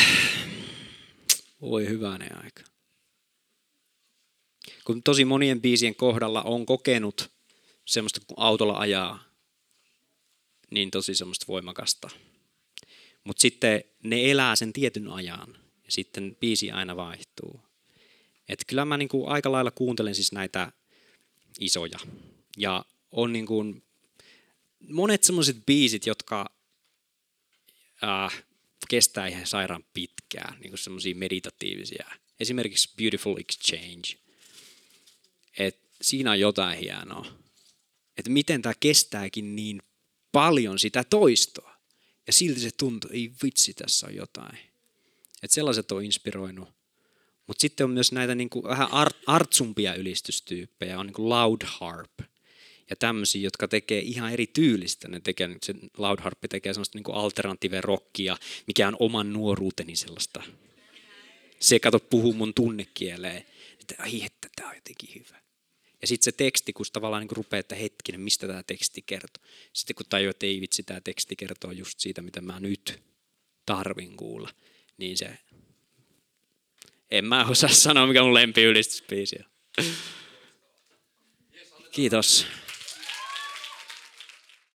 voi 1.60 1.88
hyvänen 1.88 2.44
aika. 2.44 2.71
Kun 4.84 5.02
tosi 5.02 5.24
monien 5.24 5.60
biisien 5.60 5.94
kohdalla 5.94 6.42
on 6.42 6.66
kokenut 6.66 7.30
semmoista 7.84 8.20
kun 8.26 8.38
autolla 8.38 8.78
ajaa, 8.78 9.24
niin 10.70 10.90
tosi 10.90 11.14
semmoista 11.14 11.46
voimakasta. 11.48 12.10
Mutta 13.24 13.40
sitten 13.40 13.84
ne 14.02 14.30
elää 14.30 14.56
sen 14.56 14.72
tietyn 14.72 15.08
ajan 15.08 15.56
ja 15.84 15.92
sitten 15.92 16.36
biisi 16.40 16.70
aina 16.70 16.96
vaihtuu. 16.96 17.60
Et 18.48 18.64
kyllä 18.66 18.84
mä 18.84 18.96
niinku 18.96 19.26
aika 19.26 19.52
lailla 19.52 19.70
kuuntelen 19.70 20.14
siis 20.14 20.32
näitä 20.32 20.72
isoja. 21.60 21.98
Ja 22.56 22.84
on 23.12 23.32
niinku 23.32 23.64
monet 24.88 25.24
semmoiset 25.24 25.56
biisit, 25.66 26.06
jotka 26.06 26.50
äh, 28.04 28.44
kestää 28.88 29.26
ihan 29.26 29.46
sairaan 29.46 29.84
pitkään, 29.94 30.60
niinku 30.60 30.76
semmoisia 30.76 31.14
meditatiivisia. 31.14 32.10
Esimerkiksi 32.40 32.90
Beautiful 32.96 33.36
Exchange. 33.36 34.21
Et 35.58 35.80
siinä 36.02 36.30
on 36.30 36.40
jotain 36.40 36.78
hienoa 36.78 37.42
että 38.16 38.30
miten 38.30 38.62
tämä 38.62 38.72
kestääkin 38.80 39.56
niin 39.56 39.82
paljon 40.32 40.78
sitä 40.78 41.04
toistoa. 41.04 41.76
Ja 42.26 42.32
silti 42.32 42.60
se 42.60 42.70
tuntuu, 42.70 43.10
ei 43.12 43.32
vitsi, 43.42 43.74
tässä 43.74 44.06
on 44.06 44.14
jotain. 44.14 44.58
Että 45.42 45.54
sellaiset 45.54 45.92
on 45.92 46.04
inspiroinut. 46.04 46.68
Mutta 47.46 47.60
sitten 47.60 47.84
on 47.84 47.90
myös 47.90 48.12
näitä 48.12 48.34
niin 48.34 48.50
kuin 48.50 48.64
vähän 48.64 48.92
art, 48.92 49.16
artsumpia 49.26 49.94
ylistystyyppejä, 49.94 50.98
on 50.98 51.06
niin 51.06 51.14
kuin 51.14 51.28
loud 51.28 51.60
harp 51.64 52.20
ja 52.90 52.96
tämmöisiä, 52.96 53.42
jotka 53.42 53.68
tekee 53.68 54.00
ihan 54.00 54.32
eri 54.32 54.46
tyylistä. 54.46 55.08
Ne 55.08 55.20
tekee, 55.20 55.56
se 55.62 55.74
loud 55.96 56.20
harp 56.20 56.38
tekee 56.50 56.74
sellaista 56.74 56.98
niin 56.98 57.04
kuin 57.04 57.16
alternative 57.16 57.80
rockia, 57.80 58.36
mikä 58.66 58.88
on 58.88 58.96
oman 58.98 59.32
nuoruuteni 59.32 59.96
sellaista. 59.96 60.42
Se 61.60 61.78
kato 61.78 61.98
puhuu 61.98 62.32
mun 62.32 62.54
tunnekieleen, 62.54 63.46
että 63.82 64.02
ai 64.02 64.24
että 64.24 64.48
tämä 64.56 64.68
on 64.68 64.74
jotenkin 64.74 65.14
hyvä. 65.14 65.42
Ja 66.00 66.06
sitten 66.08 66.24
se 66.24 66.32
teksti, 66.32 66.72
kun 66.72 66.86
tavallaan 66.92 67.22
niin 67.22 67.36
rupeaa, 67.36 67.60
että 67.60 67.74
hetkinen, 67.74 68.20
mistä 68.20 68.46
tämä 68.46 68.62
teksti 68.62 69.02
kertoo. 69.02 69.44
Sitten 69.72 69.96
kun 69.96 70.06
tajuu, 70.08 70.30
että 70.30 70.46
ei 70.46 70.60
vitsi, 70.60 70.82
tämä 70.82 71.00
teksti 71.00 71.36
kertoo 71.36 71.70
just 71.70 72.00
siitä, 72.00 72.22
mitä 72.22 72.40
mä 72.40 72.60
nyt 72.60 73.02
tarvin 73.66 74.16
kuulla, 74.16 74.50
niin 74.96 75.18
se... 75.18 75.38
En 77.10 77.24
mä 77.24 77.46
osaa 77.46 77.70
sanoa, 77.70 78.06
mikä 78.06 78.22
mun 78.22 78.34
lempi 78.34 78.66
on. 78.68 78.74
Kiitos. 81.92 82.46